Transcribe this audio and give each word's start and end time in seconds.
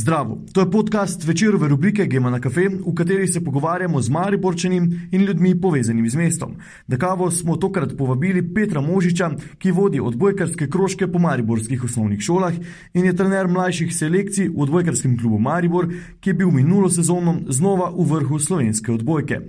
Zdravo, 0.00 0.38
to 0.52 0.60
je 0.60 0.70
podcast 0.70 1.24
večerove 1.24 1.68
rubrike 1.68 2.06
Gema 2.06 2.30
na 2.30 2.40
kafe, 2.40 2.68
v 2.86 2.94
kateri 2.94 3.26
se 3.28 3.44
pogovarjamo 3.44 4.00
z 4.00 4.08
Mariborčanim 4.08 5.08
in 5.12 5.24
ljudmi 5.24 5.60
povezanimi 5.60 6.08
z 6.08 6.16
mestom. 6.16 6.54
Da 6.86 6.96
kavo 6.96 7.30
smo 7.30 7.56
tokrat 7.56 7.92
povabili 7.98 8.54
Petra 8.54 8.80
Možiča, 8.80 9.30
ki 9.58 9.70
vodi 9.70 10.00
odbojkarske 10.00 10.70
krožke 10.70 11.12
po 11.12 11.18
mariborskih 11.18 11.84
osnovnih 11.84 12.20
šolah 12.20 12.54
in 12.94 13.04
je 13.04 13.16
trener 13.16 13.48
mlajših 13.48 13.92
selekcij 13.96 14.48
v 14.48 14.62
odbojkarskem 14.62 15.18
klubu 15.18 15.38
Maribor, 15.38 15.92
ki 16.20 16.30
je 16.30 16.34
bil 16.34 16.50
minulo 16.50 16.88
sezono 16.88 17.36
znova 17.48 17.92
v 17.98 18.08
vrhu 18.14 18.38
slovenske 18.38 18.92
odbojke. 18.92 19.40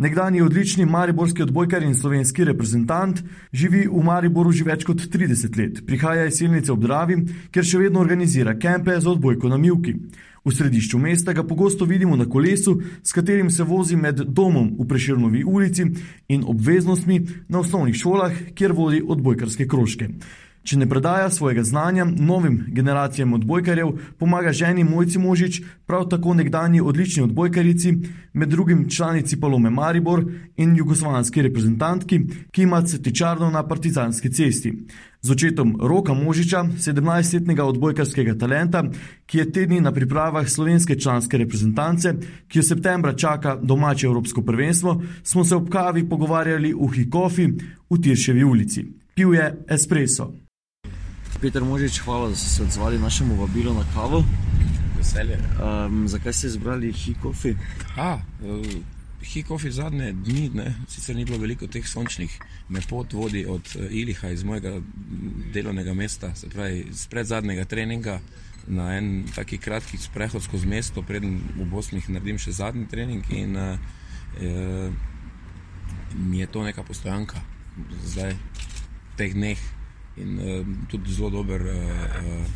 Nekdani 0.00 0.40
odlični 0.42 0.86
mariborski 0.86 1.42
odbojkar 1.42 1.82
in 1.82 1.94
slovenski 1.94 2.44
reprezentant 2.44 3.18
živi 3.52 3.82
v 3.84 4.00
Mariboru 4.04 4.52
že 4.52 4.64
več 4.64 4.86
kot 4.88 5.02
30 5.12 5.58
let. 5.60 5.82
Prihaja 5.86 6.24
iz 6.24 6.38
Silnice 6.40 6.72
ob 6.72 6.80
Dravi, 6.80 7.18
kjer 7.52 7.66
še 7.68 7.82
vedno 7.82 8.00
organizira 8.00 8.54
kempe 8.56 8.96
za 8.96 9.10
odbojko 9.12 9.52
na 9.52 9.58
Mivki. 9.60 9.92
V 10.40 10.54
središču 10.56 10.98
mesta 10.98 11.34
ga 11.36 11.44
pogosto 11.44 11.84
vidimo 11.84 12.16
na 12.16 12.24
kolesu, 12.24 12.78
s 13.04 13.12
katerim 13.12 13.50
se 13.52 13.62
vozi 13.62 13.96
med 14.00 14.24
domom 14.24 14.70
v 14.78 14.86
Preširnovi 14.88 15.44
ulici 15.44 15.84
in 16.32 16.48
obveznostmi 16.48 17.20
na 17.48 17.60
osnovnih 17.60 18.00
šolah, 18.00 18.32
kjer 18.56 18.72
vodi 18.72 19.02
odbojkarske 19.04 19.68
krožke. 19.68 20.08
Če 20.62 20.76
ne 20.76 20.84
predaja 20.88 21.30
svojega 21.32 21.62
znanja 21.64 22.04
novim 22.04 22.58
generacijam 22.68 23.32
odbojkarjev, 23.32 23.92
pomaga 24.18 24.52
ženi 24.52 24.84
Mojci 24.84 25.18
Možič, 25.18 25.60
prav 25.86 26.04
tako 26.12 26.34
nekdani 26.34 26.80
odlični 26.80 27.22
odbojkarici, 27.22 27.94
med 28.32 28.48
drugim 28.48 28.88
članici 28.88 29.40
Palome 29.40 29.70
Maribor 29.70 30.24
in 30.56 30.74
jugoslovanski 30.76 31.42
reprezentantki, 31.42 32.20
ki 32.52 32.62
ima 32.62 32.82
cetičarno 32.82 33.50
na 33.50 33.62
partizanski 33.68 34.32
cesti. 34.32 34.74
Z 35.22 35.30
očetom 35.30 35.74
Roka 35.80 36.14
Možiča, 36.14 36.62
17-letnega 36.76 37.64
odbojkarskega 37.64 38.36
talenta, 38.38 38.84
ki 39.26 39.38
je 39.38 39.48
tedni 39.52 39.80
na 39.80 39.92
pripravah 39.92 40.48
slovenske 40.48 40.98
članske 41.00 41.38
reprezentance, 41.38 42.14
ki 42.48 42.58
jo 42.58 42.62
septembra 42.62 43.16
čaka 43.16 43.56
domače 43.62 44.06
Evropsko 44.06 44.42
prvenstvo, 44.42 45.00
smo 45.22 45.44
se 45.44 45.56
ob 45.56 45.68
kavi 45.72 46.08
pogovarjali 46.08 46.74
v 46.74 46.92
Hikofi 46.94 47.48
v 47.90 48.00
Tirševi 48.02 48.44
ulici. 48.44 48.86
Pil 49.14 49.34
je 49.34 49.50
espresso. 49.68 50.30
Peter 51.40 51.64
Možič, 51.64 52.04
hvala, 52.04 52.28
da 52.28 52.36
ste 52.36 52.48
se 52.48 52.62
odzvali 52.62 52.98
našemu 52.98 53.34
vabilu 53.34 53.74
na 53.74 53.84
kavo. 53.94 54.24
Veselje. 54.98 55.38
Um, 55.56 56.08
zakaj 56.08 56.32
ste 56.32 56.46
izbrali 56.46 56.92
Hikofi? 56.92 57.54
Uh, 57.96 58.20
Hikofi 59.22 59.70
zadnje 59.72 60.12
dni, 60.12 60.50
ne, 60.54 60.74
sicer 60.88 61.16
ni 61.16 61.24
bilo 61.24 61.38
veliko 61.38 61.66
teh 61.66 61.88
sončnih, 61.88 62.36
me 62.68 62.80
pot 62.88 63.12
vodi 63.12 63.46
od 63.48 63.72
uh, 63.76 63.88
Iliha 63.88 64.30
iz 64.30 64.44
mojega 64.44 64.82
delovnega 65.54 65.94
mesta, 65.94 66.34
se 66.34 66.48
pravi, 66.48 66.84
spred 66.92 67.26
zadnjega 67.26 67.64
treninga 67.64 68.20
na 68.68 68.92
en 68.98 69.24
taki 69.34 69.58
kratki 69.58 69.96
sprehod 69.96 70.44
skozi 70.44 70.68
mesto, 70.68 71.02
preden 71.02 71.40
v 71.56 71.64
Bosni 71.72 72.04
naredim 72.08 72.38
še 72.38 72.52
zadnji 72.52 72.84
trening 72.92 73.24
in 73.32 73.56
uh, 73.56 73.80
uh, 74.44 74.92
mi 76.20 76.44
je 76.44 76.52
to 76.52 76.68
neka 76.68 76.84
postojanka 76.84 77.40
zdaj 78.04 78.36
teh 79.16 79.32
dneh 79.32 79.79
in 80.16 80.38
uh, 80.38 80.66
tudi 80.88 81.12
zelo 81.12 81.30
dober, 81.30 81.60
uh, 81.60 81.70
uh, 81.70 82.46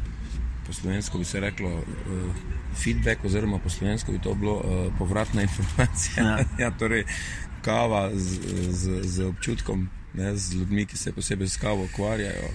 po 0.66 0.72
slovensko 0.72 1.18
bi 1.18 1.24
se 1.24 1.40
reklo, 1.40 1.70
uh, 1.70 2.34
feedback, 2.74 3.24
oziroma 3.24 3.58
po 3.58 3.70
slovensko 3.70 4.12
bi 4.12 4.18
to 4.18 4.34
bilo 4.34 4.54
uh, 4.54 4.92
povratna 4.98 5.42
informacija. 5.42 6.24
Ja. 6.24 6.44
ja, 6.66 6.70
torej, 6.70 7.04
kava 7.62 8.10
z, 8.14 8.40
z, 8.70 9.02
z 9.02 9.24
občutkom, 9.24 9.88
ne, 10.14 10.36
z 10.36 10.54
ljudmi, 10.54 10.86
ki 10.86 10.96
se 10.96 11.12
posebej 11.12 11.48
s 11.48 11.56
kavo 11.56 11.84
ukvarjajo. 11.84 12.50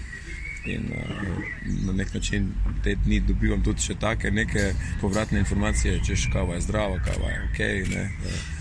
In 0.65 0.91
uh, 0.91 1.37
na 1.85 1.93
nek 1.93 2.13
način 2.13 2.53
te 2.83 2.95
dni 2.95 3.19
dobivam 3.19 3.63
tudi 3.63 3.81
še 3.81 3.95
take 3.95 4.31
povratne 5.01 5.39
informacije, 5.39 5.99
če 6.05 6.13
je 6.13 6.31
kava 6.33 6.59
zdrava, 6.61 6.99
kava 6.99 7.29
je 7.29 7.43
ok. 7.49 7.59
Ne, 7.95 8.09
uh, 8.25 8.58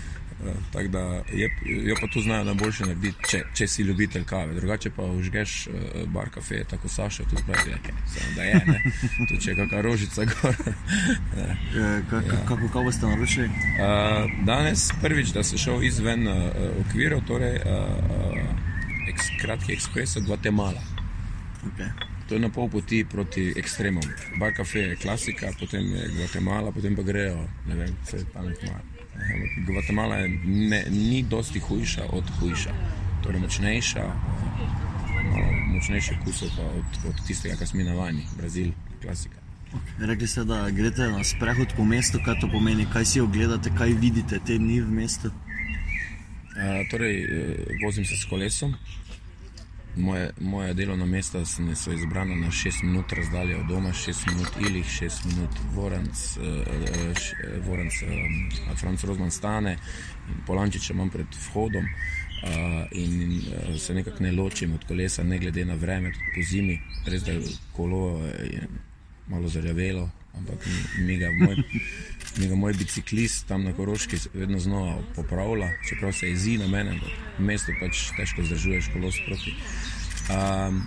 tako 0.73 0.87
da 0.87 0.99
je, 1.33 1.57
jo 1.65 1.95
pa 2.01 2.07
tu 2.07 2.21
znajo 2.21 2.43
najboljše 2.43 2.83
narediti, 2.83 3.29
če, 3.29 3.43
če 3.53 3.67
si 3.67 3.83
ljubitelj 3.83 4.23
kave. 4.25 4.53
Drugače 4.53 4.89
pa 4.95 5.03
užgeš 5.03 5.67
uh, 5.67 5.73
bar 6.07 6.29
kafe, 6.29 6.63
tako 6.69 6.89
Saša 6.89 7.23
tudi 7.23 7.43
pravi, 7.47 7.71
okay, 7.71 7.95
samo 8.13 8.35
da 8.35 8.43
je, 8.43 8.61
ne, 8.67 8.83
tudi 9.29 9.41
če 9.41 9.51
je 9.51 9.55
kakšna 9.55 9.81
rožica 9.81 10.25
gor. 10.25 10.55
ja. 11.79 12.01
Kako 12.47 12.69
kavo 12.73 12.91
ste 12.91 13.07
naročili? 13.07 13.47
Uh, 13.47 14.45
danes 14.45 14.89
prvič, 15.01 15.33
da 15.35 15.43
sem 15.43 15.57
šel 15.57 15.83
izven 15.83 16.27
uh, 16.27 16.35
okvirov, 16.85 17.25
torej 17.27 17.59
uh, 17.65 18.39
eks, 19.09 19.33
kratki 19.41 19.73
ekspres 19.73 20.15
od 20.17 20.25
Guatemala. 20.25 20.81
Okay. 21.73 21.91
To 22.29 22.35
je 22.35 22.39
na 22.39 22.49
pol 22.53 22.69
poti 22.69 23.01
proti 23.09 23.53
ekstremom. 23.57 24.03
Bar 24.39 24.53
kafe 24.53 24.79
je 24.79 24.95
klasika, 24.95 25.49
potem 25.59 25.81
je 25.95 26.07
Guatemala, 26.17 26.71
potem 26.71 26.95
pa 26.95 27.01
grejo, 27.01 27.41
ne 27.67 27.75
vem, 27.75 27.95
vse 28.05 28.21
pamet 28.33 28.63
malo. 28.63 28.98
Gvatemala 29.67 30.17
ne, 30.45 30.83
ni 30.89 31.23
dosti 31.23 31.59
hujša 31.59 32.03
od 32.13 32.29
hujša, 32.39 32.73
torej 33.23 33.41
močnejša, 33.41 34.05
močnejše 35.73 36.17
kusov 36.23 36.49
pa 36.57 36.63
od, 36.63 36.97
od 37.09 37.21
tistega, 37.27 37.55
kar 37.55 37.67
smo 37.67 37.83
navajeni, 37.83 38.25
Brazil, 38.37 38.71
klasika. 39.01 39.35
Rekli 39.99 40.27
ste, 40.27 40.43
da 40.43 40.69
greste 40.69 41.07
na 41.11 41.23
sprehod 41.23 41.75
po 41.77 41.85
mestu, 41.85 42.19
kaj 42.25 42.39
to 42.41 42.47
pomeni, 42.51 42.87
kaj 42.93 43.05
si 43.05 43.21
ogledate, 43.21 43.69
kaj 43.77 43.93
vidite? 44.01 44.39
Te 44.45 44.57
dni 44.57 44.81
v 44.81 44.91
mestu? 45.01 45.29
Uh, 45.29 46.81
torej, 46.91 47.21
vozim 47.83 48.05
se 48.05 48.17
s 48.17 48.25
kolesom, 48.29 48.73
Moje, 49.99 50.29
moje 50.39 50.73
delovno 50.73 51.05
mesto 51.05 51.45
so 51.75 51.91
izbrana 51.91 52.35
na 52.35 52.47
6 52.47 52.83
minut 52.83 53.13
razdalje 53.13 53.57
od 53.57 53.65
doma, 53.65 53.89
6 53.89 54.31
minut 54.31 54.49
Ilih, 54.69 54.85
6 54.85 55.25
minut 55.25 55.49
Vorenc, 55.73 56.37
uh, 56.37 57.67
Vorenc 57.67 57.93
uh, 58.01 58.77
Franz 58.77 59.03
Rozman 59.03 59.31
stane 59.31 59.77
in 60.29 60.35
Polančiče 60.47 60.93
imam 60.93 61.09
pred 61.09 61.27
vhodom 61.49 61.83
uh, 61.83 62.49
in 62.91 63.37
uh, 63.37 63.79
se 63.79 63.93
nekako 63.93 64.23
ne 64.23 64.31
ločim 64.31 64.73
od 64.73 64.87
kolesa, 64.87 65.23
ne 65.23 65.37
glede 65.37 65.65
na 65.65 65.75
vreme, 65.75 66.11
tudi 66.13 66.31
po 66.35 66.41
zimi. 66.51 66.79
Res 67.05 67.23
da 67.23 67.31
je 67.31 67.41
kolo 67.75 68.25
je 68.27 68.67
malo 69.27 69.47
zarjavelo, 69.47 70.09
ampak 70.37 70.67
mi 70.99 71.17
ga 71.17 71.31
moj, 71.31 71.55
mi 72.37 72.47
ga 72.47 72.55
moj 72.55 72.73
biciklist 72.73 73.47
tam 73.47 73.63
na 73.63 73.73
Koroški 73.73 74.17
vedno 74.33 74.59
znova 74.59 74.97
popravlja, 75.15 75.69
čeprav 75.89 76.13
se 76.13 76.27
jezi 76.27 76.57
na 76.57 76.67
mene, 76.67 76.99
v 77.37 77.43
mestu 77.43 77.71
pač 77.81 78.09
težko 78.17 78.43
zdržuješ 78.43 78.91
kolo 78.93 79.11
sproti. 79.11 79.55
Um, 80.29 80.83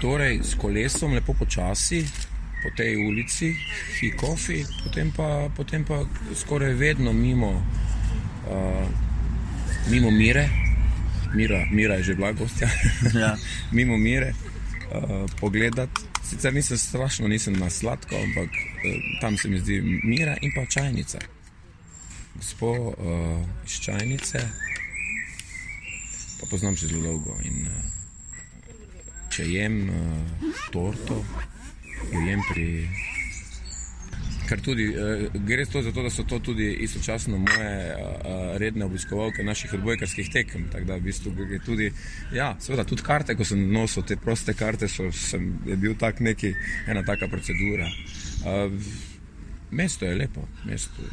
torej, 0.00 0.40
s 0.42 0.54
kolesom 0.54 1.14
lepo 1.14 1.34
počasi. 1.34 2.06
Po 2.62 2.70
tej 2.76 2.96
ulici, 2.96 3.52
Hikofi, 4.00 4.64
potem 4.84 5.12
pa, 5.14 5.46
potem 5.54 5.84
pa 5.84 6.00
skoraj 6.34 6.72
vedno 6.74 7.12
mimo, 7.12 7.52
uh, 8.48 8.88
mimo 9.90 10.10
Mire, 10.10 10.48
Mira, 11.34 11.66
Mira 11.70 12.00
je 12.00 12.02
že 12.02 12.14
bila 12.14 12.32
gostja, 12.32 12.66
ja. 13.14 13.36
mimo 13.76 13.98
Mire, 14.00 14.32
uh, 14.32 15.30
pogledati 15.40 16.15
Sicer 16.30 16.54
nisem 16.54 16.78
strašno, 16.78 17.28
nisem 17.28 17.54
na 17.54 17.70
sladko, 17.70 18.16
ampak 18.16 18.50
eh, 18.50 19.20
tam 19.20 19.36
se 19.38 19.48
mi 19.48 19.58
zdi 19.58 19.80
mira 20.02 20.36
in 20.42 20.52
pa 20.54 20.66
čajnica. 20.66 21.18
Gospod 22.36 22.76
uh, 22.76 22.94
iz 23.64 23.80
čajnice, 23.80 24.38
pa 26.40 26.46
poznam 26.50 26.76
že 26.76 26.86
zelo 26.86 27.02
dolgo. 27.02 27.36
In, 27.44 27.66
uh, 27.66 29.30
če 29.32 29.46
jem 29.48 29.78
uh, 29.88 30.50
torto, 30.72 31.24
jo 32.12 32.20
jem 32.20 32.42
pri 32.52 32.66
Ker 34.46 34.60
tudi 34.62 34.86
uh, 34.94 35.26
gre 35.46 35.64
to 35.66 35.82
za 35.82 35.92
to, 35.92 36.02
da 36.02 36.10
so 36.10 36.24
to 36.24 36.38
tudi 36.38 36.68
istočasno 36.86 37.38
moje 37.38 37.72
uh, 37.94 38.56
redne 38.62 38.84
obiskovalke 38.84 39.44
naših 39.44 39.74
odbojkarskih 39.74 40.30
tekem. 40.32 40.68
Tako 40.72 40.84
da 40.84 40.96
v 40.96 41.06
bistvu 41.08 41.32
gre 41.34 41.58
tudi, 41.64 41.90
ja, 42.32 42.52
seveda 42.60 42.84
tudi 42.84 43.02
karte, 43.02 43.34
ko 43.34 43.44
sem 43.44 43.66
nosil 43.72 44.06
te 44.06 44.16
proste 44.16 44.54
karte, 44.54 44.88
so, 44.88 45.10
sem, 45.12 45.50
je 45.66 45.76
bil 45.76 45.96
tak 45.98 46.20
neki, 46.20 46.54
ena 46.86 47.02
taka 47.06 47.28
procedura. 47.28 47.90
Uh, 48.46 48.70
mesto 49.70 50.06
je 50.06 50.14
lepo, 50.14 50.46
mesto. 50.64 51.10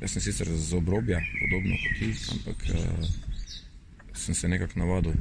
Jaz 0.00 0.14
sem 0.14 0.22
sicer 0.22 0.50
z 0.50 0.74
obrobja, 0.78 1.18
podobno 1.40 1.78
kot 1.82 1.96
ti, 1.98 2.12
ampak 2.34 2.68
uh, 2.74 3.08
sem 4.14 4.34
se 4.34 4.48
nekako 4.48 4.78
navadil. 4.78 5.14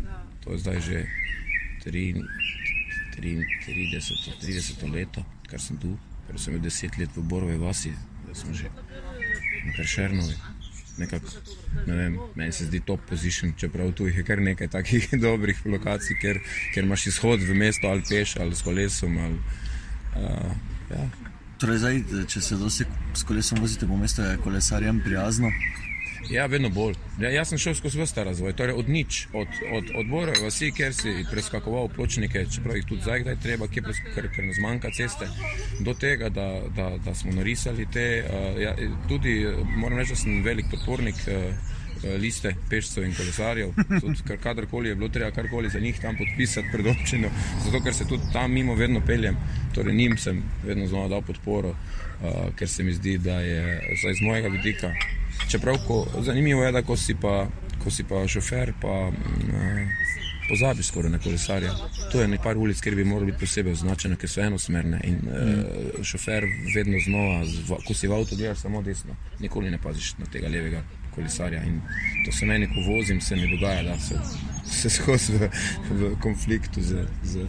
To 0.43 0.53
je 0.53 0.57
zdaj 0.57 0.81
že 0.81 1.05
30, 1.85 2.23
30, 3.67 4.41
30 4.41 4.93
leto, 4.93 5.25
kar 5.49 5.61
sem 5.61 5.77
tu. 5.77 5.97
Ker 6.27 6.39
sem 6.39 6.55
bil 6.55 6.63
deset 6.63 6.97
let 6.99 7.15
v 7.15 7.23
Borovi 7.23 7.57
vasi, 7.57 7.93
da 8.27 8.35
smo 8.35 8.53
že 8.53 8.69
na 9.65 9.73
Kršernovi. 9.75 10.35
Nekako, 10.97 11.29
ne 11.85 11.95
vem, 11.95 12.17
meni 12.35 12.51
se 12.51 12.65
zdi 12.65 12.79
top 12.85 13.03
position, 13.09 13.53
čeprav 13.57 13.91
tu 13.93 14.07
je 14.07 14.23
kar 14.25 14.41
nekaj 14.41 14.67
takih 14.73 15.09
dobrih 15.27 15.59
lokacij, 15.65 16.17
ker, 16.21 16.39
ker 16.73 16.83
imaš 16.83 17.07
izhod 17.13 17.43
v 17.45 17.53
mesto 17.55 17.87
ali 17.87 18.03
peš 18.09 18.37
ali 18.41 18.55
s 18.55 18.65
kolesom. 18.65 19.17
Ali, 19.17 19.37
uh, 20.17 20.51
ja. 20.89 21.09
torej 21.61 21.83
zdaj, 21.83 22.01
če 22.33 22.41
se 22.41 22.57
dosti 22.57 22.87
s 23.13 23.23
kolesom 23.23 23.61
vozite 23.61 23.87
po 23.87 23.97
mestu, 23.97 24.25
je 24.25 24.39
kolesarjem 24.41 25.03
prijazno? 25.05 25.53
Ja, 26.29 26.45
vedno 26.45 26.69
bolj. 26.69 26.95
Ja, 27.21 27.29
jaz 27.29 27.49
sem 27.49 27.59
šel 27.61 27.75
skozi 27.75 28.01
vse 28.01 28.15
ta 28.15 28.23
razvoj, 28.27 28.53
torej 28.59 28.75
od 28.75 28.89
nič, 28.89 29.27
od, 29.33 29.47
od 29.73 29.91
odbora 30.01 30.33
vasi, 30.43 30.71
kjer 30.75 30.93
si 30.93 31.13
preskakoval 31.31 31.87
pločnike, 31.95 32.45
čeprav 32.51 32.75
jih 32.75 32.85
tudi 32.89 33.01
zdaj 33.05 33.23
kdaj 33.23 33.39
treba, 33.43 33.67
kjer, 33.71 33.87
ker, 34.15 34.29
ker 34.35 34.45
ne 34.45 34.55
zmanjka 34.57 34.91
ceste, 34.97 35.29
do 35.79 35.93
tega, 35.93 36.29
da, 36.29 36.47
da, 36.75 36.89
da 37.05 37.15
smo 37.15 37.31
narisali 37.31 37.87
te. 37.93 38.07
Uh, 38.27 38.61
ja, 38.61 38.75
tudi 39.07 39.39
moram 39.77 39.97
reči, 39.97 40.15
da 40.17 40.23
sem 40.23 40.43
velik 40.43 40.71
podpornik. 40.71 41.27
Uh, 41.27 41.75
liste 42.21 42.51
pešcev 42.69 43.07
in 43.07 43.13
kolesarjev. 43.17 43.71
Kar, 44.27 44.37
kadarkoli 44.37 44.91
je 44.91 44.95
bilo 44.95 45.09
treba 45.09 45.31
karkoli 45.33 45.69
za 45.73 45.79
njih 45.79 45.97
tam 45.99 46.13
podpisati 46.17 46.67
pred 46.71 46.87
občino, 46.87 47.31
zato 47.65 47.81
ker 47.83 47.93
se 47.93 48.05
tudi 48.05 48.29
tam 48.33 48.53
mimo 48.53 48.75
vedno 48.75 49.01
peljem. 49.01 49.37
Torej, 49.73 49.95
njim 49.95 50.17
sem 50.17 50.43
vedno 50.65 50.85
znova 50.87 51.07
dal 51.07 51.21
podporo, 51.25 51.73
ker 52.55 52.69
se 52.69 52.83
mi 52.83 52.93
zdi, 52.93 53.17
da 53.17 53.39
je 53.41 53.81
z 53.97 54.21
mojega 54.21 54.47
vidika 54.47 54.93
Čeprav 55.47 55.77
ko, 55.87 56.05
zanimivo 56.21 56.63
je, 56.63 56.71
da 56.71 56.81
ko 56.81 56.97
si 56.97 57.15
pa, 57.15 57.47
ko 57.83 57.91
si 57.91 58.03
pa 58.03 58.27
šofer, 58.27 58.73
pa 58.81 59.07
uh, 59.07 59.13
pozabiš 60.49 60.87
skoraj 60.87 61.11
na 61.11 61.19
kolesarja. 61.19 61.71
To 62.11 62.21
je 62.21 62.27
nekaj 62.27 62.55
ulic, 62.55 62.81
kjer 62.81 62.95
bi 62.95 63.03
morali 63.03 63.31
biti 63.31 63.39
posebej 63.45 63.73
označene, 63.73 64.15
ker 64.15 64.29
so 64.29 64.41
enosmerne. 64.41 64.99
In 65.03 65.19
uh, 65.23 66.03
šofer 66.03 66.43
vedno 66.75 66.99
znova, 67.05 67.45
zva, 67.45 67.79
ko 67.87 67.93
si 67.93 68.07
v 68.07 68.19
avtu, 68.19 68.35
gledaš 68.35 68.65
samo 68.65 68.81
desno, 68.81 69.15
nikoli 69.39 69.71
ne 69.71 69.79
paziš 69.83 70.17
na 70.17 70.27
tega 70.31 70.51
levega 70.51 70.83
kolesarja. 71.15 71.63
In 71.63 71.79
to 72.25 72.35
se 72.35 72.45
meni, 72.45 72.67
ko 72.67 72.83
vozim, 72.91 73.21
se 73.21 73.35
mi 73.35 73.47
dogaja, 73.55 73.83
da 73.83 73.99
se, 73.99 74.19
se 74.81 74.89
skozi 74.89 75.37
v, 75.37 75.49
v 75.89 76.15
konfliktu 76.21 76.81
z. 76.81 77.07
z 77.23 77.47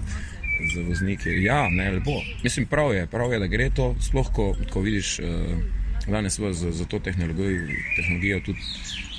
Za 0.75 0.83
voznike. 0.83 1.31
Ja, 1.31 1.69
ne, 1.71 1.85
lepo. 1.91 2.17
Mislim, 2.43 2.65
prav 2.67 2.91
je, 2.95 3.07
prav 3.07 3.33
je, 3.33 3.39
da 3.39 3.47
gre 3.47 3.69
to, 3.71 3.93
sploh 4.03 4.27
ko, 4.35 4.47
ko 4.73 4.81
vidiš. 4.83 5.21
Uh, 5.23 5.29
danes 6.11 6.39
za, 6.39 6.73
za 6.73 6.85
to 6.85 6.99
tehnologijo, 6.99 7.67
tehnologijo 7.97 8.41
tudi 8.41 8.61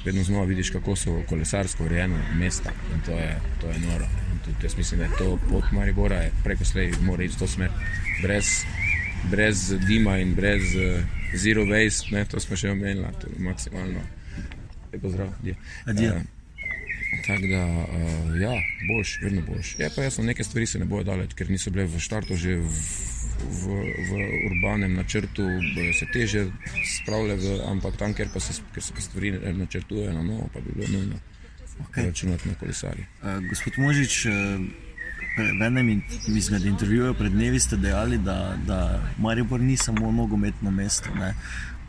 vedno 0.05 0.23
znova 0.23 0.45
vidiš, 0.45 0.69
kako 0.69 0.95
so 0.95 1.21
kolesarsko 1.29 1.85
urejene 1.85 2.15
mesta 2.35 2.71
in 2.93 3.01
to 3.05 3.11
je, 3.11 3.39
to 3.61 3.67
je 3.67 3.79
noro. 3.79 4.07
Tudi, 4.45 4.57
jaz 4.63 4.77
mislim, 4.77 4.97
da 4.99 5.05
je 5.05 5.17
to 5.17 5.39
pot 5.49 5.63
Maribora, 5.71 6.29
preko 6.43 6.65
slej 6.65 6.93
mora 7.01 7.23
iti 7.23 7.35
v 7.35 7.39
to 7.39 7.47
smer, 7.47 7.69
brez, 8.21 8.45
brez 9.31 9.73
dima 9.87 10.17
in 10.17 10.35
brez 10.35 10.61
uh, 10.75 11.03
zero 11.35 11.65
waste, 11.65 12.15
ne, 12.15 12.25
to 12.25 12.39
smo 12.39 12.55
še 12.55 12.71
omenili, 12.71 13.07
to 13.21 13.27
je 13.27 13.43
maksimalno. 13.43 14.01
Lepo 14.93 15.09
zdrav, 15.09 15.33
adje. 15.39 15.55
Adje. 15.85 16.09
Uh, 16.09 16.21
Tako 17.27 17.47
da, 17.47 17.65
uh, 17.65 18.41
ja, 18.41 18.53
boš, 18.87 19.19
vedno 19.21 19.41
boš. 19.41 19.75
Je 19.79 19.89
pa 19.95 20.03
jasno, 20.03 20.23
neke 20.23 20.43
stvari 20.43 20.65
se 20.65 20.79
ne 20.79 20.85
bojo 20.85 21.03
daleč, 21.03 21.33
ker 21.33 21.49
niso 21.49 21.71
bile 21.71 21.85
v 21.85 21.99
štartu 21.99 22.37
že 22.37 22.55
v 22.55 22.69
v, 23.39 23.63
v 24.09 24.11
urbanem 24.51 24.93
načrtu 24.93 25.43
se 25.99 26.05
teže 26.13 26.45
spravljajo, 26.95 27.63
ampak 27.71 27.97
tam, 27.97 28.13
kjer, 28.13 28.29
se, 28.39 28.61
kjer 28.73 28.83
se 28.83 28.93
stvari 29.01 29.31
načrtujejo 29.53 30.13
na 30.13 30.23
novo, 30.23 30.49
pa 30.53 30.59
bi 30.59 30.71
bilo 30.75 30.87
nujno 30.91 31.15
okay. 31.87 32.05
računati 32.05 32.49
na 32.49 32.55
kolesarje. 32.55 33.07
Uh, 33.21 33.49
gospod 33.49 33.73
Možič, 33.77 34.25
uh, 34.25 34.33
v 35.37 35.63
enem 35.63 36.01
izmed 36.27 36.65
intervjujev 36.65 37.13
pred 37.13 37.31
dnevi 37.31 37.59
ste 37.59 37.77
dejali, 37.77 38.17
da, 38.17 38.57
da 38.67 39.01
Maribor 39.17 39.59
ni 39.59 39.77
samo 39.77 40.11
nogometno 40.11 40.71
mesto. 40.71 41.13
Ne? 41.15 41.33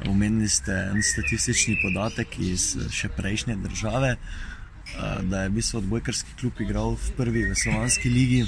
Omenili 0.06 0.48
ste 0.48 0.72
en 0.72 1.02
statistični 1.02 1.76
podatek 1.82 2.38
iz 2.38 2.76
še 2.94 3.08
prejšnje 3.08 3.56
države, 3.56 4.16
da 5.22 5.42
je 5.42 5.48
v 5.48 5.52
bistvu 5.52 5.78
odbojkarski 5.78 6.36
klub 6.40 6.60
igral 6.60 6.96
v 6.96 7.12
prvi 7.16 7.44
v 7.50 7.54
Slovanski 7.54 8.10
ligi 8.10 8.46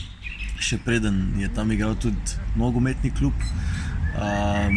še 0.62 0.78
preden 0.78 1.34
je 1.40 1.48
tam 1.54 1.72
igral 1.74 1.96
tudi 1.98 2.38
nogometni 2.56 3.10
klub. 3.10 3.34
Um, 4.12 4.76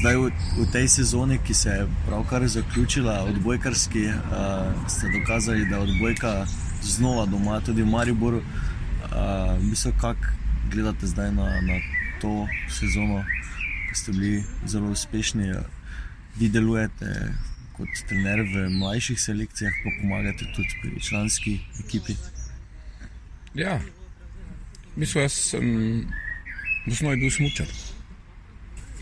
zdaj 0.00 0.16
v, 0.16 0.30
v 0.58 0.66
tej 0.72 0.88
sezoni, 0.88 1.38
ki 1.44 1.54
se 1.54 1.70
je 1.70 1.86
pravkar 2.06 2.46
zaključila, 2.48 3.22
odbojkarski, 3.32 4.04
uh, 4.10 4.88
ste 4.88 5.12
dokazali, 5.14 5.66
da 5.70 5.80
je 5.80 5.88
odbojka 5.88 6.34
znova 6.82 7.26
doma, 7.26 7.60
tudi 7.64 7.82
v 7.82 7.90
Mariboru. 7.90 8.42
Uh, 9.10 9.56
mislim, 9.62 9.94
kako 10.00 10.36
gledate 10.70 11.06
zdaj 11.06 11.32
na, 11.32 11.48
na 11.66 11.78
to 12.20 12.46
sezono, 12.68 13.24
ki 13.90 13.96
ste 13.98 14.12
bili 14.12 14.44
zelo 14.66 14.90
uspešni, 14.90 15.54
vi 16.38 16.48
delujete. 16.48 17.32
Kot 17.80 18.02
trener 18.10 18.42
v 18.44 18.66
mlajših 18.76 19.16
selekcijah, 19.16 19.72
pa 19.80 19.90
pomagate 20.02 20.44
tudi 20.52 20.74
pri 20.82 21.00
članski 21.00 21.54
ekipi. 21.80 22.12
Ja, 23.56 23.78
Mislim, 24.96 25.22
jaz 25.22 25.32
sem 25.32 25.66
v 26.86 26.92
osnovi 26.92 27.20
bil 27.20 27.30
smočar. 27.30 27.66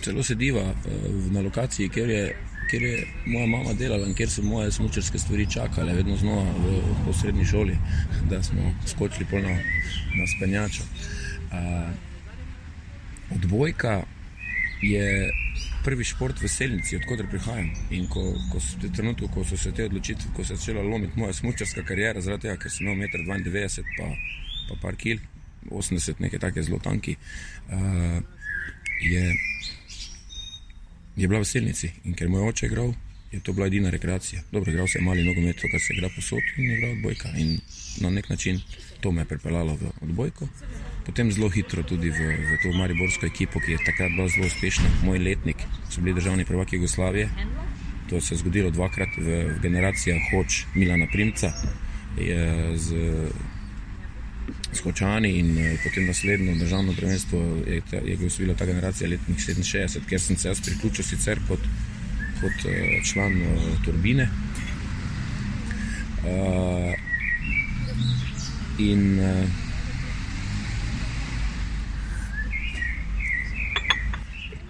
Celo 0.04 0.22
sediva 0.22 0.62
uh, 0.62 1.32
na 1.32 1.40
lokaciji, 1.40 1.88
kjer 1.88 2.10
je, 2.10 2.36
kjer 2.70 2.82
je 2.82 3.06
moja 3.26 3.46
mama 3.46 3.72
delala 3.72 4.06
in 4.06 4.14
kjer 4.14 4.30
so 4.30 4.42
moje 4.42 4.72
smočarske 4.72 5.18
stvari 5.18 5.46
čakale, 5.50 5.94
vedno 5.94 6.16
znova 6.16 6.44
v, 6.44 6.82
v 7.06 7.14
srednji 7.20 7.44
šoli, 7.44 7.78
da 8.30 8.42
smo 8.42 8.74
skočili 8.86 9.26
polno 9.30 9.56
na 10.18 10.26
spenjačo. 10.36 10.84
Uh, 11.48 11.88
odbojka 13.36 14.02
je 14.82 15.30
prvi 15.84 16.04
šport 16.04 16.42
v 16.42 16.48
Selnici, 16.48 16.96
odkudar 16.96 17.26
prihajam. 17.30 17.70
In 17.90 18.06
ko, 18.12 18.22
ko, 18.52 18.60
trenutku, 18.96 19.28
ko 19.34 19.44
so 19.44 19.56
se 19.56 19.72
te 19.72 19.88
odločitve, 19.88 20.30
ko 20.36 20.44
se 20.44 20.52
je 20.52 20.56
začela 20.56 20.82
lomiti 20.82 21.18
moja 21.18 21.32
smočarska 21.32 21.82
karijera, 21.82 22.20
zaradi 22.20 22.48
tega, 22.48 22.60
ker 22.60 22.70
sem 22.70 22.86
imel 22.86 23.08
1,92 23.08 23.80
m, 23.80 23.96
pa, 23.96 24.08
pa 24.68 24.80
par 24.82 25.00
kil, 25.00 25.22
80, 25.70 26.20
nekaj 26.20 26.38
take 26.38 26.62
zelo 26.62 26.78
tanki, 26.78 27.16
uh, 27.68 28.22
je, 29.00 29.34
je 31.16 31.28
bila 31.28 31.40
v 31.40 31.44
Selnici. 31.44 31.92
In 32.04 32.14
ker 32.14 32.28
moj 32.28 32.48
oče 32.48 32.66
igral, 32.66 32.94
je 33.32 33.40
to 33.40 33.52
bila 33.52 33.66
edina 33.66 33.90
rekreacija. 33.90 34.42
Dobro, 34.52 34.72
igral 34.72 34.86
se 34.86 34.98
je 34.98 35.04
mali 35.04 35.24
nogomet, 35.24 35.60
kar 35.60 35.80
se 35.80 35.94
igra 35.94 36.08
posod 36.16 36.42
in 36.56 36.64
je 36.64 36.76
igral 36.78 36.92
odbojka. 36.92 37.28
In 37.36 37.58
na 38.00 38.10
nek 38.10 38.28
način 38.28 38.60
to 39.00 39.12
me 39.12 39.20
je 39.22 39.24
pripeljalo 39.24 39.74
v 39.74 39.90
odbojko. 40.02 40.48
Potem 41.06 41.32
zelo 41.32 41.48
hitro 41.48 41.82
tudi 41.82 42.10
v, 42.10 42.20
v 42.20 42.58
to 42.62 42.72
Mariborsko 42.72 43.26
ekipo, 43.26 43.60
ki 43.60 43.72
je 43.72 43.84
takrat 43.84 44.10
bila 44.16 44.28
zelo 44.28 44.46
uspešna. 44.46 44.90
Moj 45.04 45.18
letnik 45.18 45.56
so 45.90 46.00
bili 46.00 46.14
državni 46.14 46.44
prvaki 46.44 46.76
Jugoslavije. 46.76 47.28
To 48.10 48.20
se 48.20 48.34
je 48.34 48.38
zgodilo 48.38 48.70
dvakrat 48.70 49.16
v, 49.16 49.44
v 49.54 49.60
generacijah 49.62 50.18
Hoč 50.32 50.64
Milana 50.74 51.06
Primca. 51.12 51.52
Je 52.18 52.76
z 52.76 52.96
skočani 54.72 55.30
in 55.38 55.50
uh, 55.50 55.78
potem 55.84 56.06
naslednjo 56.06 56.54
državno 56.54 56.92
prvenstvo 56.92 57.40
je, 57.66 57.82
je 58.04 58.16
gostila 58.16 58.54
ta 58.54 58.66
generacija 58.66 59.10
letnih 59.10 59.38
67, 59.38 60.00
kjer 60.08 60.20
sem 60.20 60.36
se 60.36 60.48
jaz 60.48 60.60
priključil 60.60 61.04
sicer 61.04 61.38
kot, 61.48 61.60
kot 62.40 62.64
uh, 62.64 63.04
član 63.12 63.42
uh, 63.42 63.84
turbine. 63.84 64.28
Uh, 66.24 66.94
in 68.78 69.20
uh, 69.20 69.44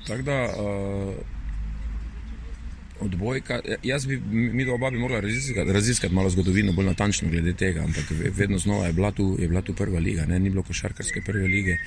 tako 0.06 0.22
da 0.22 0.44
uh, 0.44 1.37
odbojka. 3.00 3.60
Jaz 3.82 4.06
bi, 4.06 4.16
mi 4.30 4.64
dva 4.64 4.74
oba 4.74 4.90
bi 4.90 4.98
morala 4.98 5.20
raziskati, 5.20 5.72
raziskati 5.72 6.14
malo 6.14 6.30
zgodovino, 6.30 6.72
bolj 6.72 6.86
natančno 6.86 7.28
glede 7.30 7.52
tega, 7.52 7.84
ampak 7.84 8.10
vedno 8.36 8.58
znova 8.58 8.86
je 8.86 8.92
bila 8.92 9.10
tu, 9.12 9.36
je 9.38 9.48
bila 9.48 9.62
tu 9.62 9.74
prva 9.74 9.98
liga, 9.98 10.26
ne? 10.26 10.38
ni 10.38 10.50
bilo 10.50 10.62
košarkarske 10.62 11.22
prve 11.26 11.46
lige, 11.46 11.78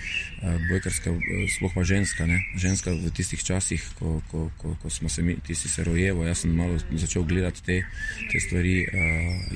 odbojkarska, 0.42 1.14
sploh 1.58 1.72
pa 1.76 1.84
ženska, 1.84 2.26
ne? 2.26 2.40
ženska 2.56 2.92
v 2.92 3.12
tistih 3.16 3.44
časih, 3.44 3.84
ko, 4.00 4.22
ko, 4.32 4.50
ko, 4.58 4.76
ko 4.82 4.90
smo 4.90 5.10
se 5.10 5.22
mi, 5.22 5.38
tisti 5.48 5.70
se 5.70 5.84
rojevo, 5.84 6.26
jaz 6.26 6.46
sem 6.46 6.56
malo 6.56 6.80
začel 6.92 7.24
gledati 7.24 7.64
te, 7.66 7.84
te 8.32 8.40
stvari, 8.40 8.88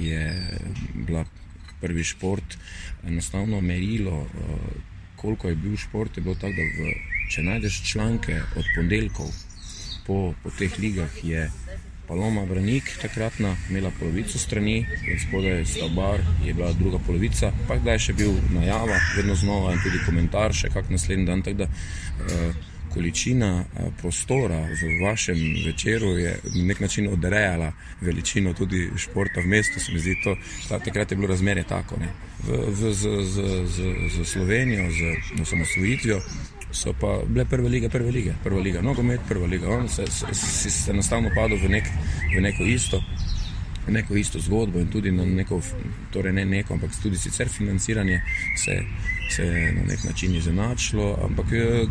je 0.02 0.22
bila 1.08 1.26
prvi 1.82 2.04
šport, 2.04 2.58
enostavno 3.08 3.62
merilo, 3.62 4.28
koliko 5.16 5.50
je 5.50 5.56
bil 5.56 5.78
šport, 5.78 6.18
je 6.18 6.24
bilo 6.24 6.36
tako, 6.36 6.54
da 6.54 6.84
v, 6.84 6.94
če 7.32 7.44
najdeš 7.44 7.82
članke 7.92 8.42
od 8.56 8.66
ponedeljkov, 8.76 9.30
po, 10.08 10.34
po 10.44 10.50
teh 10.58 10.80
ligah 10.80 11.24
je 11.24 11.50
Paloma 12.08 12.46
Branik, 12.46 12.84
takratna, 13.02 13.56
imela 13.70 13.92
polovico 14.00 14.38
strani, 14.38 14.86
spodaj 15.28 15.66
Stabar, 15.66 16.22
je 16.46 16.54
bila 16.54 16.74
druga 16.74 17.00
polovica, 17.08 17.52
pa 17.68 17.80
kdaj 17.82 17.96
je 17.96 18.00
še 18.00 18.14
bil 18.14 18.38
najava, 18.54 19.00
vedno 19.18 19.36
znova 19.36 19.74
in 19.74 19.82
tudi 19.82 20.04
komentar, 20.06 20.54
še 20.54 20.70
kak 20.70 20.92
naslednji 20.94 21.26
dan. 21.26 21.42
Da, 21.46 21.66
uh, 21.66 22.72
količina 22.94 23.50
uh, 23.60 23.90
prostora 24.00 24.62
v 24.70 24.92
vašem 25.02 25.40
večeru 25.66 26.14
je 26.18 26.38
na 26.56 26.64
nek 26.70 26.80
način 26.80 27.10
odrejala 27.12 27.74
veličino 28.02 28.54
tudi 28.54 28.86
športa 28.98 29.42
v 29.42 29.52
mestu. 29.52 29.80
Se 29.80 29.92
mi 29.92 30.00
zdi, 30.00 30.16
to, 30.24 30.38
ta, 30.70 30.80
takrat 30.80 31.12
je 31.12 31.18
bilo 31.18 31.28
razmerje 31.34 31.66
tako. 31.70 31.98
V, 32.46 32.62
v, 32.70 32.94
z, 32.94 33.18
z, 33.34 33.50
z, 33.66 33.94
z 34.14 34.26
Slovenijo, 34.26 34.92
z 34.92 35.42
osamosvojitvijo, 35.42 36.22
so 36.76 36.94
pa 36.94 37.20
bile 37.28 37.46
prve 37.46 37.70
lige, 37.70 37.90
prve 37.90 38.12
lige, 38.12 38.36
prva 38.44 38.60
liga, 38.60 38.82
nogomet, 38.82 39.22
prva 39.28 39.48
liga. 39.48 39.70
On 39.70 39.88
se, 39.90 40.06
se, 40.12 40.34
se, 40.34 40.70
se 40.70 40.92
enostavno 40.92 41.32
padel 41.36 41.58
v, 41.58 41.72
nek, 41.78 41.88
v 42.36 42.42
neko 42.42 42.64
isto. 42.64 43.02
Neko 43.92 44.16
isto 44.16 44.40
zgodbo 44.40 44.80
in 44.80 44.88
tudi 44.88 45.12
na 45.12 45.26
neko, 45.26 45.62
torej 46.14 46.34
ne 46.34 46.46
neko, 46.46 46.74
ampak 46.74 46.92
tudi 47.04 47.18
sicer 47.18 47.50
financiranje 47.50 48.22
se, 48.58 48.82
je 49.44 49.72
na 49.74 49.82
nek 49.88 50.04
način 50.04 50.36
izenačilo. 50.36 51.20
Ampak 51.24 51.46
eh, 51.54 51.88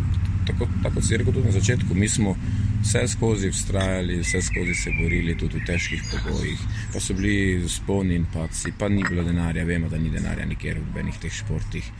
tako, 0.46 0.68
tako 0.82 1.02
si 1.02 1.16
rekel 1.16 1.32
tudi 1.32 1.46
na 1.46 1.52
začetku, 1.52 1.94
mi 1.94 2.08
smo 2.08 2.36
vse 2.82 3.08
skozi 3.08 3.50
vztrajali, 3.50 4.20
vse 4.20 4.42
skozi 4.42 4.74
se 4.74 4.90
borili 5.02 5.38
tudi 5.38 5.58
v 5.58 5.66
težkih 5.66 6.02
pogojih, 6.10 6.60
pa 6.92 7.00
so 7.00 7.14
bili 7.14 7.68
spolni 7.68 8.14
in 8.14 8.26
paci, 8.32 8.72
pa 8.78 8.88
ni 8.88 9.04
bilo 9.08 9.24
denarja, 9.24 9.64
vemo, 9.64 9.88
da 9.88 9.98
ni 9.98 10.10
denarja 10.10 10.46
nikjer 10.46 10.78
v 10.78 10.94
benih 10.94 11.18
teh 11.18 11.32
športih. 11.32 11.90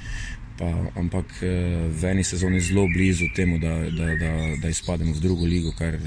Pa, 0.59 0.71
ampak 0.97 1.33
eh, 1.43 1.89
v 1.91 2.11
eni 2.11 2.25
sezoni 2.25 2.61
zelo 2.61 2.87
blizu 2.95 3.27
temu, 3.37 3.59
da, 3.59 3.79
da, 3.91 4.15
da, 4.17 4.33
da 4.63 4.69
izpademo 4.69 5.15
v 5.15 5.21
drugo 5.21 5.47
ligo, 5.47 5.73
kar 5.79 5.99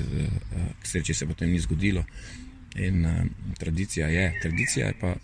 k 0.81 0.87
sreči 0.87 1.13
se 1.13 1.27
potem 1.27 1.51
ni 1.51 1.59
zgodilo. 1.59 2.03
In 2.77 3.05
uh, 3.05 3.25
tradicija 3.57 4.07
je, 4.07 4.39
tradicija 4.41 4.87
je 4.87 4.93
pa 5.01 5.15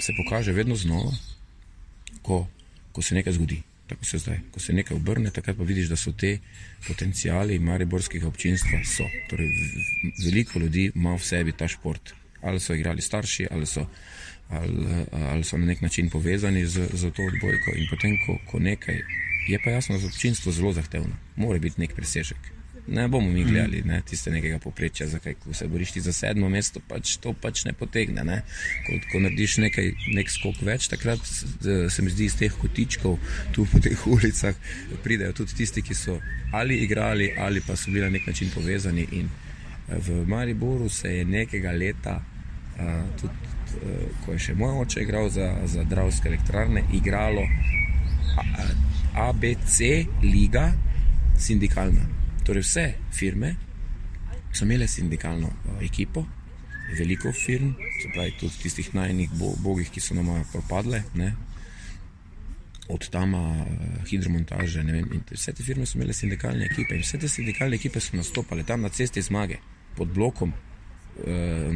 se 0.00 0.12
pokaže 0.24 0.52
vedno 0.52 0.76
znova, 0.76 1.12
ko, 2.22 2.46
ko 2.92 3.02
se 3.02 3.14
nekaj 3.14 3.32
zgodi. 3.32 3.62
Tako 3.86 4.04
se 4.04 4.18
zdaj, 4.18 4.38
ko 4.50 4.60
se 4.60 4.72
nekaj 4.72 4.96
obrne, 4.96 5.30
takrat 5.30 5.56
pa 5.56 5.62
vidiš, 5.62 5.88
da 5.88 5.96
so 5.96 6.12
te 6.12 6.38
potencijali 6.88 7.58
mariborskega 7.58 8.26
občinstva. 8.26 8.80
So. 8.84 9.04
Torej, 9.30 9.48
veliko 10.24 10.58
ljudi 10.58 10.90
ima 10.94 11.14
v 11.14 11.22
sebi 11.22 11.52
ta 11.52 11.68
šport. 11.68 12.12
Ali 12.42 12.60
so 12.60 12.74
igrali 12.74 13.02
starši, 13.02 13.46
ali 13.50 13.66
so, 13.66 13.86
ali, 14.48 15.06
ali 15.12 15.44
so 15.44 15.58
na 15.58 15.66
nek 15.66 15.80
način 15.80 16.10
povezani 16.10 16.66
z, 16.66 16.88
z 16.92 17.10
to 17.10 17.22
odbojko. 17.22 17.76
In 17.76 17.86
potem, 17.90 18.18
ko, 18.26 18.38
ko 18.50 18.58
nekaj 18.58 19.00
je 19.48 19.60
pa 19.64 19.70
jasno, 19.70 19.96
da 19.96 20.02
je 20.02 20.06
občinstvo 20.06 20.52
zelo 20.52 20.72
zahtevno, 20.72 21.16
mora 21.36 21.58
biti 21.58 21.80
nek 21.80 21.94
presežek 21.94 22.55
ne 22.88 23.08
bomo 23.08 23.30
mi 23.30 23.44
gledali 23.44 23.82
ne, 23.84 24.00
tiste 24.08 24.30
nekega 24.30 24.58
poprečja, 24.58 25.06
zakaj 25.06 25.34
se 25.52 25.68
boriš 25.68 25.92
ti 25.92 26.00
za 26.00 26.12
sedmo 26.12 26.48
mesto, 26.48 26.80
pač 26.88 27.16
to 27.22 27.32
pač 27.32 27.64
ne 27.64 27.72
potegne. 27.72 28.24
Ne. 28.24 28.40
Ko, 28.86 28.98
ko 29.12 29.20
narediš 29.24 29.56
nekaj, 29.64 29.90
nek 30.14 30.30
skok 30.30 30.62
več, 30.66 30.88
takrat 30.92 31.22
se 31.26 32.02
mi 32.02 32.12
zdi 32.14 32.28
iz 32.30 32.36
teh 32.38 32.54
kotičkov 32.54 33.18
tu 33.54 33.66
po 33.72 33.82
teh 33.82 34.06
ulicah 34.06 34.54
pridejo 35.02 35.34
tudi 35.42 35.58
tisti, 35.62 35.82
ki 35.82 35.94
so 35.94 36.18
ali 36.54 36.78
igrali 36.84 37.32
ali 37.38 37.60
pa 37.60 37.76
so 37.76 37.90
bili 37.90 38.04
na 38.04 38.10
nek 38.14 38.26
način 38.26 38.50
povezani. 38.54 39.06
In 39.18 39.28
eh, 39.28 39.98
v 39.98 40.22
Mariboru 40.26 40.88
se 40.88 41.16
je 41.16 41.24
nekega 41.24 41.72
leta, 41.72 42.20
uh, 42.78 43.20
tudi 43.20 43.34
uh, 43.82 44.10
ko 44.24 44.32
je 44.32 44.38
še 44.48 44.54
moj 44.54 44.82
oče 44.84 45.02
igral 45.02 45.30
za, 45.30 45.52
za 45.66 45.84
Dravske 45.84 46.28
elektrarne, 46.28 46.84
igralo 46.94 47.46
ABC 49.16 50.06
liga 50.22 50.70
sindikalna. 51.38 52.15
Torej, 52.46 52.62
vse 52.62 52.86
firme 53.12 53.56
so 54.52 54.64
imele 54.64 54.86
sindikalno 54.88 55.46
uh, 55.46 55.82
ekipo, 55.82 56.22
veliko 56.98 57.32
firm, 57.32 57.72
se 58.02 58.08
pravi, 58.14 58.36
tudi 58.40 58.62
tistih 58.62 58.94
najnih 58.94 59.32
bo, 59.34 59.54
bogih, 59.62 59.90
ki 59.90 60.00
so 60.00 60.14
nama 60.14 60.44
propadle, 60.52 61.02
ne? 61.14 61.34
od 62.88 63.08
tam 63.10 63.34
uh, 63.34 63.66
hidromontaže. 64.06 64.84
Vse 65.30 65.52
te 65.52 65.64
firme 65.66 65.86
so 65.86 65.98
imele 65.98 66.14
sindikalne 66.14 66.68
ekipe 66.70 66.94
in 66.94 67.02
vse 67.02 67.18
te 67.18 67.28
sindikalne 67.28 67.74
ekipe 67.80 68.00
so 68.00 68.16
nastopale 68.16 68.62
tam 68.62 68.86
na 68.86 68.88
cesti 68.94 69.22
zmage, 69.22 69.58
pod 69.96 70.14
blokom. 70.14 70.54
Uh, 71.16 71.74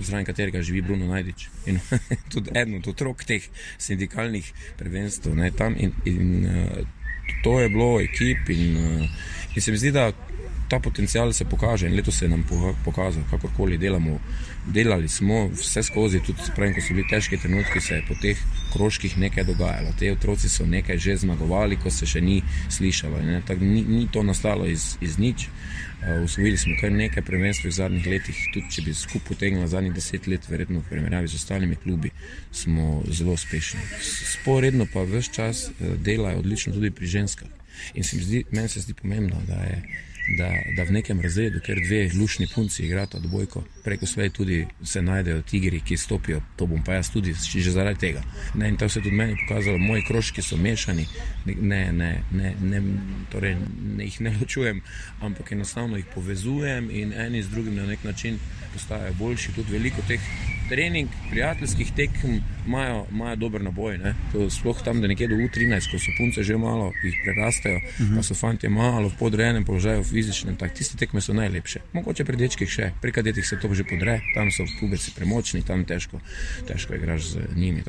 zraven 0.00 0.24
katerega 0.24 0.62
živi 0.62 0.82
Bruno 0.82 1.06
Najdič. 1.06 1.48
In 1.70 1.78
tudi 2.32 2.50
eden 2.50 2.80
od 2.80 2.88
otrok 2.90 3.24
teh 3.24 3.46
sindikalnih 3.78 4.50
prvenstv, 4.78 5.34
ne, 5.38 5.50
tam 5.54 5.76
in, 5.78 5.92
in 6.08 6.46
uh, 6.50 7.03
to 7.42 7.60
je 7.60 7.68
bilo 7.68 8.00
ekip. 8.00 8.48
In, 8.48 8.76
uh, 8.76 9.08
In 9.54 9.62
se 9.62 9.70
mi 9.70 9.78
zdi, 9.78 9.90
da 9.90 10.12
ta 10.74 10.80
potencial 10.80 11.32
se 11.32 11.44
pokaže 11.44 11.86
in 11.86 11.94
letos 11.94 12.18
se 12.18 12.24
je 12.24 12.28
nam 12.28 12.44
pokazal, 12.84 13.22
kakorkoli 13.30 13.78
delamo. 13.78 14.18
Delali 14.66 15.08
smo 15.08 15.48
vse 15.48 15.82
skozi, 15.82 16.20
tudi 16.26 16.40
pravim, 16.56 16.74
ko 16.74 16.80
so 16.80 16.94
bili 16.94 17.06
težki 17.10 17.36
trenutki, 17.38 17.80
se 17.80 17.94
je 17.94 18.04
po 18.08 18.14
teh 18.22 18.38
krožkih 18.72 19.18
nekaj 19.18 19.44
dogajalo. 19.44 19.92
Te 19.98 20.12
otroci 20.12 20.48
so 20.48 20.66
nekaj 20.66 20.98
že 20.98 21.16
zmagovali, 21.16 21.76
ko 21.76 21.90
se 21.90 22.06
še 22.06 22.20
ni 22.20 22.40
slišalo. 22.70 23.20
Ni, 23.60 23.82
ni 23.82 24.08
to 24.12 24.22
nastalo 24.22 24.66
iz, 24.66 24.96
iz 25.00 25.18
nič. 25.18 25.46
Uh, 26.04 26.24
usvojili 26.24 26.56
smo 26.56 26.74
kar 26.80 26.92
nekaj 26.92 27.22
prvenstv 27.22 27.68
v 27.68 27.72
zadnjih 27.72 28.06
letih, 28.06 28.40
tudi 28.52 28.70
če 28.70 28.82
bi 28.84 28.94
skupaj 28.94 29.28
potegnili 29.28 29.68
zadnjih 29.68 29.94
deset 29.94 30.26
let, 30.26 30.48
verjetno 30.50 30.82
v 30.82 30.90
primerjavi 30.90 31.30
z 31.32 31.38
ostalimi 31.38 31.76
klubi, 31.76 32.10
smo 32.52 33.02
zelo 33.08 33.36
uspešni. 33.38 33.80
Sporedno 34.32 34.88
pa 34.92 35.06
vse 35.06 35.32
čas 35.32 35.68
uh, 35.68 35.94
delajo 35.96 36.42
odlično 36.42 36.74
tudi 36.74 36.90
pri 36.90 37.06
ženskah. 37.06 37.48
In 37.94 38.04
se 38.04 38.16
mi 38.16 38.22
zdi, 38.22 38.44
meni 38.50 38.68
se 38.68 38.80
zdi 38.80 38.94
pomembno, 38.94 39.40
da, 39.48 39.62
je, 39.64 39.78
da, 40.28 40.50
da 40.76 40.84
v 40.84 40.90
nekem 40.90 41.20
razredu, 41.20 41.60
ker 41.60 41.80
dve 41.80 42.10
lušni 42.14 42.48
punci 42.54 42.84
igrata 42.84 43.18
dvojko, 43.18 43.64
preko 43.84 44.06
svoje 44.06 44.30
tudi 44.30 44.66
se 44.82 45.02
najdejo 45.02 45.42
tigri, 45.42 45.80
ki 45.80 45.96
stopijo, 45.96 46.40
to 46.56 46.66
bom 46.66 46.82
pa 46.84 46.94
jaz 46.94 47.10
tudi, 47.10 47.34
že 47.34 47.70
zaradi 47.70 48.00
tega. 48.00 48.22
Ne, 48.54 48.68
in 48.68 48.76
to 48.76 48.88
se 48.88 49.00
tudi 49.00 49.14
meni 49.14 49.36
pokazalo, 49.48 49.78
moji 49.78 50.04
krožki 50.08 50.42
so 50.42 50.56
mešani, 50.56 51.06
ne, 51.44 51.92
ne, 51.92 52.22
ne, 52.32 52.54
ne, 52.62 52.82
torej 53.32 53.56
ne 53.96 54.04
jih 54.04 54.20
ne 54.20 54.36
ločujem, 54.40 54.82
ampak 55.20 55.52
enostavno 55.52 55.96
jih 55.96 56.06
povezujem 56.14 56.90
in 56.90 57.12
eni 57.12 57.42
z 57.42 57.48
drugim 57.48 57.76
na 57.76 57.86
nek 57.86 58.04
način 58.04 58.38
postajajo 58.72 59.14
boljši, 59.18 59.52
tudi 59.54 59.72
veliko 59.72 60.02
teh 60.08 60.20
trening, 60.68 61.08
prijateljskih 61.30 61.92
tekem 61.96 62.40
imajo, 62.66 63.06
imajo 63.10 63.36
dober 63.36 63.62
naboj. 63.62 63.98
Sploh 64.50 64.82
tam, 64.84 65.00
da 65.00 65.08
nekje 65.08 65.28
do 65.28 65.34
U13, 65.34 65.90
ko 65.90 65.98
so 65.98 66.14
punce 66.18 66.42
že 66.42 66.56
malo 66.56 66.92
jih 67.04 67.14
prerastajo, 67.24 67.76
uh 67.76 68.00
-huh. 68.00 68.16
pa 68.16 68.22
so 68.22 68.34
fanti 68.34 68.68
malo 68.68 69.08
v 69.08 69.16
podrejenem 69.18 69.64
položaju, 69.64 70.04
fizičnem. 70.04 70.56
Tak, 70.56 70.74
tiste 70.74 70.96
tekme 70.96 71.20
so 71.20 71.32
najlepše. 71.32 71.80
Mogoče 71.92 72.24
pri 72.24 72.36
dečkih 72.36 72.70
še, 72.70 72.90
pri 73.00 73.12
kadetih 73.12 73.46
se 73.46 73.58
to 73.60 73.68
že 73.74 73.84
podre, 73.84 74.20
tam 74.34 74.50
so 74.50 74.66
puberci 74.80 75.14
premočni, 75.16 75.62
tam 75.62 75.84
težko, 75.84 76.20
težko 76.68 76.94
igraš 76.94 77.34
z 77.34 77.48
njimi. 77.56 77.82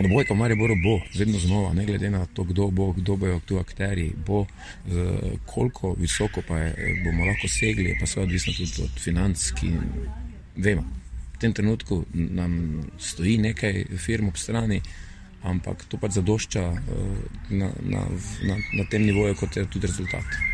Odbojka 0.00 0.34
v 0.34 0.38
Mariboru 0.38 0.74
bo, 0.82 1.00
vedno 1.18 1.38
znova, 1.38 1.72
ne 1.72 1.84
glede 1.84 2.10
na 2.10 2.26
to, 2.26 2.44
kdo 2.44 2.70
bo, 2.70 2.92
kdo 2.92 3.16
bojo 3.16 3.40
tu 3.44 3.58
akteri, 3.58 4.12
bo, 4.26 4.46
koliko 5.46 5.94
visoko 5.98 6.42
pa 6.48 6.58
je, 6.58 6.96
bomo 7.04 7.26
lahko 7.28 7.48
segli, 7.48 7.96
pa 8.00 8.06
se 8.06 8.20
odvisno 8.20 8.52
tudi 8.52 8.82
od 8.82 9.00
financ, 9.00 9.50
ki 9.60 9.70
vemo. 10.56 10.82
V 11.34 11.38
tem 11.38 11.52
trenutku 11.52 12.04
nam 12.14 12.82
stoji 12.98 13.36
nekaj 13.38 13.84
firm 13.98 14.32
ob 14.32 14.36
strani, 14.40 14.80
ampak 15.42 15.84
to 15.90 15.98
pač 15.98 16.16
zadošča 16.16 16.62
na, 17.50 17.68
na, 17.82 18.06
na, 18.48 18.56
na 18.56 18.84
tem 18.90 19.02
nivoju, 19.02 19.36
kot 19.36 19.56
je 19.56 19.66
tudi 19.66 19.86
rezultat. 19.86 20.51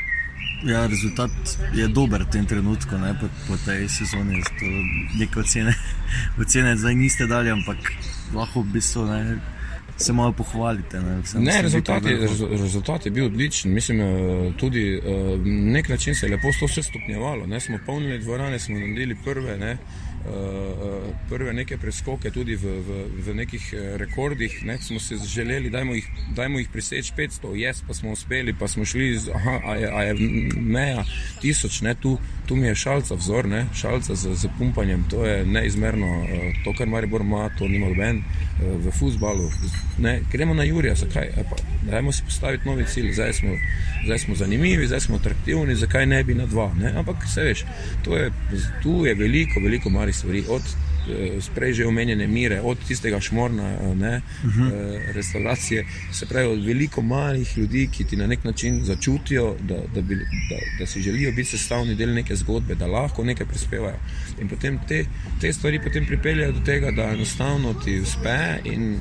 Ja, 0.66 0.86
rezultat 0.86 1.30
je 1.74 1.86
dober 1.88 2.24
v 2.26 2.30
tem 2.30 2.46
trenutku, 2.46 2.98
ne, 2.98 3.14
po, 3.20 3.28
po 3.46 3.56
tej 3.62 3.86
sezoni. 3.88 4.42
Nekaj 5.18 5.42
ocene, 5.42 5.74
ocene 6.42 6.74
zdaj 6.76 6.94
niste 6.98 7.26
dali, 7.30 7.50
ampak 7.50 7.78
lahko 8.34 8.66
v 8.66 8.74
bistvu 8.74 9.06
ne, 9.06 9.38
se 9.96 10.12
malo 10.12 10.32
pohvalite. 10.32 11.00
Ne, 11.00 11.22
ne 11.38 11.62
rezultat, 11.62 12.02
je, 12.04 12.18
rezultat 12.58 13.06
je 13.06 13.10
bil 13.10 13.30
odličen. 13.30 13.72
Mislim, 13.72 14.00
eh, 14.00 14.52
tudi 14.58 14.98
eh, 14.98 15.38
nek 15.46 15.88
način 15.88 16.14
se 16.14 16.26
je 16.26 16.32
lepo 16.34 16.50
vse 16.50 16.82
stopnjevalo. 16.82 17.46
Ne, 17.46 17.60
smo 17.60 17.78
polnili 17.86 18.18
dvorane, 18.18 18.58
smo 18.58 18.78
naredili 18.78 19.16
prve. 19.24 19.58
Ne, 19.58 19.76
prve 21.28 21.52
neke 21.52 21.76
preskoke 21.78 22.30
tudi 22.30 22.56
v, 22.56 22.64
v, 22.64 23.04
v 23.26 23.35
nekih 23.35 23.64
eh, 23.73 23.97
rekordih. 23.97 24.64
Ne, 24.64 24.78
smo 24.78 25.00
se 25.00 25.16
želeli, 25.16 25.70
da 25.70 25.78
jih, 25.78 26.08
jih 26.58 26.68
preseč 26.73 27.12
500, 27.16 27.54
jaz 27.54 27.82
pa 27.87 27.94
smo 27.94 28.12
uspeli, 28.12 28.54
pa 28.58 28.68
smo 28.68 28.85
šli, 28.85 29.18
z, 29.18 29.30
aha, 29.35 29.61
a 29.64 29.75
je, 29.76 29.90
a 29.92 30.02
je 30.02 30.14
meja 30.56 31.04
tisoč, 31.40 31.80
ne, 31.80 31.94
tu, 31.94 32.18
tu 32.47 32.56
mi 32.56 32.66
je 32.66 32.75
šalca 32.75 33.14
vzor, 33.14 33.49
ne, 33.49 33.66
šalca 33.75 34.14
z, 34.14 34.35
z 34.35 34.49
pumpanjem, 34.58 35.04
to 35.11 35.26
je 35.26 35.44
neizmerno, 35.47 36.25
eh, 36.25 36.52
to 36.64 36.75
kar 36.78 36.87
Maribor 36.87 37.20
ima, 37.20 37.49
to 37.58 37.68
nima 37.68 37.88
noben 37.88 38.23
v 38.58 38.90
futbalu. 38.90 39.50
Gremo 40.32 40.54
na 40.54 40.64
Jurija, 40.64 40.94
zakaj? 40.94 41.28
Pa, 41.50 41.56
dajmo 41.90 42.12
si 42.12 42.23
postaviti 42.25 42.68
novi 42.68 42.85
cilj, 42.85 43.12
zdaj 43.12 43.32
smo, 43.32 43.50
zdaj 44.04 44.18
smo 44.18 44.35
zanimivi, 44.35 44.87
zdaj 44.87 45.00
smo 45.00 45.16
atraktivni, 45.16 45.75
zakaj 45.75 46.06
ne 46.06 46.25
bi 46.25 46.35
na 46.35 46.47
dva. 46.47 46.73
Ne? 46.80 46.92
Ampak 46.97 47.16
se 47.35 47.42
veš, 47.42 47.64
je, 48.06 48.30
tu 48.82 49.06
je 49.06 49.14
veliko, 49.14 49.61
veliko 49.61 49.90
malih 49.90 50.16
stvari. 50.18 50.44
Od 50.48 50.62
eh, 50.62 51.40
prej 51.54 51.72
že 51.72 51.87
omenjene 51.87 52.26
mire, 52.26 52.60
od 52.60 52.78
tistega 52.88 53.20
šmorna, 53.20 53.70
ne, 53.94 54.20
uh 54.44 54.50
mhm. 54.50 54.62
-huh. 54.62 54.72
Eh, 54.72 55.12
restauracije, 55.12 55.87
se 56.12 56.26
pravi, 56.26 56.46
od 56.46 56.64
veliko 56.64 57.02
malih 57.02 57.58
ljudi, 57.58 57.88
ki 57.92 58.04
ti 58.04 58.16
na 58.16 58.26
nek 58.26 58.44
način 58.44 58.84
začutijo, 58.84 59.56
da, 59.60 59.78
da, 59.94 60.00
bi, 60.00 60.14
da, 60.14 60.56
da 60.78 60.87
si 60.87 61.02
želijo 61.02 61.32
biti 61.32 61.50
sestavni 61.50 61.94
del 61.94 62.14
neke 62.14 62.37
zgodbe, 62.37 62.75
da 62.75 62.87
lahko 62.87 63.25
nekaj 63.25 63.46
prispevajo. 63.46 63.98
In 64.40 64.48
potem 64.48 64.78
te, 64.88 65.04
te 65.40 65.52
stvari 65.52 65.80
potem 65.84 66.06
pripeljejo 66.06 66.52
do 66.52 66.60
tega, 66.60 66.90
da 66.90 67.02
enostavno 67.02 67.75
ti 67.75 68.00
uspe 68.00 68.58
in 68.64 69.00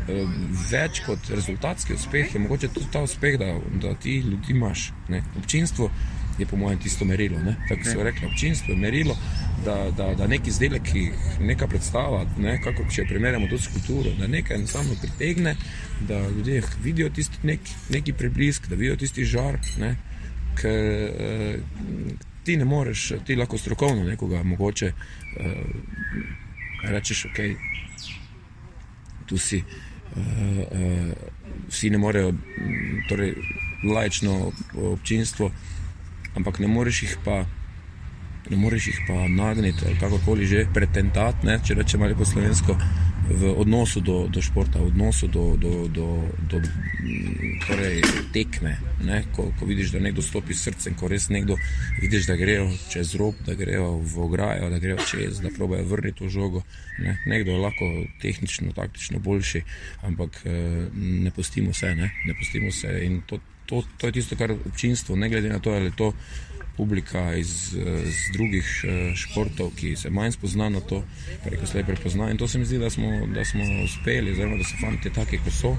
več 0.71 0.99
kot 1.05 1.19
rezultatski 1.29 1.93
uspeh 1.93 2.35
je 2.35 2.39
mogoče 2.39 2.67
tudi 2.67 2.85
ta 2.91 3.01
uspeh, 3.01 3.39
da, 3.39 3.59
da 3.81 3.93
ti 3.95 4.17
ljudi 4.17 4.51
imaš. 4.51 4.91
Ne. 5.09 5.23
Občinstvo 5.37 5.91
je 6.37 6.45
po 6.45 6.57
mojem 6.57 6.79
tisto 6.79 7.05
merilo. 7.05 7.37
Tako 7.69 7.83
so 7.83 8.03
rekli, 8.03 8.27
občinstvo 8.27 8.73
je 8.73 8.79
merilo 8.79 9.17
da, 9.65 9.91
da, 9.97 10.13
da 10.15 10.27
neki 10.27 10.49
izdelek, 10.49 10.83
ki 10.83 11.11
neka 11.39 11.67
predstava, 11.67 12.25
ne, 12.37 12.57
kako 12.63 12.85
če 12.91 13.05
primerjamo 13.09 13.47
to 13.47 13.57
s 13.57 13.67
kulturo, 13.73 14.13
da 14.19 14.27
nekaj 14.27 14.57
enostavno 14.57 14.95
pritegne, 15.01 15.55
da 16.07 16.19
ljudje 16.29 16.61
vidijo 16.83 17.09
tisti 17.09 17.37
nek, 17.43 17.59
neki 17.89 18.13
preblisk, 18.13 18.67
da 18.67 18.75
vidijo 18.75 18.95
tisti 18.95 19.25
žar. 19.25 19.59
Ne, 19.79 19.95
ker, 20.61 21.59
ti 22.43 22.57
ne 22.57 22.65
moreš, 22.65 23.11
ti 23.25 23.35
lahko 23.35 23.57
strokovno 23.57 24.03
nekoga 24.03 24.43
mogoče 24.43 24.91
uh, 24.93 25.45
rečeš, 26.89 27.25
ok, 27.25 27.39
tu 29.25 29.37
si. 29.37 29.63
Uh, 30.15 30.23
uh, 30.23 31.11
vsi 31.69 31.89
ne 31.89 31.97
morejo, 31.97 32.31
torej 33.09 33.33
lajčno 33.83 34.51
občinstvo, 34.93 35.51
ampak 36.37 36.61
ne 36.63 36.69
moreš 36.71 37.03
jih 37.03 37.17
pa 37.25 37.41
ne 38.49 38.57
moreš 38.57 38.87
jih 38.87 38.99
pa 39.07 39.27
nagniti 39.27 39.85
ali 39.85 39.99
kakorkoli 39.99 40.47
že 40.47 40.67
pretentati, 40.73 41.47
če 41.67 41.75
rečemo 41.81 42.05
ali 42.05 42.15
po 42.15 42.25
slovensko, 42.25 42.77
v 43.27 43.51
odnosu 43.59 43.99
do, 43.99 44.27
do 44.31 44.39
športa, 44.41 44.79
v 44.79 44.87
odnosu 44.87 45.27
do, 45.27 45.59
do, 45.59 45.87
do, 45.91 46.23
do 46.47 46.57
torej, 47.67 47.99
tekme. 48.31 48.79
Ko, 49.35 49.51
ko 49.59 49.67
vidiš, 49.67 49.91
da 49.91 49.99
nekdo 49.99 50.23
stopi 50.23 50.55
s 50.55 50.63
srcem, 50.63 50.95
ko 50.95 51.11
res 51.11 51.27
nekdo 51.29 51.57
vidiš, 51.99 52.27
da 52.31 52.39
grejo 52.39 52.71
čez 52.87 53.15
rob, 53.19 53.35
da 53.45 53.57
grejo 53.59 53.99
v 53.99 54.23
ograjo, 54.23 54.71
da 54.71 54.79
grejo 54.79 55.03
čez, 55.03 55.41
da 55.43 55.51
probejo 55.51 55.83
vrniti 55.91 56.23
to 56.23 56.31
žogo. 56.31 56.63
Ne? 57.03 57.17
Nekdo 57.27 57.51
je 57.51 57.63
lahko 57.67 57.85
tehnično, 58.23 58.71
taktično 58.71 59.19
boljši, 59.19 59.63
ampak 60.07 60.41
eh, 60.45 60.87
ne 60.95 61.31
pustimo 61.35 61.73
se. 61.73 61.95
Ne, 61.95 62.11
ne 62.25 62.33
pustimo 62.39 62.71
se. 62.71 62.95
In 63.03 63.21
to, 63.27 63.43
to, 63.67 63.83
to 63.97 64.07
je 64.07 64.19
tisto, 64.19 64.35
kar 64.39 64.51
občinstvo, 64.55 65.15
ne 65.15 65.29
glede 65.29 65.49
na 65.49 65.59
to, 65.59 65.75
ali 65.75 65.91
je 65.91 65.95
to 65.95 66.13
publika 66.77 67.33
iz, 67.35 67.73
iz 68.05 68.17
drugih 68.33 68.67
eh, 68.83 69.15
športov, 69.15 69.71
ki 69.75 69.95
se 69.95 70.09
manj 70.09 70.31
spozna 70.37 70.69
na 70.69 70.79
to, 70.79 71.03
je 71.51 71.67
slej 71.67 71.83
prepozna. 71.83 72.31
In 72.31 72.37
to 72.37 72.47
se 72.47 72.59
mi 72.59 72.65
zdi, 72.65 72.77
da 72.77 72.89
smo, 72.89 73.25
da 73.35 73.45
smo 73.45 73.63
uspeli, 73.83 74.31
oziroma 74.31 74.57
da 74.57 74.63
so 74.63 74.77
fanti 74.81 75.13
taki, 75.13 75.41
kot 75.43 75.53
so. 75.53 75.77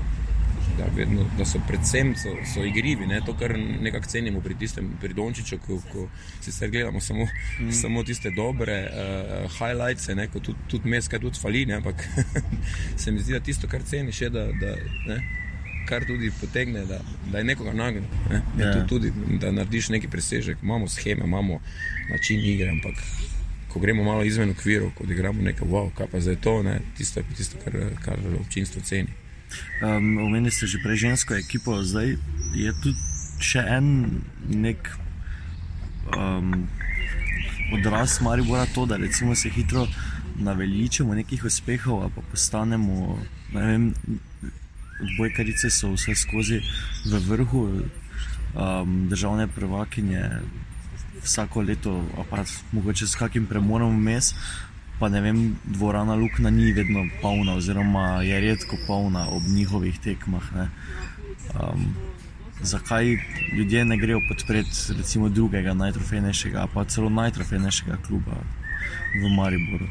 Da, 0.78 0.85
vedno, 0.95 1.25
da 1.38 1.45
so 1.49 1.59
predvsem 1.66 2.12
so, 2.16 2.30
so 2.52 2.62
igrivi, 2.64 3.07
ne? 3.07 3.18
to, 3.26 3.33
kar 3.35 3.57
nekako 3.59 4.07
cenimo 4.07 4.40
pri 4.40 4.54
tistem, 4.59 4.92
pri 5.00 5.14
Dončiću, 5.14 5.59
ko, 5.66 5.80
ko 5.92 6.04
sicer 6.40 6.71
gledamo 6.71 7.00
samo, 7.00 7.25
mm. 7.25 7.73
samo 7.73 8.04
tiste 8.04 8.30
dobre 8.30 8.76
uh, 8.87 9.50
highlights, 9.59 10.07
ko 10.33 10.40
tudi, 10.40 10.59
tudi 10.71 10.88
mes, 10.88 11.09
kaj 11.09 11.18
tudi 11.25 11.40
fali, 11.42 11.64
ne? 11.66 11.80
ampak 11.80 12.04
se 13.00 13.11
mi 13.11 13.18
zdi, 13.21 13.33
da 13.33 13.40
tisto, 13.40 13.66
kar 13.66 13.83
ceniš, 13.83 14.23
je, 14.23 14.30
da, 14.30 14.47
da, 14.61 14.76
ne? 15.09 15.18
Kar 15.88 16.04
tudi 16.07 16.30
potegne, 16.40 16.85
da, 16.87 17.00
da 17.33 17.38
je 17.38 17.45
nekoga 17.45 17.73
nagnjen. 17.73 18.04
Ne? 18.30 18.42
Ja. 18.59 18.87
Tudi, 18.87 19.12
da 19.40 19.52
narediš 19.52 19.88
neki 19.88 20.09
presežek, 20.09 20.62
imamo 20.62 20.88
scheme, 20.88 21.25
imamo 21.25 21.61
način 22.11 22.45
igre, 22.45 22.71
ampak 22.71 22.95
ko 23.68 23.80
gremo 23.80 24.04
malo 24.04 24.25
izven 24.25 24.50
okvirov, 24.50 24.90
ko 24.99 25.04
igramo 25.04 25.42
nekaj 25.42 25.68
wow, 25.68 25.90
kaj 25.95 26.07
pa 26.12 26.21
zdaj 26.21 26.37
to, 26.40 26.62
ne? 26.62 26.80
tisto 26.97 27.21
je 27.21 27.26
tisto, 27.37 27.59
kar, 27.64 27.73
kar 28.04 28.18
občinstvo 28.40 28.83
ceni. 28.83 29.14
Um, 29.83 30.18
Omenili 30.18 30.50
ste 30.50 30.66
že 30.66 30.80
prej 30.85 30.97
žensko 30.97 31.35
ekipo, 31.35 31.80
zdaj 31.83 32.16
je 32.57 32.73
tu 32.83 32.92
še 33.40 33.64
en 33.64 34.21
nek 34.49 34.90
um, 36.16 36.68
odraz 37.73 38.21
Maribora, 38.21 38.66
to, 38.75 38.87
da 38.87 38.99
se 39.35 39.49
hitro 39.49 39.87
naveličamo 40.38 41.14
nekih 41.14 41.45
uspehov, 41.45 42.11
pa 42.14 42.23
postanemo. 42.30 43.18
Vem, 43.52 43.95
odbojkarice 45.00 45.71
so 45.71 45.93
vse 45.93 46.14
skozi 46.14 46.61
v 47.07 47.21
vrhu, 47.28 47.62
um, 48.55 49.09
državne 49.09 49.47
prvakinje 49.47 50.25
vsako 51.23 51.62
leto, 51.62 52.05
pa 52.31 52.45
mogoče 52.73 53.07
s 53.07 53.17
kakim 53.17 53.47
premorom 53.47 53.97
vmes. 53.97 54.35
Pa 54.99 55.09
ne 55.09 55.21
vem, 55.21 55.57
dvorana 55.64 56.14
Lukna 56.14 56.50
ni 56.50 56.73
vedno 56.73 57.05
polna, 57.23 57.55
oziroma 57.55 58.23
je 58.23 58.40
redko 58.40 58.76
polna 58.87 59.28
ob 59.28 59.43
njihovih 59.47 59.99
tekmah. 59.99 60.43
Um, 61.55 61.95
zakaj 62.61 63.17
ljudje 63.57 63.85
ne 63.85 63.97
grejo 63.97 64.21
podpreti 64.28 64.99
recimo 64.99 65.28
drugega 65.28 65.75
najtrofejnejšega, 65.75 66.67
pa 66.75 66.85
celo 66.85 67.11
najtrofejnejšega 67.11 67.99
kluba 68.07 68.43
v 69.23 69.37
Mariboru? 69.37 69.87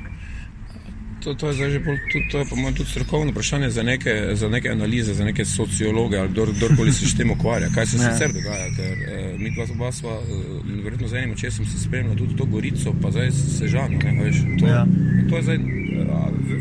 To, 1.28 1.34
to 1.34 1.48
je 1.48 1.54
zdaj 1.54 1.70
že 1.70 1.80
bolj, 1.80 2.00
to, 2.12 2.20
to 2.32 2.38
je 2.38 2.74
tudi 2.76 2.90
strokovno 2.90 3.32
vprašanje 3.32 3.70
za 3.70 3.84
neke, 3.84 4.30
za 4.34 4.50
neke 4.50 4.70
analize, 4.70 5.14
za 5.14 5.26
neke 5.26 5.46
sociologe 5.46 6.18
ali 6.18 6.30
kdor, 6.30 6.54
kdorkoli 6.54 6.94
se 6.94 7.08
s 7.08 7.18
tem 7.18 7.32
ukvarja. 7.32 7.70
Kaj 7.76 7.86
se 7.86 7.98
sicer 7.98 8.34
dogaja? 8.34 8.68
Ker, 8.76 8.98
eh, 9.08 9.36
mi 9.38 9.52
dva 9.52 9.66
oba 9.72 9.92
sva, 9.92 10.20
eh, 10.22 10.84
verjetno 10.84 11.08
z 11.08 11.14
enim 11.14 11.32
očesom 11.32 11.66
se 11.66 11.80
spremljala 11.80 12.18
tudi 12.18 12.36
to 12.36 12.46
Gorico, 12.46 12.94
pa 13.02 13.12
zdaj 13.12 13.32
se 13.32 13.68
žano. 13.68 14.00
Ne, 14.04 14.32
to, 14.60 14.68
ja. 14.68 14.86
to 15.30 15.36
je 15.36 15.44
zdaj 15.44 15.58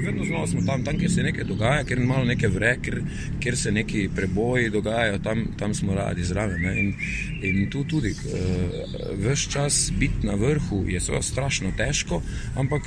vedno 0.07 0.25
znova 0.25 0.47
smo 0.47 0.61
tam, 0.67 0.85
tam 0.85 0.99
kjer 0.99 1.11
se 1.11 1.23
nekaj 1.23 1.45
dogaja, 1.45 1.85
kjer 1.85 2.01
malo 2.01 2.25
nekaj 2.25 2.49
vre, 2.49 2.77
kjer, 2.83 3.03
kjer 3.41 3.57
se 3.57 3.73
neki 3.73 4.09
preboji 4.17 4.71
dogajajo, 4.71 5.19
tam, 5.19 5.45
tam 5.59 5.75
smo 5.75 5.95
radi 5.95 6.25
zraven. 6.25 6.79
In, 6.79 6.95
in 7.43 7.71
tu 7.71 7.85
tudi 7.85 8.11
uh, 8.11 8.17
eh, 8.35 9.31
vse 9.31 9.51
čas 9.51 9.93
biti 9.99 10.27
na 10.27 10.35
vrhu 10.35 10.85
je 10.89 11.00
seveda 11.00 11.23
strašno 11.23 11.73
težko, 11.76 12.23
ampak 12.55 12.83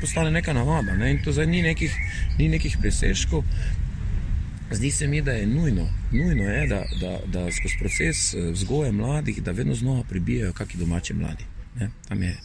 postane 0.00 0.30
neka 0.30 0.52
navada. 0.52 0.96
Ne? 0.96 1.09
In 1.10 1.22
to 1.24 1.32
zdaj 1.32 1.46
ni 1.46 1.62
nekih, 1.62 1.94
ni 2.38 2.48
nekih 2.48 2.76
presežkov. 2.80 3.44
Zdi 4.70 4.90
se 4.90 5.06
mi, 5.06 5.22
da 5.22 5.32
je 5.32 5.46
nujno, 5.46 5.88
nujno 6.12 6.42
je, 6.42 6.66
da, 6.66 6.84
da, 7.00 7.18
da 7.26 7.52
skozi 7.52 7.78
proces 7.78 8.34
eh, 8.34 8.50
vzgoje 8.52 8.92
mladih, 8.92 9.42
da 9.42 9.50
vedno 9.50 9.74
znova 9.74 10.04
pribijajo 10.08 10.52
kakšni 10.52 10.80
domači 10.80 11.14
mladi. 11.14 11.44
Ne? 11.80 11.90
Tam 12.08 12.22
je 12.22 12.36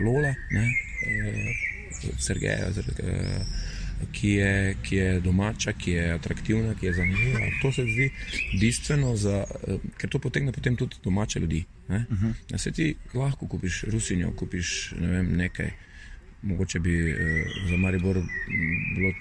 Lola, 0.00 0.34
ne? 0.50 0.68
E, 1.06 1.54
Sergeja, 2.18 2.70
ki 4.12 4.28
je, 4.28 4.76
ki 4.82 4.96
je 4.96 5.20
domača, 5.20 5.72
ki 5.72 5.90
je 5.90 6.12
atraktivna, 6.12 6.74
ki 6.74 6.86
je 6.86 6.92
zanimiva. 6.92 7.40
To 7.62 7.72
se 7.72 7.82
zdi 7.82 8.10
bistveno, 8.60 9.16
za, 9.16 9.44
ker 9.98 10.10
to 10.10 10.18
potegne 10.18 10.52
potem 10.52 10.76
tudi 10.76 10.96
domače 11.04 11.40
ljudi. 11.40 11.64
Ne? 11.88 12.04
Uh 12.10 12.18
-huh. 12.18 12.32
Na 12.50 12.58
sveti 12.58 12.94
lahko 13.14 13.46
kupiš 13.46 13.84
rusinjo, 13.84 14.32
kupiš 14.36 14.94
ne 15.00 15.08
vem, 15.08 15.36
nekaj. 15.36 15.70
Mogoče 16.44 16.80
bi 16.80 16.94
eh, 17.10 17.44
za 17.68 17.76
Maribor 17.76 18.20
bilo 18.94 19.12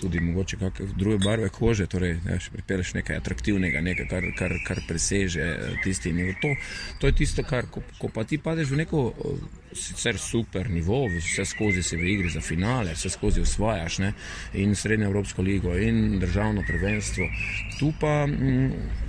tudi 0.00 0.20
mogoče 0.20 0.56
kakšne 0.56 0.86
druge 0.96 1.18
barve 1.18 1.48
kože, 1.48 1.86
torej 1.86 2.14
ne, 2.24 2.38
pripeleš 2.52 2.94
nekaj 2.94 3.16
atraktivnega, 3.16 3.80
nekaj, 3.80 4.06
kar, 4.08 4.24
kar, 4.38 4.54
kar 4.66 4.80
preseže 4.88 5.40
eh, 5.40 5.76
tisti 5.84 6.12
nivo. 6.12 6.34
To, 6.42 6.54
to 6.98 7.06
je 7.06 7.16
tisto, 7.22 7.42
kar 7.42 7.66
ko, 7.70 7.82
ko 7.98 8.08
pa 8.08 8.24
ti 8.24 8.38
padeš 8.38 8.70
v 8.70 8.82
neko 8.82 9.04
eh, 9.12 9.44
sicer 9.74 10.18
super 10.18 10.70
nivo, 10.70 11.04
vse 11.16 11.44
skozi 11.48 11.82
si 11.82 11.96
v 11.96 12.10
igri 12.16 12.30
za 12.30 12.40
finale, 12.40 12.94
vse 12.94 13.10
skozi 13.10 13.42
osvajaš 13.42 13.98
ne, 14.04 14.12
in 14.54 14.74
srednjo 14.76 15.10
Evropsko 15.10 15.42
ligo 15.42 15.76
in 15.78 16.18
državno 16.20 16.64
prvenstvo. 16.68 17.30
Tu 17.78 17.92
pa. 18.00 18.26
Mm, 18.26 19.00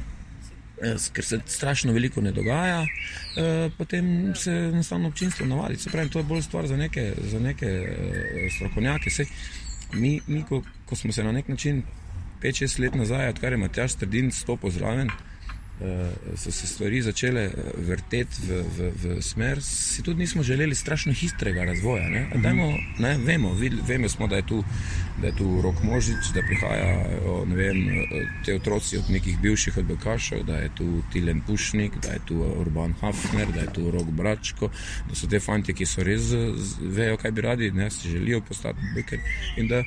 Ker 1.13 1.25
se 1.25 1.39
strašno 1.45 1.93
veliko 1.93 2.21
ne 2.21 2.31
dogaja, 2.31 2.81
eh, 2.83 3.69
potem 3.77 4.35
se 4.35 4.51
enostavno 4.51 5.07
občinstvo 5.07 5.45
navadi. 5.45 5.77
Se 5.77 5.89
pravi, 5.89 6.09
to 6.09 6.19
je 6.19 6.23
bolj 6.23 6.41
stvar 6.41 6.67
za 6.67 6.77
neke, 6.77 7.13
za 7.31 7.39
neke 7.39 7.65
eh, 7.65 8.49
strokovnjake. 8.55 9.09
Sej, 9.09 9.25
mi, 9.93 10.19
mi 10.27 10.43
ko, 10.49 10.63
ko 10.85 10.95
smo 10.95 11.11
se 11.11 11.23
na 11.23 11.31
nek 11.31 11.47
način 11.47 11.83
5-6 12.41 12.79
let 12.79 12.95
nazaj, 12.95 13.29
odkar 13.29 13.51
je 13.51 13.57
Matjaš 13.57 13.91
Strdin 13.91 14.31
stopil 14.31 14.69
zraven, 14.69 15.07
uh, 15.07 15.32
so 16.35 16.51
se 16.51 16.67
stvari 16.67 17.01
začele 17.01 17.41
eh, 17.41 17.51
vrteti 17.77 18.41
v, 18.47 18.63
v, 18.77 18.91
v 18.95 19.21
smer, 19.21 19.61
si 19.61 20.03
tudi 20.03 20.19
nismo 20.19 20.43
želeli 20.43 20.75
strašno 20.75 21.13
hitrega 21.13 21.63
razvoja. 21.63 22.09
Ne? 22.09 22.29
Dajmo, 22.35 22.77
ne, 22.99 23.17
vemo, 23.17 23.53
vid, 23.53 23.73
vemo 23.87 24.09
smo, 24.09 24.27
da 24.27 24.35
je 24.35 24.47
tu, 24.47 24.63
da 25.21 25.27
je 25.27 25.35
tu 25.35 25.61
rok 25.61 25.83
možič, 25.83 26.31
da 26.33 26.41
prihajajo 26.41 27.45
vem, 27.45 27.83
te 28.45 28.55
otroci 28.55 28.97
od 28.97 29.09
nekih 29.09 29.39
bivših 29.39 29.77
odbojkašev, 29.77 30.43
da 30.43 30.57
je 30.57 30.69
tu 30.75 31.01
Tilen 31.13 31.41
Pušnik, 31.41 31.91
da 32.01 32.13
je 32.13 32.19
tu 32.25 32.35
Urban 32.59 32.93
Hafner, 33.01 33.51
da 33.51 33.59
je 33.59 33.73
tu 33.73 33.91
Rok 33.91 34.07
Bračko, 34.07 34.69
da 35.09 35.15
so 35.15 35.27
te 35.27 35.39
fanti, 35.39 35.73
ki 35.73 35.85
so 35.85 36.03
res 36.03 36.31
vejo, 36.81 37.17
kaj 37.17 37.31
bi 37.31 37.41
radi, 37.41 37.71
ne 37.71 37.91
si 37.91 38.09
želijo 38.09 38.41
postati 38.41 38.79
bojker 38.95 39.19
in 39.57 39.67
da 39.67 39.83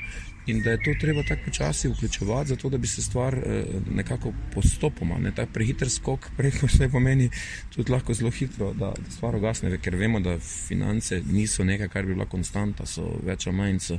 je 0.47 0.83
to 0.85 0.95
treba 1.01 1.23
tako 1.23 1.43
počasi 1.45 1.89
vključevati, 1.89 2.49
zato 2.49 2.69
da 2.69 2.79
bi 2.79 2.87
se 2.87 3.03
stvar 3.03 3.35
eh, 3.35 3.65
nekako 3.91 4.33
postopoma, 4.55 5.19
ne 5.19 5.35
ta 5.35 5.47
prehiter 5.47 5.91
skok, 5.91 6.31
preko 6.37 6.67
vse 6.67 6.89
pomeni 6.89 7.31
tudi 7.75 7.93
lahko 7.93 8.15
zelo 8.15 8.31
hitro, 8.31 8.73
da, 8.73 8.93
da 8.99 9.11
stvar 9.11 9.37
ugasne, 9.37 9.79
ker 9.79 9.97
vemo, 9.97 10.21
da 10.21 10.39
finance 10.39 11.23
niso 11.33 11.65
nekaj, 11.65 11.89
kar 11.89 12.07
bi 12.07 12.15
bila 12.15 12.27
konstanta, 12.27 12.87
so 12.87 13.19
več 13.27 13.47
ali 13.47 13.57
manj, 13.57 13.79
so, 13.81 13.99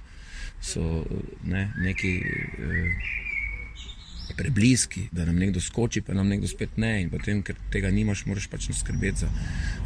so 0.62 1.06
ne, 1.44 1.72
neki. 1.84 2.18
Eh, 2.18 3.24
Prebliski, 4.38 5.08
da 5.12 5.26
nam 5.26 5.38
nekdo 5.40 5.62
skoči, 5.64 6.02
pa 6.02 6.14
nam 6.14 6.28
nekdo 6.28 6.48
spet 6.48 6.76
ne, 6.78 7.02
in 7.02 7.10
potem, 7.10 7.40
ker 7.42 7.56
tega 7.72 7.90
nimaš, 7.90 8.26
moraš 8.28 8.50
pač 8.52 8.68
skrbeti 8.76 9.24
za, 9.24 9.30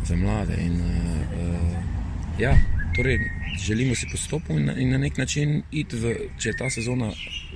za 0.09 0.17
mlade. 0.17 0.57
In, 0.59 0.73
uh, 0.81 1.35
uh, 1.39 2.39
ja, 2.41 2.55
Torej, 2.95 3.19
želimo 3.65 3.95
si 3.95 4.07
postopati 4.11 4.53
in, 4.53 4.69
in 4.77 4.89
na 4.89 4.97
nek 4.97 5.17
način 5.17 5.61
iti, 5.71 5.95
v, 5.95 6.15
če 6.39 6.49
je 6.49 6.57
ta 6.57 6.69
sezona 6.69 7.11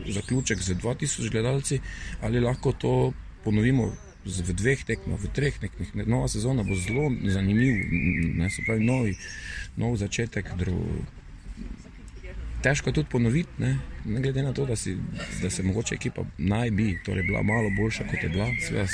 zaključek 0.08 0.62
z 0.62 0.76
2000 0.76 1.32
gledalci, 1.32 1.80
ali 2.21 2.39
lahko 2.39 2.71
to 2.71 3.13
ponovimo 3.43 3.91
v 4.26 4.54
dveh 4.54 4.86
tekmah, 4.86 5.19
v 5.21 5.30
treh 5.36 5.60
tekmah. 5.60 6.08
Nova 6.08 6.28
sezona 6.28 6.63
bo 6.63 6.76
zelo 6.76 7.12
zanimiva, 7.30 8.50
se 8.50 8.63
pravi, 8.65 8.86
novi, 8.86 9.17
nov 9.78 9.98
začetek. 10.02 10.56
Dru, 10.58 10.80
težko 12.65 12.91
tudi 12.91 13.10
ponoviti, 13.12 13.62
ne? 13.62 13.78
ne 14.06 14.21
glede 14.21 14.43
na 14.43 14.54
to, 14.54 14.65
da, 14.65 14.75
si, 14.75 14.97
da 15.41 15.49
se 15.49 15.63
mogoče 15.63 15.95
ekipa 15.95 16.23
naj 16.38 16.71
bi 16.71 16.88
torej 17.06 17.23
bila 17.23 17.43
malo 17.43 17.69
boljša, 17.78 18.08
kot 18.10 18.23
je 18.23 18.30
bila, 18.30 18.47
seveda 18.67 18.88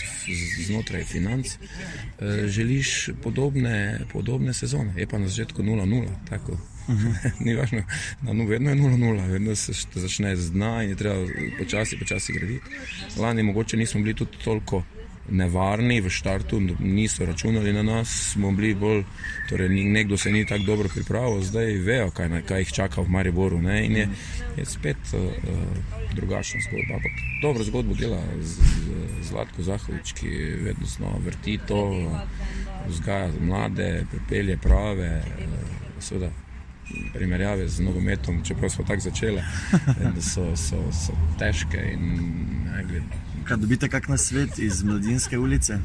znotraj 0.65 1.03
financ. 1.03 1.47
E, 1.55 2.47
želiš 2.47 3.09
podobne, 3.23 4.01
podobne 4.11 4.53
sezone, 4.53 4.93
je 4.97 5.07
pa 5.07 5.17
na 5.17 5.27
začetku 5.27 5.63
0-0. 5.63 6.07
Ni 7.45 7.55
važno, 7.55 7.83
da 8.21 8.33
no, 8.33 8.45
vedno 8.45 8.69
je 8.69 8.75
0-0, 8.75 9.27
vedno 9.31 9.55
se 9.55 9.73
začne 9.95 10.35
z 10.35 10.51
dna 10.51 10.83
in 10.83 10.89
je 10.89 10.95
treba 10.95 11.27
počasi, 11.59 11.99
počasi 11.99 12.33
graditi. 12.33 12.65
Lani 13.17 13.43
mogoče 13.43 13.77
nismo 13.77 14.01
bili 14.01 14.15
tudi 14.15 14.37
toliko 14.43 14.83
nevarni 15.29 16.01
v 16.01 16.09
štartu, 16.09 16.59
niso 16.79 17.25
računali 17.25 17.73
na 17.73 17.83
nas, 17.83 18.09
smo 18.33 18.51
bili 18.51 18.73
bolj, 18.75 19.03
torej 19.49 19.69
nekdo 19.69 20.17
se 20.17 20.31
ni 20.31 20.45
tako 20.45 20.63
dobro 20.63 20.89
pripravil, 20.89 21.41
zdaj 21.41 21.73
vejo, 21.73 22.09
kaj, 22.11 22.41
kaj 22.47 22.59
jih 22.59 22.73
čaka 22.73 23.01
v 23.01 23.09
Mariboru. 23.09 23.61
Ne? 23.61 23.85
In 23.85 23.95
je, 23.95 24.07
je 24.57 24.65
spet 24.65 25.13
uh, 25.13 25.21
drugačna 26.15 26.61
zgodba. 26.61 26.95
Ampak 26.95 27.11
dobro 27.41 27.63
zgodbo 27.63 27.93
dela 27.93 28.21
z, 28.41 28.59
z 28.59 29.27
Zlatko 29.29 29.63
Zahovič, 29.63 30.13
ki 30.13 30.29
vedno 30.61 30.87
znova 30.87 31.19
vrti 31.25 31.59
to, 31.67 31.83
vzgaja 32.87 33.29
mlade, 33.39 34.05
pripelje 34.11 34.57
prave, 34.57 35.21
uh, 35.21 35.99
seveda. 35.99 36.31
Primerjave 37.13 37.69
z 37.71 37.79
nogometom, 37.79 38.41
čeprav 38.43 38.69
smo 38.69 38.83
tako 38.83 38.99
začeli, 38.99 39.41
so, 40.33 40.43
so, 40.59 40.75
so 40.91 41.13
težke 41.39 41.79
in 41.93 42.01
ne, 42.65 42.81
gled, 42.83 43.13
Kaj 43.47 43.57
dobite 43.57 43.89
kak 43.89 44.07
na 44.07 44.17
svet 44.17 44.59
iz 44.59 44.83
mladinske 44.83 45.37
ulice? 45.37 45.79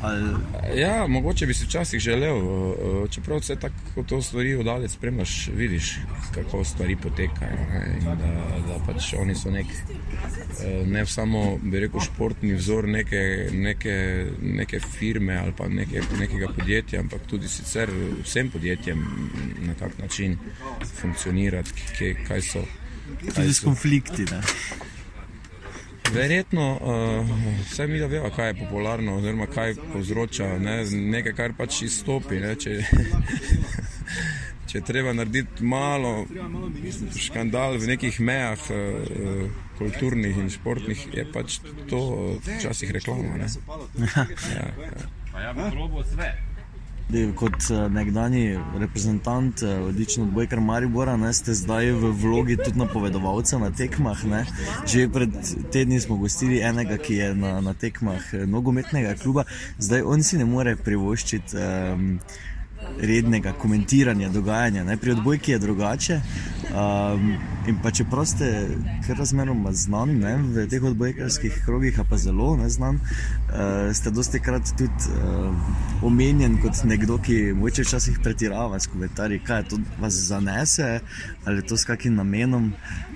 Ali... 0.00 0.34
Ja, 0.80 1.06
mogoče 1.06 1.46
bi 1.46 1.54
si 1.54 1.64
včasih 1.64 2.00
želel, 2.00 2.42
čeprav 3.10 3.40
se 3.40 3.56
tako 3.56 4.02
to 4.02 4.22
stvari 4.22 4.54
oddalje 4.54 4.88
spremljaš, 4.88 5.48
vidiš, 5.54 5.96
kako 6.34 6.64
stvari 6.64 6.96
potekajo. 6.96 7.56
Da, 8.04 8.14
da 8.66 8.78
pač 8.86 9.14
oni 9.18 9.34
so 9.34 9.50
nek, 9.50 9.66
eh, 9.66 10.86
ne 10.86 11.06
samo, 11.06 11.58
bi 11.62 11.80
rekel, 11.80 12.00
športni 12.00 12.54
vzor 12.54 12.88
neke, 12.88 13.50
neke, 13.52 14.26
neke 14.42 14.80
firme 14.80 15.36
ali 15.36 15.52
pa 15.56 15.68
neke, 15.68 16.02
nekega 16.20 16.48
podjetja, 16.58 17.00
ampak 17.00 17.26
tudi 17.26 17.48
sicer 17.48 17.90
vsem 18.22 18.50
podjetjem 18.50 19.06
na 19.66 19.74
tak 19.74 19.98
način 19.98 20.38
funkcionirati, 21.00 21.72
kaj 22.28 22.42
so. 22.42 22.62
Kaj 23.24 23.34
tudi 23.34 23.54
s 23.54 23.60
konflikti. 23.60 24.24
Ne? 24.30 24.42
Verjetno, 26.12 26.78
uh, 26.80 27.26
vse 27.70 27.86
mi 27.86 27.98
da 27.98 28.06
vemo, 28.06 28.30
kaj 28.36 28.48
je 28.48 28.54
popularno, 28.54 29.16
oziroma 29.16 29.46
kaj 29.46 29.74
povzroča 29.92 30.58
ne, 30.58 30.84
nekaj, 30.90 31.32
kar 31.32 31.54
pač 31.58 31.82
izstopi. 31.82 32.40
Ne, 32.40 32.54
če, 32.56 32.78
če 34.70 34.82
treba 34.88 35.12
narediti 35.12 35.64
malo 35.64 36.26
škandal 37.16 37.78
v 37.78 37.92
nekih 37.94 38.20
mejah, 38.20 38.68
uh, 38.72 39.46
kulturnih 39.78 40.38
in 40.42 40.50
športnih, 40.50 41.06
je 41.14 41.26
pač 41.32 41.60
to 41.90 42.02
včasih 42.46 42.92
reklama. 42.98 43.38
Ja, 44.08 44.26
ja. 44.50 44.88
Ja, 45.38 45.52
ja. 45.54 46.47
Kot 47.08 47.70
eh, 47.70 47.88
nekdani 47.88 48.58
reprezentant, 48.76 49.62
eh, 49.62 49.78
odličen 49.80 50.26
odbojkar 50.26 50.60
Maribora, 50.60 51.16
ne, 51.16 51.32
ste 51.32 51.54
zdaj 51.56 51.94
v 51.96 52.10
vlogi 52.12 52.56
tudi 52.60 52.76
napovedovalca 52.76 53.58
na 53.58 53.70
tekmah. 53.72 54.24
Ne. 54.28 54.42
Že 54.84 55.08
pred 55.08 55.32
tedni 55.72 56.00
smo 56.04 56.18
gostili 56.20 56.60
enega, 56.60 56.98
ki 57.00 57.14
je 57.16 57.30
na, 57.34 57.54
na 57.64 57.72
tekmah 57.72 58.28
eh, 58.34 58.44
nogometnega 58.44 59.16
kluba, 59.22 59.46
zdaj 59.80 60.04
on 60.04 60.22
si 60.22 60.36
ne 60.36 60.44
more 60.44 60.76
privoščiti. 60.76 61.56
Um, 61.56 62.20
rednega 63.00 63.52
komentiranja 63.52 64.28
dogajanja. 64.28 64.84
Ne? 64.84 64.96
Pri 64.96 65.12
odbojki 65.12 65.52
je 65.52 65.58
drugače. 65.58 66.20
Um, 66.68 67.36
in 67.66 67.78
pa 67.82 67.90
čeprav 67.90 68.26
ste 68.26 68.68
kar 69.06 69.16
razmeroma 69.16 69.72
znani 69.72 70.14
ne? 70.14 70.36
v 70.36 70.66
teh 70.68 70.82
odbojkarskih 70.84 71.62
krogih, 71.64 72.00
pa 72.10 72.16
zelo 72.16 72.56
neznan, 72.56 72.94
uh, 73.00 73.94
ste 73.96 74.10
dosti 74.10 74.40
krat 74.40 74.68
tudi 74.76 75.08
uh, 75.16 76.04
omenjen 76.04 76.58
kot 76.62 76.84
nekdo, 76.84 77.16
ki 77.24 77.54
moče 77.56 77.82
včasih 77.82 78.18
pretirava 78.22 78.80
s 78.80 78.86
komentarji, 78.86 79.40
kaj 79.46 79.64
to 79.68 79.80
vas 80.00 80.20
zanese 80.28 81.00
ali 81.44 81.64
to 81.66 81.76
s 81.76 81.84
kakim 81.88 82.14
namenom, 82.14 82.72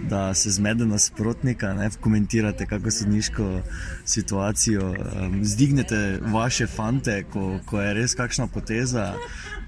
da 0.08 0.34
se 0.34 0.50
zmede 0.50 0.86
nasprotnika, 0.86 1.74
ne? 1.74 1.90
komentirate 2.00 2.66
kako 2.66 2.90
sodniško 2.90 3.60
situacijo, 4.04 4.90
um, 4.90 5.44
zdignete 5.44 6.20
vaše 6.32 6.66
fante, 6.66 7.24
ko, 7.32 7.58
ko 7.66 7.80
je 7.80 7.94
res 7.94 8.14
kakšna 8.14 8.46
poteza. 8.46 9.12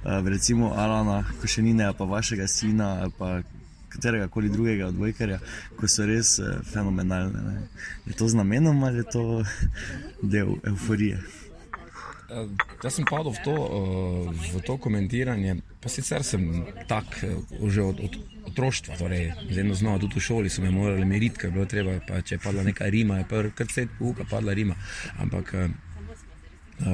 Eh, 0.05 0.23
recimo 0.29 0.75
Alana, 0.77 1.23
ko 1.41 1.49
še 1.49 1.63
ni 1.65 1.73
ne, 1.73 1.87
pa 1.97 2.05
vašega 2.05 2.45
sina, 2.51 3.09
pa 3.17 3.39
katerega 3.89 4.29
koli 4.29 4.51
drugega 4.53 4.91
odbojkarja, 4.91 5.39
ko 5.79 5.89
so 5.89 6.05
res 6.05 6.37
eh, 6.45 6.59
fenomenalne. 6.69 7.41
Ne. 7.41 7.63
Je 8.11 8.19
to 8.19 8.29
z 8.29 8.37
namenom 8.37 8.85
ali 8.85 9.01
je 9.01 9.07
to 9.15 9.25
del 10.35 10.59
euforije? 10.61 11.23
Eh, 12.29 12.53
jaz 12.85 12.99
sem 12.99 13.09
padel 13.09 13.33
v 13.33 13.41
to, 13.47 13.57
v 14.53 14.61
to 14.67 14.77
komentiranje, 14.77 15.57
pa 15.81 15.89
sicer 15.89 16.21
sem 16.21 16.67
tak 16.91 17.25
že 17.65 17.81
od, 17.81 18.05
od 18.05 18.21
otroštva, 18.53 19.01
torej 19.01 19.33
vedno 19.49 19.73
znova 19.73 20.03
tudi 20.05 20.21
v 20.21 20.27
šoli 20.29 20.53
so 20.53 20.61
me 20.61 20.69
morali 20.69 21.09
meriti, 21.09 21.41
ker 21.41 21.49
je 21.49 21.57
bilo 21.57 21.65
treba, 21.65 21.97
pa 22.05 22.21
če 22.21 22.37
je 22.37 22.45
padla 22.45 22.69
neka 22.69 22.93
rima, 22.93 23.23
je 23.23 23.29
pa 23.31 23.41
kar 23.57 23.73
cel 23.73 23.89
puka 23.97 24.29
padla 24.29 24.53
rima. 24.53 24.77
Ampak 25.17 25.57
Uh, 26.81 26.87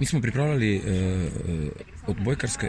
mi 0.00 0.06
smo 0.06 0.20
pripravljali 0.20 0.76
uh, 0.76 1.72
odbojkarske, 2.06 2.68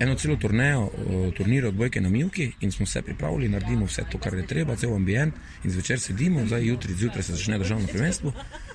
eno 0.00 0.14
celo 0.14 0.36
turnejo, 0.36 0.80
uh, 0.82 1.34
turnir 1.34 1.66
odbojke 1.66 2.00
na 2.00 2.08
Milki 2.08 2.52
in 2.60 2.72
smo 2.72 2.86
se 2.86 3.02
pripravili, 3.02 3.48
naredimo 3.48 3.86
vse 3.86 4.04
to, 4.10 4.18
kar 4.18 4.34
je 4.34 4.46
treba, 4.46 4.76
cel 4.76 4.94
ambient 4.94 5.34
in 5.64 5.70
zvečer 5.70 6.00
sedimo, 6.00 6.46
zdaj 6.46 6.66
jutri, 6.66 6.94
zjutraj 6.94 7.22
se 7.22 7.32
začne 7.32 7.58
državno 7.58 7.86
prvenstvo, 7.86 8.32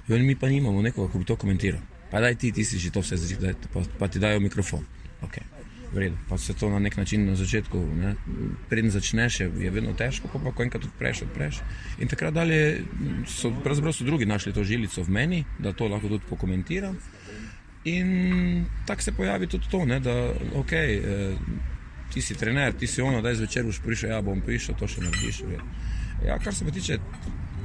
in 0.07 0.25
mi 0.25 0.35
pa 0.35 0.49
nimamo 0.49 0.81
nekoga, 0.81 1.11
ki 1.11 1.17
bi 1.17 1.25
to 1.25 1.35
komentiral. 1.35 1.81
Pa 2.11 2.21
daj 2.21 2.35
ti, 2.35 2.51
ti 2.51 2.63
si 2.65 2.79
že 2.79 2.91
to 2.91 3.03
vse 3.03 3.17
zri, 3.17 3.37
pa, 3.73 3.83
pa 3.99 4.07
ti 4.07 4.19
dajo 4.19 4.39
mikrofon. 4.39 4.85
Okay. 5.21 5.43
Vredo. 5.93 6.15
Pa 6.29 6.37
se 6.37 6.53
to 6.53 6.69
na 6.69 6.79
nek 6.79 6.97
način 6.97 7.25
na 7.25 7.35
začetku, 7.35 7.83
preden 8.69 8.91
začneš, 8.91 9.39
je 9.39 9.69
vedno 9.69 9.93
težko, 9.93 10.27
pa 10.27 10.51
ko 10.51 10.63
enkrat 10.63 10.83
odpreš, 10.83 11.21
odpreš. 11.21 11.59
In 11.99 12.07
takrat 12.07 12.33
dalje 12.33 12.83
so, 13.27 13.51
so 13.91 14.03
drugi 14.03 14.25
našli 14.25 14.53
to 14.53 14.63
žilico 14.63 15.03
v 15.03 15.09
meni, 15.09 15.43
da 15.59 15.73
to 15.73 15.87
lahko 15.87 16.07
tudi 16.07 16.23
pokomentiram. 16.29 16.97
In 17.85 18.65
tako 18.85 19.01
se 19.01 19.11
pojavi 19.11 19.47
tudi 19.47 19.65
to, 19.71 19.85
ne, 19.85 19.99
da 19.99 20.13
okay, 20.57 20.97
eh, 20.97 21.35
ti 22.13 22.21
si 22.21 22.35
trener, 22.35 22.73
ti 22.73 22.87
si 22.87 23.01
ono, 23.01 23.21
da 23.21 23.29
je 23.29 23.35
zvečer 23.35 23.65
už 23.65 23.79
prišel, 23.85 24.09
ja 24.09 24.21
bom 24.21 24.41
prišel, 24.41 24.75
to 24.79 24.87
še 24.87 25.03
narediš. 25.05 25.43
Ja, 26.25 26.39
kar 26.39 26.55
se 26.55 26.65
pa 26.65 26.71
tiče, 26.71 26.97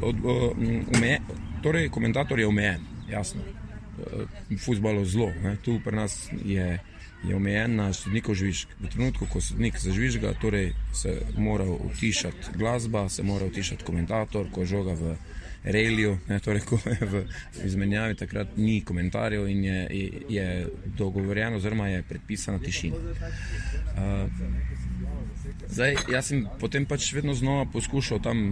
od, 0.02 0.20
ume, 0.96 1.18
torej 1.62 1.88
komentator 1.88 2.40
je 2.40 2.46
omejen, 2.46 2.84
jasno. 3.08 3.42
V 4.50 4.56
futbalu 4.58 5.04
zelo, 5.04 5.30
ne. 5.42 5.56
tu 5.64 5.80
pri 5.84 5.96
nas 5.96 6.28
je, 6.44 6.80
je 7.24 7.36
omejen 7.36 7.76
na 7.76 7.92
sodnikov 7.92 8.34
žvižg. 8.34 8.76
V 8.80 8.92
trenutku, 8.92 9.28
ko 9.28 9.40
sodnik 9.44 9.76
zažvižga, 9.80 10.34
torej 10.40 10.72
se 10.92 11.20
mora 11.36 11.64
utišati 11.64 12.56
glasba, 12.56 13.08
se 13.08 13.22
mora 13.22 13.46
utišati 13.46 13.84
komentator, 13.84 14.48
ko 14.52 14.64
žoga 14.64 14.96
v 14.96 15.16
reliju, 15.64 16.18
torej 16.44 16.60
ko 16.60 16.78
je 16.84 17.06
v 17.06 17.24
izmenjavi, 17.64 18.14
takrat 18.14 18.56
ni 18.56 18.80
komentarjev 18.84 19.48
in 19.48 19.64
je, 19.64 19.88
je 20.28 20.68
dogovorjeno, 20.96 21.56
oziroma 21.56 21.88
je 21.88 22.02
predpisana 22.02 22.58
tišina. 22.58 22.96
Uh, 22.96 24.30
zdaj, 25.68 25.96
jaz 26.12 26.26
sem 26.32 26.46
potem 26.60 26.86
pač 26.86 27.12
vedno 27.12 27.34
znova 27.34 27.66
poskušal 27.72 28.22
tam. 28.24 28.44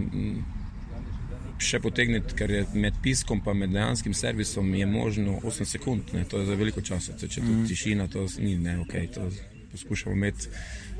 Še 1.59 1.81
potegniti, 1.83 2.37
ker 2.39 2.51
je 2.53 2.59
med 2.79 3.01
piskom 3.03 3.41
in 3.43 3.73
dejanskim 3.73 4.13
servisom 4.13 4.69
je 4.75 4.85
možno 4.85 5.41
8 5.43 5.65
sekund, 5.65 6.13
ne, 6.13 6.23
to 6.23 6.39
je 6.39 6.45
za 6.45 6.55
veliko 6.55 6.81
časa. 6.81 7.17
Če 7.19 7.27
je 7.27 7.41
to 7.41 7.51
mm. 7.51 7.65
tišina, 7.67 8.07
to 8.07 8.23
ni 8.39 8.55
ne, 8.55 8.77
ok. 8.79 8.93
To 9.11 9.27
poskušamo 9.71 10.15
imeti 10.15 10.47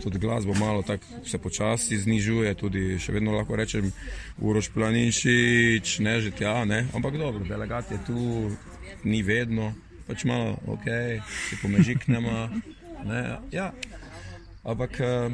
tudi 0.04 0.20
glasbo 0.20 0.54
malo 0.54 0.82
tako 0.82 1.06
se 1.26 1.38
počasi 1.38 1.98
znižuje, 1.98 2.54
tudi 2.56 3.00
še 3.00 3.12
vedno 3.12 3.36
lahko 3.36 3.56
rečem, 3.56 3.92
uroš 4.38 4.72
planinšič, 4.74 6.00
ne 6.00 6.20
že 6.22 6.32
tja, 6.32 6.66
ne? 6.66 6.86
ampak 6.96 7.18
dobro, 7.18 7.44
delegat 7.46 7.92
je 7.92 8.00
tu, 8.08 8.52
ni 9.04 9.24
vedno, 9.24 9.74
pač 10.08 10.26
malo, 10.26 10.58
ok, 10.68 10.88
si 11.50 11.60
pomežiknemo. 11.62 12.50
Ne? 13.06 13.22
Ja, 13.52 13.72
ampak 14.64 15.00
eh, 15.00 15.30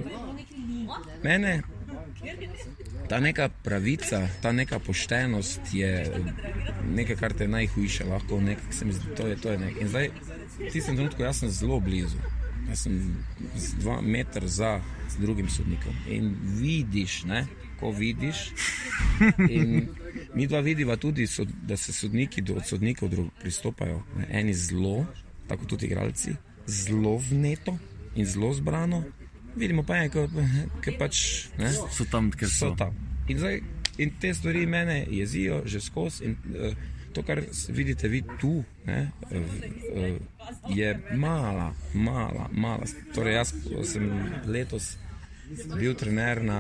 mene. 1.24 1.62
Ta 3.06 3.20
neka 3.22 3.52
pravica, 3.62 4.26
ta 4.42 4.50
neka 4.50 4.80
poštenost 4.82 5.74
je 5.74 6.10
nekaj, 6.90 7.16
kar 7.16 7.34
te 7.38 7.46
najhujše 7.48 8.08
lahko, 8.10 8.40
nekaj, 8.42 8.74
se 8.74 8.86
mi 8.86 8.94
zdi, 8.98 9.14
to 9.18 9.28
je, 9.28 9.36
to 9.38 9.52
je 9.54 9.58
nekaj. 9.62 9.82
In 9.82 9.92
zdaj, 9.94 10.10
v 10.58 10.72
tistem 10.74 10.98
trenutku, 10.98 11.22
jaz 11.22 11.44
sem 11.44 11.54
zelo 11.54 11.78
blizu. 11.80 12.18
Jaz 12.70 12.86
sem 12.86 12.98
dva 13.80 14.02
metra 14.02 14.48
za 14.48 14.82
drugim 15.20 15.50
sodnikom. 15.50 15.94
In 16.10 16.36
vidiš, 16.60 17.24
ne, 17.24 17.46
ko 17.80 17.92
vidiš. 17.92 18.52
Mi 20.36 20.48
dva 20.48 20.60
vidiva 20.60 20.98
tudi, 20.98 21.28
so, 21.28 21.46
da 21.46 21.78
se 21.78 21.94
sodniki 21.94 22.42
do 22.42 22.58
sodnikov 22.66 23.10
pristopajo. 23.42 24.02
Ne, 24.18 24.28
eni 24.40 24.54
zelo, 24.54 25.06
tako 25.48 25.66
tudi 25.66 25.86
igralci, 25.86 26.36
zelo 26.68 27.18
vneto 27.30 27.78
in 28.16 28.26
zelo 28.26 28.54
zbrano, 28.54 29.04
vidimo 29.56 29.84
pa 29.84 29.96
je, 29.96 30.10
ki 30.82 30.98
pač 31.00 31.22
ne, 31.58 31.72
so 31.72 32.06
tam, 32.12 32.32
ker 32.32 32.50
so. 32.50 32.72
so 32.72 32.76
tam. 32.80 32.96
In, 33.28 33.40
zdaj, 33.40 33.62
in 33.98 34.12
te 34.22 34.34
stvari 34.34 34.66
mene 34.66 35.06
jezijo 35.10 35.62
že 35.66 35.82
skozi. 35.82 36.26
In, 36.26 36.38
uh, 36.52 36.95
to, 37.16 37.24
kar 37.24 37.42
vidite 37.70 38.12
vi 38.12 38.22
tu, 38.42 38.64
ne, 38.86 39.00
uh, 39.32 40.18
je 40.70 40.92
mala, 41.16 41.72
mala, 41.94 42.50
mala. 42.52 42.86
Torej, 43.16 43.40
jaz 43.40 43.56
sem 43.92 44.12
letos 44.46 44.96
bil 45.78 45.94
trener 45.94 46.42
na 46.44 46.60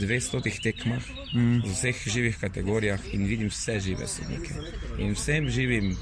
200 0.00 0.42
tekmah 0.62 1.02
mm. 1.34 1.62
v 1.62 1.70
vseh 1.70 1.98
živih 2.10 2.38
kategorijah 2.40 3.00
in 3.14 3.26
vidim 3.26 3.48
vse 3.48 3.78
žive 3.80 4.08
sodnike. 4.10 4.54
In 4.98 5.14
vsem 5.14 5.48
živim 5.50 5.96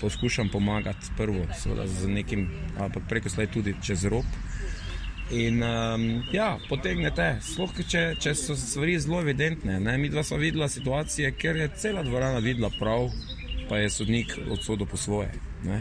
poskušam 0.00 0.48
pomagati 0.48 1.12
prvo, 1.16 1.46
seveda 1.62 1.86
z 1.86 2.08
nekim, 2.08 2.48
ampak 2.78 3.02
preko 3.08 3.28
slaj 3.28 3.52
tudi 3.52 3.76
čez 3.82 4.04
rob. 4.04 4.24
In 5.30 5.62
um, 5.62 6.22
ja, 6.32 6.58
potegnete, 6.68 7.38
sploh 7.42 7.72
če, 7.88 8.02
če 8.20 8.34
so 8.36 8.56
stvari 8.58 8.98
zelo 9.00 9.22
evidentne. 9.24 9.78
Ne? 9.80 9.96
Mi 9.98 10.10
dva 10.12 10.24
smo 10.26 10.36
videla 10.36 10.68
situacije, 10.68 11.32
ker 11.40 11.56
je 11.56 11.70
cela 11.80 12.02
dvorana 12.04 12.42
videla 12.44 12.68
prav, 12.78 13.08
pa 13.68 13.80
je 13.80 13.90
sodnik 13.90 14.36
odsodil 14.50 14.86
po 14.86 15.00
svoje. 15.00 15.32
Ne? 15.64 15.80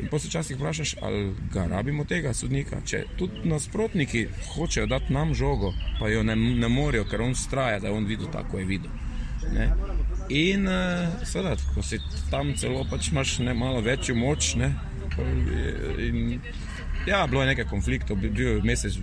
In 0.00 0.08
pa 0.08 0.18
se 0.18 0.28
včasih 0.28 0.56
vprašaš, 0.56 0.94
ali 1.02 1.34
ga 1.52 1.66
rabimo 1.68 2.06
tega 2.08 2.32
sodnika. 2.34 2.80
Če 2.88 3.02
tudi 3.20 3.44
nasprotniki 3.44 4.26
hočejo 4.54 4.86
dati 4.88 5.12
nam 5.12 5.34
žogo, 5.36 5.74
pa 6.00 6.08
jo 6.08 6.24
ne, 6.24 6.36
ne 6.36 6.72
morejo, 6.72 7.04
ker 7.04 7.20
on 7.20 7.36
straja, 7.36 7.82
da 7.84 7.90
je 7.90 7.98
on 8.00 8.08
videl 8.08 8.32
tako, 8.32 8.62
je 8.62 8.64
videl. 8.64 8.90
Ne? 9.52 9.68
In 10.32 10.64
uh, 10.68 11.20
seveda, 11.28 11.58
ko 11.74 11.84
si 11.84 12.00
tam 12.30 12.54
celo 12.56 12.86
pač 12.88 13.10
imaš 13.12 13.38
ne 13.44 13.54
malo 13.54 13.84
večjo 13.84 14.16
moč. 14.16 14.54
Ne? 14.56 14.72
In, 16.00 16.40
Ja, 17.06 17.26
bilo 17.26 17.40
je 17.42 17.46
nekaj 17.46 17.64
konfliktov, 17.64 18.16
bil 18.20 18.40
je 18.40 18.62
mesec, 18.62 18.96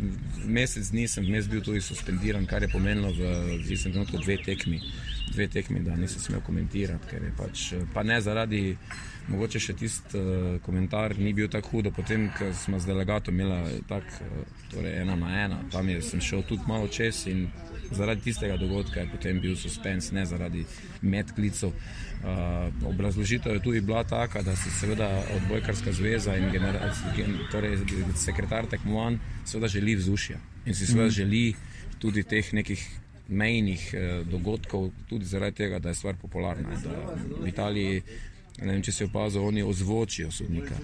mesec 0.46 0.92
dni, 0.92 1.08
sem 1.10 1.26
vmes 1.26 1.48
bil 1.50 1.64
tudi 1.66 1.82
suspendiran, 1.82 2.46
kar 2.46 2.62
je 2.62 2.70
pomenilo 2.70 3.10
v 3.18 3.72
istem 3.74 3.92
trenutku 3.96 4.22
dve 4.22 4.38
tekmi, 4.46 4.78
dve 5.34 5.48
tekmi, 5.48 5.80
da 5.84 5.96
nisem 5.96 6.22
smel 6.22 6.42
komentirati, 6.46 7.08
ker 7.10 7.24
je 7.24 7.32
pač, 7.38 7.68
pa 7.94 8.04
ne 8.04 8.20
zaradi, 8.22 8.78
mogoče 9.28 9.60
še 9.60 9.76
tisti 9.76 10.20
uh, 10.20 10.58
komentar 10.64 11.18
ni 11.20 11.34
bil 11.36 11.50
tako 11.52 11.78
hudo, 11.78 11.92
potem, 11.92 12.30
ker 12.38 12.54
smo 12.56 12.80
z 12.80 12.88
delegatom 12.88 13.36
imeli 13.36 13.82
tak, 13.90 14.08
uh, 14.24 14.68
torej 14.72 15.02
ena 15.02 15.18
na 15.20 15.34
ena, 15.44 15.62
tam 15.72 15.90
je, 15.92 16.02
sem 16.02 16.24
šel 16.24 16.46
tudi 16.48 16.68
malo 16.68 16.88
čez 16.88 17.26
in 17.28 17.48
zaradi 17.92 18.22
tistega 18.22 18.58
dogodka 18.60 19.00
je 19.00 19.10
potem 19.12 19.40
bil 19.44 19.56
suspens, 19.56 20.12
ne 20.12 20.26
zaradi 20.28 20.66
medklicov. 21.02 21.74
Uh, 22.18 22.88
obrazložitev 22.90 23.58
je 23.58 23.64
tudi 23.64 23.82
bila 23.82 24.04
taka, 24.04 24.42
da 24.42 24.56
se 24.56 24.72
seveda 24.80 25.10
odbojkarska 25.36 25.92
zveza 25.94 26.36
in 26.36 26.50
gen, 26.52 27.38
torej, 27.52 27.78
sekretar 28.16 28.66
tekmovanj 28.72 29.20
seveda 29.46 29.68
želi 29.68 29.96
vzdušja 29.96 30.40
in 30.66 30.76
si 30.76 30.88
seveda 30.88 31.08
mm. 31.08 31.18
želi 31.20 31.44
tudi 32.00 32.24
teh 32.24 32.54
nekih 32.54 32.84
mejnih 33.30 33.94
uh, 33.94 34.28
dogodkov, 34.28 34.92
tudi 35.10 35.26
zaradi 35.26 35.56
tega, 35.56 35.80
da 35.80 35.90
je 35.90 35.96
stvar 35.96 36.16
popularna. 36.22 36.78
V 37.42 37.48
Italiji, 37.48 38.02
ne 38.62 38.74
vem, 38.74 38.82
če 38.84 38.92
se 38.92 39.06
opazil, 39.06 39.44
oni 39.46 39.64
ozvočijo 39.64 40.32
sodnika. 40.32 40.76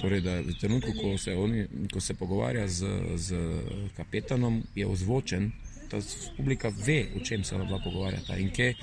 Torej, 0.00 0.20
da 0.20 0.40
v 0.40 0.56
trenutku, 0.60 0.92
ko 1.00 1.16
se, 1.18 1.34
oni, 1.34 1.66
ko 1.92 2.00
se 2.00 2.14
pogovarja 2.14 2.68
z, 2.68 2.90
z 3.16 3.40
kapetanom, 3.96 4.62
je 4.74 4.86
ozvočen 4.86 5.52
da 5.90 5.98
publika 6.36 6.72
ve, 6.86 7.06
o 7.16 7.24
čem 7.24 7.44
se 7.44 7.56
lahko 7.56 7.80
pogovarjata 7.84 8.36
in 8.36 8.50
kje, 8.50 8.74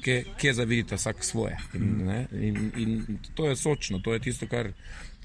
kje, 0.00 0.24
kje 0.38 0.52
zavidite 0.54 0.96
vsak 0.96 1.24
svoje. 1.24 1.58
In, 1.74 2.10
in, 2.32 2.72
in 2.76 3.18
to 3.34 3.48
je 3.48 3.56
sočno, 3.56 3.98
to 3.98 4.12
je 4.12 4.20
tisto, 4.20 4.46
kar, 4.46 4.72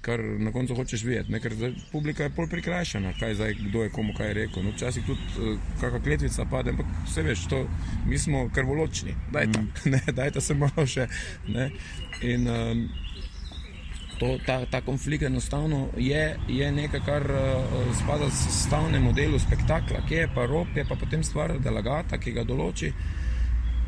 kar 0.08 0.24
na 0.40 0.52
koncu 0.56 0.76
hočeš 0.76 1.04
videti. 1.04 1.32
Ne? 1.32 1.42
Ker 1.44 1.56
publika 1.92 2.24
je 2.24 2.34
pol 2.36 2.48
prikrajšana, 2.48 3.12
kaj 3.20 3.36
zdaj, 3.36 3.58
kdo 3.68 3.84
je 3.84 3.92
komu 3.92 4.16
kaj 4.16 4.34
rekel. 4.38 4.64
No, 4.64 4.72
včasih 4.76 5.04
tudi 5.08 5.20
uh, 5.36 5.58
kakšna 5.82 6.00
kletvica 6.06 6.46
pade, 6.52 6.72
ampak 6.72 6.94
vse 7.10 7.26
veš, 7.28 7.44
to, 7.52 7.66
mi 8.08 8.20
smo 8.20 8.46
krvoločni, 8.56 9.18
dajte, 9.36 9.66
mm. 9.66 10.00
dajte 10.20 10.44
se 10.44 10.56
malo 10.56 10.88
še. 10.88 11.10
Ne? 11.52 11.68
In, 12.24 12.48
um, 12.48 12.88
to, 14.20 14.32
ta, 14.48 14.62
ta 14.72 14.82
konflikt 14.82 15.28
enostavno 15.28 15.90
je, 15.98 16.24
je 16.48 16.72
nekaj, 16.72 17.04
kar 17.06 17.28
uh, 17.28 17.78
spada 18.00 18.32
v 18.32 18.36
sestavnem 18.40 19.04
modelu 19.12 19.40
spektakla, 19.44 20.06
ki 20.08 20.24
je 20.24 20.32
pa 20.34 20.48
rob, 20.48 20.72
je 20.76 20.88
pa 20.88 20.96
potem 20.96 21.24
stvar 21.24 21.58
delegata, 21.60 22.18
ki 22.18 22.36
ga 22.40 22.48
določi. 22.48 22.94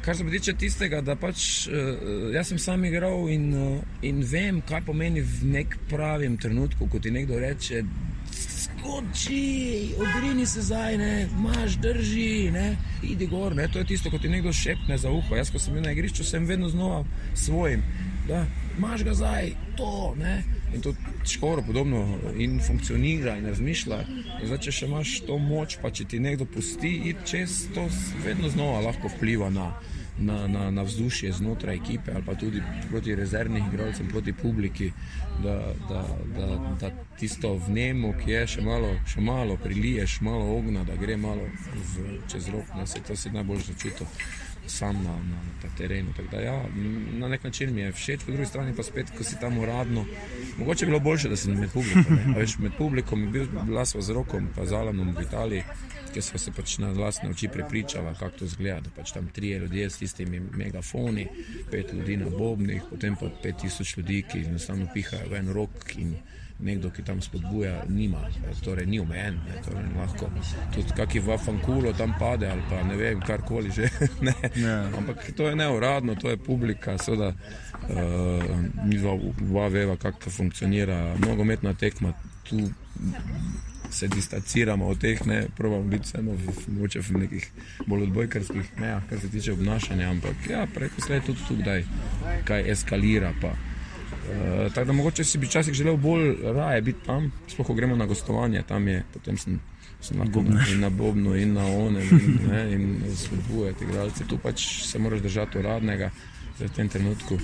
Kar 0.05 0.15
se 0.15 0.23
tiče 0.31 0.53
tistega, 0.53 1.01
da 1.01 1.15
pač 1.19 1.67
uh, 1.67 2.29
jaz 2.33 2.47
sem 2.47 2.59
sam 2.59 2.85
igral 2.85 3.27
in, 3.29 3.49
uh, 3.53 3.97
in 4.01 4.21
vem, 4.23 4.61
kaj 4.61 4.85
pomeni 4.87 5.21
v 5.21 5.51
nek 5.55 5.75
pravem 5.89 6.37
trenutku, 6.37 6.87
ko 6.87 6.99
ti 6.99 7.11
nekdo 7.11 7.39
reče. 7.39 7.83
Skoči, 8.29 9.95
odrini 9.99 10.45
se 10.47 10.61
zdaj, 10.61 10.95
imaš 11.25 11.75
drži, 11.83 12.51
ne? 12.51 12.77
idi 13.03 13.27
gor. 13.27 13.55
Ne? 13.55 13.67
To 13.67 13.79
je 13.79 13.89
tisto, 13.91 14.11
ko 14.11 14.19
ti 14.19 14.31
nekdo 14.31 14.53
šepne 14.53 14.97
za 14.97 15.11
uho. 15.11 15.35
Jaz, 15.35 15.51
ko 15.51 15.59
sem 15.59 15.75
bil 15.75 15.83
na 15.83 15.91
igrišču, 15.91 16.23
sem 16.23 16.47
vedno 16.47 16.69
znova 16.69 17.03
svojim 17.35 17.83
da 18.29 18.45
imaš 18.77 19.03
ga 19.03 19.13
zdaj, 19.13 19.51
to. 19.77 20.15
Ne? 20.19 20.43
In 20.73 20.81
to 20.81 20.93
škoro 21.25 21.61
podobno 21.61 22.19
in 22.37 22.59
funkcionira 22.61 23.37
in 23.37 23.45
razmišlja. 23.45 23.99
In 24.41 24.47
zdaj, 24.47 24.59
če 24.65 24.71
še 24.71 24.89
imaš 24.89 25.13
to 25.27 25.37
moč, 25.41 25.79
pa 25.81 25.91
če 25.91 26.05
ti 26.05 26.19
nekdo 26.19 26.45
pusti 26.45 26.91
iti 27.11 27.25
čez, 27.25 27.61
to 27.73 27.87
vedno 28.25 28.49
znova 28.49 28.83
lahko 28.85 29.09
vpliva 29.15 29.49
na, 29.49 29.71
na, 30.19 30.47
na, 30.47 30.69
na 30.71 30.83
vzdušje 30.83 31.31
znotraj 31.31 31.75
ekipe 31.75 32.11
ali 32.13 32.25
pa 32.25 32.35
tudi 32.35 32.61
proti 32.89 33.15
rezervnim 33.15 33.65
igralcem, 33.67 34.07
proti 34.07 34.33
publiki, 34.33 34.91
da, 35.43 35.73
da, 35.89 36.03
da, 36.37 36.75
da 36.81 36.91
tisto 37.19 37.53
v 37.53 37.71
njemu, 37.73 38.13
ki 38.23 38.31
je 38.31 38.45
še 38.47 38.61
malo, 38.61 38.91
še 39.07 39.21
malo 39.21 39.57
priliješ, 39.63 40.19
malo 40.21 40.57
ogna, 40.57 40.83
da 40.83 40.95
gre 40.95 41.17
malo 41.17 41.47
v, 41.95 42.19
čez 42.31 42.49
rok, 42.53 42.75
da 42.75 42.85
se 42.85 43.01
to 43.07 43.15
si 43.15 43.31
najbolj 43.33 43.65
začuti 43.71 44.05
sam 44.69 45.03
na, 45.03 45.11
na, 45.11 45.41
na 45.63 45.69
terenu. 45.77 46.13
Da, 46.31 46.41
ja, 46.41 46.65
na 47.17 47.27
nek 47.27 47.43
način 47.43 47.73
mi 47.75 47.81
je 47.81 47.91
všeč, 47.91 48.23
po 48.25 48.31
drugi 48.31 48.45
strani 48.45 48.75
pa 48.75 48.83
spet, 48.83 49.11
ko 49.17 49.23
si 49.23 49.39
tam 49.39 49.57
uradno. 49.57 50.05
Mogoče 50.57 50.85
bi 50.85 50.89
bilo 50.89 50.99
bolje, 50.99 51.29
da 51.29 51.35
si 51.35 51.51
med 51.51 51.71
publikom. 51.73 52.19
Veš, 52.37 52.57
med 52.59 52.71
publikom 52.77 53.23
je 53.23 53.29
bil 53.29 53.47
glas 53.65 53.95
z 53.99 54.13
rokom, 54.13 54.47
pa 54.55 54.65
z 54.65 54.73
Alanom 54.73 55.15
v 55.15 55.21
Italiji, 55.21 55.63
ki 56.13 56.21
smo 56.21 56.39
se 56.39 56.51
pač 56.51 56.77
na 56.77 56.91
vlastne 56.91 57.29
oči 57.29 57.47
prepričali, 57.53 58.15
kako 58.19 58.37
to 58.37 58.47
zgleda. 58.47 58.81
Da 58.81 58.95
pač 58.95 59.11
tam 59.11 59.27
trije 59.27 59.59
ljudje 59.59 59.89
s 59.89 59.97
tistimi 59.97 60.39
megafoni, 60.39 61.27
pet 61.71 61.93
ljudi 61.93 62.17
na 62.17 62.29
bobnih, 62.29 62.83
potem 62.89 63.15
pa 63.15 63.29
pet 63.43 63.61
tisoč 63.61 63.97
ljudi, 63.97 64.23
ki 64.31 64.45
enostavno 64.45 64.87
pihajo 64.93 65.29
v 65.29 65.41
en 65.41 65.53
rok 65.53 65.95
nekdo, 66.59 66.89
ki 66.89 67.03
tam 67.03 67.21
spodbuja, 67.21 67.83
nima, 67.89 68.19
torej 68.63 68.85
ni 68.85 68.99
omejen, 68.99 69.39
torej 69.65 69.85
lahko 69.97 70.29
tudi 70.75 70.95
kakšen 70.95 71.25
vafankulo 71.25 71.93
tam 71.93 72.13
pade 72.19 72.49
ali 72.51 72.61
pa 72.69 72.83
ne 72.83 72.97
vem, 72.97 73.21
karkoli 73.21 73.71
že. 73.71 73.89
ne. 74.27 74.35
Ne. 74.55 74.75
Ampak 74.97 75.31
to 75.35 75.47
je 75.47 75.55
neuradno, 75.55 76.15
to 76.15 76.29
je 76.29 76.37
publika, 76.37 76.97
seveda 76.97 77.31
uh, 77.31 78.43
mi 78.85 78.99
dva 79.39 79.67
veva, 79.67 79.95
kako 79.97 80.29
funkcionira 80.29 81.15
nogometna 81.19 81.73
tekma. 81.73 82.13
Tu 82.43 82.69
se 83.91 84.07
distanciramo 84.07 84.87
od 84.87 84.99
teh, 84.99 85.25
ne 85.25 85.47
pravimo 85.57 85.83
biti 85.83 86.03
vseeno 86.03 86.31
v, 86.31 86.87
v 87.01 87.17
nekih 87.17 87.51
bolj 87.87 88.03
odbojkarskih 88.03 88.77
mejah, 88.77 89.03
kar 89.09 89.19
se 89.19 89.29
tiče 89.29 89.53
obnašanja, 89.53 90.09
ampak 90.09 90.49
ja, 90.49 90.67
preko 90.73 91.01
sled 91.01 91.25
tudi 91.25 91.39
tu, 91.47 91.55
kdaj 91.55 91.83
kaj 92.45 92.71
eskalira. 92.71 93.33
Pa. 93.41 93.55
Uh, 94.29 94.73
tako 94.73 94.85
da 94.85 94.93
mogoče 94.93 95.23
si 95.23 95.37
bi 95.37 95.47
včasih 95.47 95.73
želel 95.73 95.97
bolj 95.97 96.35
raje 96.53 96.81
biti 96.81 97.05
tam, 97.05 97.31
sploh 97.47 97.67
ko 97.67 97.73
gremo 97.73 97.95
na 97.95 98.05
gostovanje, 98.05 98.61
tam 98.67 98.87
je 98.87 99.03
potem 99.13 99.37
sem, 99.37 99.59
sem 100.01 100.19
lahko 100.19 100.43
in 100.71 100.79
na 100.79 100.89
Bobnu, 100.89 101.35
in 101.35 101.53
na 101.53 101.65
One, 101.65 102.03
in, 102.03 102.39
ne, 102.49 102.61
in 102.73 103.15
spodbujati 103.15 103.83
igralce. 103.83 104.27
Tu 104.27 104.37
pač 104.37 104.67
se 104.85 104.99
moraš 104.99 105.21
držati 105.21 105.57
uradnega 105.57 106.11
v 106.59 106.69
tem 106.75 106.89
trenutku. 106.89 107.39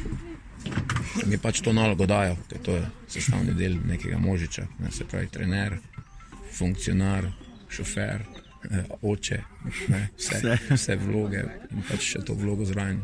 Mi 1.26 1.38
pač 1.38 1.62
to 1.62 1.74
nalogo 1.74 2.06
dajo, 2.06 2.38
ker 2.50 2.62
to 2.62 2.78
je 2.78 2.86
sestavni 3.08 3.54
del 3.54 3.78
nekega 3.86 4.18
možiča, 4.18 4.68
ne, 4.80 4.92
se 4.92 5.06
pravi 5.10 5.28
trener, 5.32 5.78
funkcionar, 6.54 7.32
šofer. 7.70 8.26
Eh, 8.72 8.84
oče, 9.02 9.44
ne, 9.88 10.10
vse, 10.18 10.36
vse. 10.36 10.58
vse 10.70 10.96
vloge 10.96 11.44
in 11.72 11.84
pač 11.90 12.12
še 12.16 12.24
to 12.26 12.34
vlogo 12.34 12.66
zraven. 12.66 13.02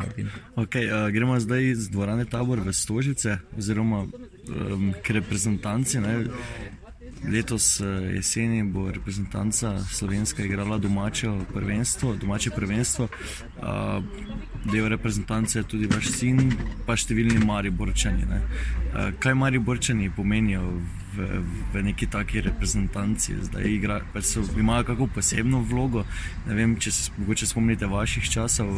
Okay, 0.55 0.87
uh, 0.87 1.09
gremo 1.13 1.37
zdaj 1.39 1.73
z 1.75 1.91
dvorane 1.93 2.25
tabor 2.25 2.61
v 2.63 2.73
Stožice, 2.73 3.39
oziroma 3.57 4.05
um, 4.05 4.93
k 5.03 5.17
reprezentanci. 5.19 6.01
Ne. 6.01 6.25
Letos 7.21 7.77
jeseni 8.15 8.63
bo 8.65 8.87
reprezentanca 8.89 9.75
slovenska 9.85 10.41
igrala 10.43 10.79
domače 10.81 11.29
prvenstvo. 11.53 12.15
Domače 12.17 12.49
prvenstvo. 12.55 13.07
Uh, 13.61 14.01
del 14.65 14.89
reprezentance 14.89 15.59
je 15.59 15.63
tudi 15.63 15.89
vaš 15.89 16.09
sin, 16.15 16.49
pa 16.87 16.97
številni 16.97 17.43
mari 17.45 17.69
borčani. 17.69 18.25
Uh, 18.25 19.13
kaj 19.21 19.37
mari 19.37 19.61
borčani 19.61 20.09
pomenijo 20.15 20.65
v, 21.15 21.41
v 21.73 21.83
neki 21.83 22.07
taki 22.07 22.41
reprezentanci. 22.41 23.35
Zdaj 23.49 23.67
igra, 23.67 24.01
pač 24.13 24.31
so, 24.33 24.43
imajo 24.57 24.91
kako 24.91 25.07
posebno 25.15 25.61
vlogo. 25.61 26.05
Ne 26.47 26.55
vem, 26.55 26.75
če 26.79 26.91
se 26.91 27.47
spomnite 27.49 27.89
vaših 27.91 28.29
časov, 28.31 28.71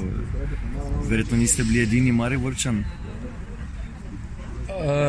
verjetno 1.10 1.38
niste 1.38 1.64
bili 1.64 1.84
edini 1.84 2.12
Mariborčan. 2.12 2.84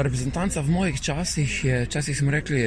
Reprezentanca 0.02 0.60
v 0.60 0.70
mojih 0.70 1.00
časih 1.00 1.64
je, 1.64 1.84
včasih 1.84 2.18
smo 2.18 2.30
rekli, 2.30 2.62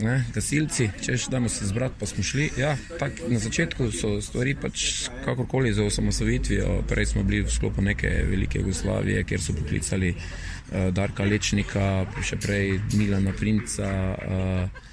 da 0.00 0.16
gasilci, 0.34 0.88
če 1.02 1.16
še 1.16 1.30
damo 1.30 1.48
se 1.52 1.68
zbrati, 1.68 1.98
pa 2.00 2.06
smo 2.06 2.24
šli. 2.24 2.50
Ja, 2.58 2.74
tak, 3.00 3.20
na 3.28 3.40
začetku 3.42 3.90
so 3.94 4.16
stvari 4.24 4.56
pač 4.58 5.08
kakorkoli 5.24 5.72
za 5.72 5.86
osamosvojitvijo. 5.86 6.82
Prej 6.88 7.12
smo 7.12 7.24
bili 7.26 7.44
v 7.44 7.52
sklopu 7.52 7.84
neke 7.84 8.10
velike 8.30 8.62
Jugoslavije, 8.62 9.24
kjer 9.24 9.42
so 9.42 9.54
poklicali 9.56 10.14
uh, 10.14 10.90
Darka 10.94 11.24
Lečnika, 11.24 12.06
še 12.22 12.40
prej 12.42 12.80
Milana 12.96 13.34
Princa. 13.36 13.92
Uh, 14.16 14.85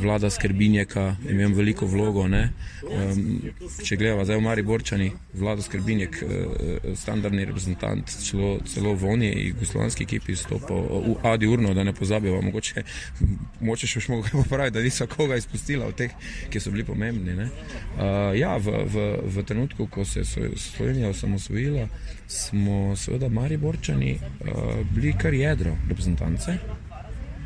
vlada 0.00 0.30
Skrbinjeka, 0.30 1.16
imel 1.30 1.54
veliko 1.54 1.86
vlogo. 1.86 2.24
Um, 2.24 2.40
če 3.84 3.96
gledamo 3.96 4.24
zdaj 4.24 4.38
v 4.38 4.42
Mari 4.42 4.62
Borčani, 4.62 5.10
vlada 5.34 5.62
Skrbinjek, 5.62 6.18
uh, 6.22 6.88
standardni 6.98 7.44
reprezentant, 7.44 8.10
celo, 8.24 8.58
celo 8.66 8.94
v 8.94 9.10
oni 9.12 9.30
jugoslovanski 9.48 10.04
ekipi 10.04 10.36
stopil 10.36 10.76
v 10.76 11.16
Adi 11.22 11.46
Urno, 11.46 11.74
da 11.74 11.84
ne 11.84 11.92
pozabimo, 11.94 12.40
mogoče, 12.42 12.84
mogoče 13.60 13.90
še 13.90 14.04
smo 14.06 14.20
kaj 14.24 14.38
popravili, 14.42 14.74
da 14.74 14.84
niso 14.84 15.06
koga 15.06 15.38
izpustila 15.38 15.86
od 15.86 15.98
teh, 15.98 16.14
ki 16.50 16.60
so 16.60 16.72
bili 16.74 16.84
pomembni. 16.84 17.34
Uh, 17.34 18.32
ja, 18.38 18.56
v, 18.58 18.84
v, 18.90 19.08
v 19.36 19.44
trenutku, 19.46 19.86
ko 19.86 20.04
se 20.04 20.24
je 20.24 20.54
Slovenija 20.58 21.12
osamosvojila, 21.14 21.88
smo 22.26 22.96
seveda 22.96 23.28
Mari 23.28 23.60
Borčani 23.60 24.16
uh, 24.18 24.80
bili 24.90 25.14
kar 25.18 25.34
jedro 25.34 25.76
reprezentance, 25.88 26.58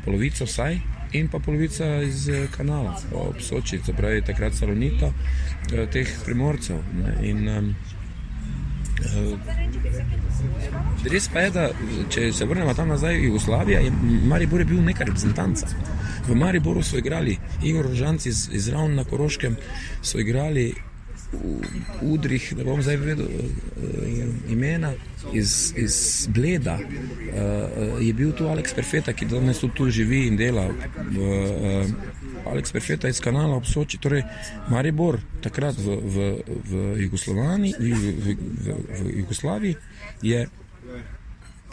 polovico 0.05 0.47
vsaj 0.47 0.98
in 1.11 1.27
pa 1.27 1.39
polovica 1.39 2.01
iz 2.01 2.29
eh, 2.29 2.47
kanala, 2.57 2.97
ob 3.13 3.41
Soči, 3.41 3.79
se 3.85 3.93
pravi 3.93 4.21
takrat 4.21 4.53
Salonita, 4.53 5.11
eh, 5.73 5.87
teh 5.91 6.07
primorcev. 6.25 6.83
Ne, 6.93 7.15
in, 7.29 7.47
um, 7.47 7.75
Res 11.11 11.29
pa 11.31 11.45
je, 11.45 11.51
da 11.55 11.69
če 12.11 12.25
se 12.35 12.45
vrnemo 12.45 12.73
tam 12.75 12.89
nazaj 12.91 13.15
v 13.15 13.29
Jugoslavijo, 13.29 13.79
je 13.79 13.91
Maribor 14.27 14.59
je 14.59 14.65
bil 14.65 14.81
neka 14.83 15.07
reprezentanca. 15.07 15.69
V 16.27 16.35
Mariboru 16.35 16.83
so 16.83 16.99
igrali 16.99 17.37
Igor 17.63 17.87
Rožanci 17.87 18.29
iz, 18.29 18.49
iz 18.51 18.67
Ravna 18.69 19.01
na 19.01 19.03
Koroškem, 19.07 19.55
so 20.01 20.19
igrali 20.19 20.73
Udrih, 22.01 22.45
ne 22.57 22.63
bom 22.63 22.81
zdaj 22.81 22.97
vedel 22.97 23.25
uh, 23.25 24.51
imena, 24.51 24.93
iz, 25.33 25.73
iz 25.77 26.27
Bleda. 26.33 26.79
Uh, 26.79 28.01
je 28.01 28.13
bil 28.13 28.31
tu 28.33 28.47
Aleks 28.49 28.73
Perfeta, 28.73 29.13
ki 29.13 29.27
danes 29.29 29.61
tu 29.61 29.89
živi 29.89 30.25
in 30.27 30.37
dela. 30.39 30.69
Aleks 32.49 32.71
Perfeta 32.71 33.09
iz 33.09 33.19
kanala 33.21 33.59
ob 33.59 33.67
Soči, 33.69 33.99
torej 34.01 34.23
Maribor, 34.69 35.19
takrat 35.43 35.77
v, 35.77 35.99
v, 36.01 36.31
v, 36.47 36.81
v, 36.97 37.09
v, 37.85 38.35
v, 38.65 38.79
v 38.89 39.13
Jugoslaviji, 39.19 39.75
je 40.21 40.47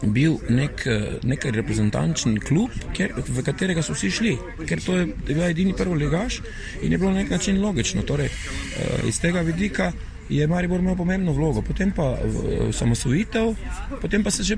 bil 0.02 0.36
nek, 0.48 0.84
nek 1.24 1.46
reprezentančni 1.56 2.40
klub, 2.40 2.74
ker, 2.96 3.14
v 3.16 3.44
katerega 3.44 3.84
so 3.84 3.96
vsi 3.96 4.10
šli, 4.12 4.34
ker 4.68 4.82
to 4.84 4.98
je 4.98 5.06
bil 5.28 5.46
edini 5.46 5.72
prvi 5.76 6.04
legaš 6.04 6.42
in 6.82 6.92
je 6.92 6.98
bilo 6.98 7.12
na 7.14 7.22
nek 7.22 7.30
način 7.30 7.62
logično. 7.62 8.02
Torej, 8.02 8.26
eh, 8.26 9.08
iz 9.08 9.20
tega 9.20 9.40
vidika 9.40 9.92
je 10.28 10.46
Maribor 10.46 10.80
imel 10.80 10.96
pomembno 10.96 11.32
vlogo, 11.32 11.62
potem 11.62 11.92
pa 11.94 12.16
osamosvojitev, 12.68 13.54
potem 14.00 14.24
pa 14.24 14.30
se 14.30 14.42
že 14.42 14.56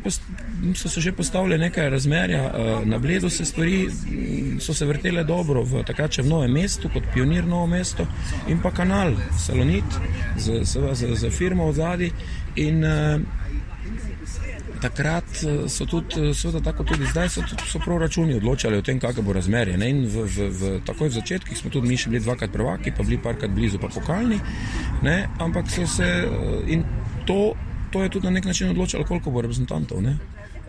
so 0.74 0.88
se 0.88 1.00
že 1.00 1.12
postavile 1.12 1.58
nekaj 1.58 1.90
razmerja, 1.90 2.44
eh, 2.44 2.84
na 2.84 2.98
bledu 2.98 3.30
se 3.30 3.44
stvari 3.44 3.86
mm, 3.86 4.60
so 4.60 4.74
se 4.74 4.86
vrtele 4.86 5.24
dobro, 5.24 5.62
v 5.62 5.84
takrat 5.84 6.12
še 6.12 6.22
v 6.22 6.28
novem 6.28 6.52
mestu, 6.52 6.88
kot 6.88 7.02
pionir 7.14 7.44
novo 7.44 7.66
mesto 7.66 8.06
in 8.48 8.58
pa 8.58 8.70
kanal 8.70 9.14
Salonit 9.38 9.84
z, 10.38 10.64
z, 10.64 10.94
z, 10.94 11.14
z 11.14 11.30
firmo 11.30 11.68
od 11.68 11.74
zadaj 11.74 12.10
in 12.56 12.84
takrat 14.80 15.24
eh, 15.42 15.68
so 15.68 15.86
tudi, 15.86 16.30
eh, 16.30 16.34
seveda, 16.34 16.60
tako 16.70 16.84
tudi 16.84 17.06
zdaj, 17.10 17.28
so, 17.28 17.42
so 17.66 17.78
proračuni 17.84 18.34
odločali 18.34 18.78
o 18.78 18.82
tem, 18.82 19.00
kakšno 19.00 19.22
bo 19.22 19.32
razmerje. 19.32 19.76
Ne? 19.78 19.90
In 19.90 20.04
v, 20.06 20.24
v, 20.24 20.48
v, 20.50 20.72
takoj 20.86 21.08
v 21.08 21.18
začetkih 21.18 21.58
smo 21.58 21.70
tudi 21.70 21.88
mi 21.88 21.98
še 21.98 22.10
bili 22.10 22.22
dvakrat 22.24 22.52
prvaki, 22.54 22.94
pa 22.96 23.06
bili 23.06 23.20
parkrat 23.22 23.50
blizu, 23.54 23.80
pa 23.82 23.90
pokalni. 23.92 24.40
Ne? 25.02 25.28
Ampak 25.38 25.70
so 25.70 25.86
se 25.86 26.06
eh, 26.06 26.72
in 26.74 26.84
to, 27.26 27.54
to 27.92 28.02
je 28.02 28.08
tudi 28.08 28.26
na 28.26 28.36
nek 28.38 28.48
način 28.48 28.70
odločalo, 28.70 29.04
koliko 29.04 29.30
bo 29.30 29.44
reprezentantov. 29.44 30.02
Ne? 30.02 30.18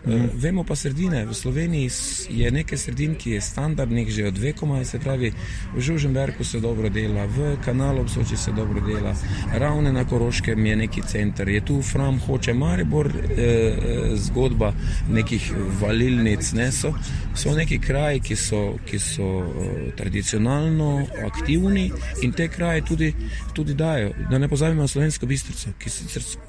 Mm. 0.06 0.28
Vemo 0.34 0.64
pa 0.64 0.76
sredine. 0.76 1.26
V 1.26 1.34
Sloveniji 1.34 1.90
je 2.30 2.50
nekaj 2.50 2.78
sredin, 2.78 3.14
ki 3.14 3.30
je 3.30 3.40
standardnih 3.40 4.08
že 4.10 4.26
od 4.26 4.38
vekoma, 4.38 4.84
se 4.84 4.98
pravi, 4.98 5.32
v 5.76 5.80
Žuženbergu 5.80 6.44
se 6.44 6.60
dobro 6.60 6.88
dela, 6.88 7.26
v 7.26 7.56
kanalu 7.64 8.00
Obsoči 8.00 8.36
se 8.36 8.52
dobro 8.52 8.80
dela, 8.80 9.14
ravne 9.52 9.92
na 9.92 10.04
Koroškem 10.04 10.66
je 10.66 10.76
neki 10.76 11.02
center, 11.02 11.48
je 11.48 11.60
tu 11.64 11.82
Fram, 11.82 12.18
hoče 12.18 12.54
Maribor, 12.54 13.06
eh, 13.06 13.76
zgodba 14.14 14.72
nekih 15.10 15.52
valilnic, 15.80 16.52
ne, 16.52 16.72
so, 16.72 16.94
so 17.36 17.54
neki 17.54 17.78
kraji, 17.78 18.20
ki 18.20 18.36
so, 18.36 18.78
ki 18.86 18.98
so 18.98 19.28
eh, 19.40 19.92
tradicionalno 19.96 21.06
aktivni 21.26 21.92
in 22.22 22.32
te 22.32 22.48
kraje 22.48 22.84
tudi, 22.84 23.14
tudi 23.52 23.74
dajo. 23.74 24.12
Da 24.30 24.38
ne 24.38 24.48
pozabimo 24.48 24.82
na 24.82 24.88
slovensko 24.88 25.26
bistrico, 25.26 25.70
ki, 25.78 25.90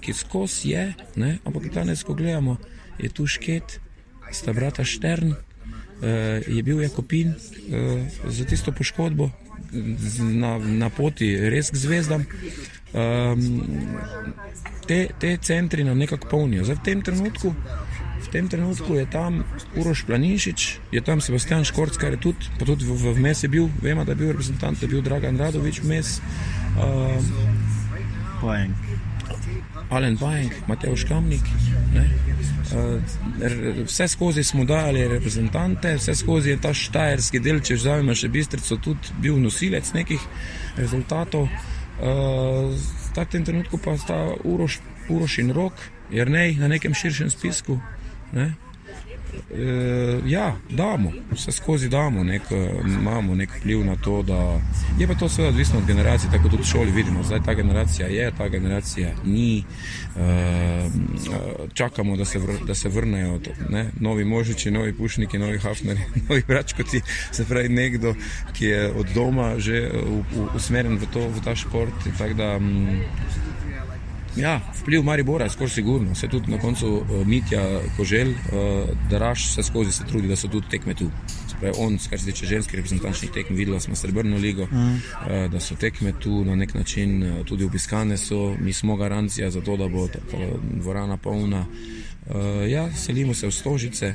ki 0.01 0.13
skozi 0.13 0.69
je, 0.69 0.93
ne, 1.15 1.37
ampak 1.45 1.73
danes, 1.73 2.03
ko 2.03 2.13
gledamo, 2.13 2.57
je 2.99 3.09
tu 3.09 3.27
šket, 3.27 3.79
sta 4.31 4.53
brata 4.53 4.83
Štern, 4.83 5.31
uh, 5.31 5.37
je 6.47 6.63
bil 6.63 6.81
Jakopin 6.81 7.35
uh, 7.35 8.03
za 8.27 8.45
tisto 8.45 8.71
poškodbo 8.71 9.31
na, 10.19 10.57
na 10.57 10.89
poti 10.89 11.35
res 11.49 11.71
k 11.71 11.75
zvezdam. 11.75 12.25
Um, 12.91 13.63
te, 14.87 15.07
te 15.19 15.37
centri 15.37 15.83
nam 15.83 15.97
nekako 15.97 16.27
polnijo. 16.27 16.63
Zdaj, 16.67 16.75
v, 16.75 16.83
tem 16.83 17.01
trenutku, 17.01 17.53
v 18.19 18.27
tem 18.31 18.49
trenutku 18.51 18.99
je 18.99 19.05
tam 19.07 19.43
Uroš 19.79 20.03
Planinšič, 20.09 20.91
je 20.91 21.01
tam 21.01 21.23
Sebastian 21.23 21.63
Škorc, 21.63 21.95
kar 21.95 22.11
je 22.17 22.19
tudi, 22.19 22.51
pa 22.59 22.67
tudi 22.67 22.83
v, 22.83 23.15
v 23.15 23.19
mes 23.23 23.43
je 23.43 23.47
bil, 23.47 23.71
vemo, 23.79 24.03
da 24.03 24.11
je 24.11 24.19
bil 24.19 24.35
reprezentant, 24.35 24.75
da 24.75 24.83
je 24.83 24.91
bil 24.91 25.05
Dragan 25.05 25.39
Radovič 25.39 25.79
vmes. 25.85 26.19
Um, 26.75 27.23
Alen 29.91 30.17
Bajek, 30.17 30.67
Mateo 30.67 30.95
Škamnik. 30.95 31.43
Ne? 31.93 32.09
Eh, 32.71 33.83
vse 33.83 34.07
skozi 34.07 34.43
smo 34.43 34.63
dali 34.65 35.07
reprezentante, 35.07 35.95
vse 35.95 36.15
skozi 36.15 36.49
je 36.49 36.61
ta 36.61 36.73
štajerski 36.73 37.39
del, 37.39 37.59
če 37.59 37.75
vzamemo 37.75 38.15
še 38.15 38.29
bistrico, 38.31 38.77
tudi 38.79 39.11
bil 39.19 39.39
nosilec 39.43 39.91
nekih 39.93 40.23
rezultatov. 40.77 41.49
V 41.99 43.17
eh, 43.17 43.25
tem 43.31 43.43
trenutku 43.45 43.77
pa 43.83 43.97
sta 43.99 44.23
Uroš, 44.43 44.79
Uroš 45.09 45.37
in 45.43 45.51
Rok, 45.51 45.73
jer 46.11 46.31
ne 46.31 46.53
na 46.59 46.71
nekem 46.71 46.95
širšem 46.95 47.29
spisku. 47.29 47.79
Ne? 48.31 48.53
E, 49.53 50.19
ja, 50.25 50.55
damo, 50.69 51.11
vse 51.31 51.51
skozi 51.51 51.89
damo, 51.89 52.23
nek, 52.23 52.41
imamo 52.85 53.35
nek 53.35 53.49
vpliv 53.59 53.85
na 53.85 53.95
to. 53.95 54.21
Da, 54.23 54.61
je 54.99 55.07
pa 55.07 55.15
to 55.15 55.29
seveda 55.29 55.49
odvisno 55.49 55.79
od 55.79 55.85
generacije, 55.85 56.31
tako 56.31 56.49
tudi 56.49 56.63
v 56.63 56.65
šoli 56.65 56.91
vidimo. 56.91 57.23
Zdaj 57.23 57.39
ta 57.45 57.53
generacija 57.53 58.07
je, 58.07 58.31
ta 58.37 58.47
generacija 58.47 59.13
ni. 59.25 59.63
E, 60.17 60.89
čakamo, 61.73 62.17
da 62.17 62.25
se, 62.25 62.39
vr, 62.39 62.53
da 62.67 62.75
se 62.75 62.89
vrnejo 62.89 63.39
ne, 63.69 63.85
novi 63.99 64.25
možiči, 64.25 64.71
novi 64.71 64.93
pušniki, 64.93 65.39
novi 65.39 65.57
hafneri, 65.57 65.99
novi 66.29 66.43
bračkoti. 66.47 67.01
Se 67.31 67.45
pravi, 67.45 67.69
nekdo, 67.69 68.15
ki 68.53 68.65
je 68.65 68.91
od 68.91 69.07
doma 69.15 69.59
že 69.59 69.91
usmerjen 70.55 70.97
v, 70.97 71.07
v, 71.15 71.27
v 71.35 71.43
ta 71.43 71.55
šport. 71.55 71.93
Tak, 72.17 72.33
da, 72.33 72.55
m, 72.55 73.01
Ja, 74.35 74.61
vpliv 74.81 75.03
Maribora 75.03 75.45
je 75.45 75.49
skoraj 75.49 75.69
sigurno. 75.69 76.15
Se 76.15 76.27
tudi 76.27 76.51
na 76.51 76.57
koncu 76.57 76.87
uh, 76.87 77.27
Mitja 77.27 77.79
Kožel, 77.97 78.29
uh, 78.29 78.37
da 79.09 79.17
raš 79.17 79.53
se 79.53 79.63
skozi 79.63 79.91
se 79.91 80.03
trudi, 80.07 80.27
da 80.27 80.35
so 80.35 80.47
tudi 80.47 80.69
tekme 80.69 80.93
tu. 80.93 81.09
Spravi, 81.49 81.75
on, 81.77 81.97
kar 82.09 82.19
se 82.19 82.25
tiče 82.25 82.45
ženskih 82.45 82.75
reprezentančnih 82.75 83.31
tekem, 83.31 83.55
videla 83.55 83.79
smo 83.79 83.95
Srebrno 83.95 84.37
ligo, 84.37 84.67
mm. 84.71 84.93
uh, 84.93 85.51
da 85.51 85.59
so 85.59 85.75
tekme 85.75 86.13
tu 86.19 86.45
na 86.45 86.55
nek 86.55 86.73
način 86.73 87.23
uh, 87.23 87.45
tudi 87.45 87.65
obiskane. 87.65 88.17
So. 88.17 88.55
Mi 88.59 88.73
smo 88.73 88.95
garancija 88.95 89.51
za 89.51 89.61
to, 89.61 89.77
da 89.77 89.87
bo 89.87 90.07
ta, 90.07 90.19
ta 90.31 90.37
dvorana 90.61 91.17
polna. 91.17 91.65
Uh, 92.25 92.35
ja, 92.69 92.95
selimo 92.95 93.33
se 93.33 93.47
v 93.47 93.51
Stožice. 93.51 94.13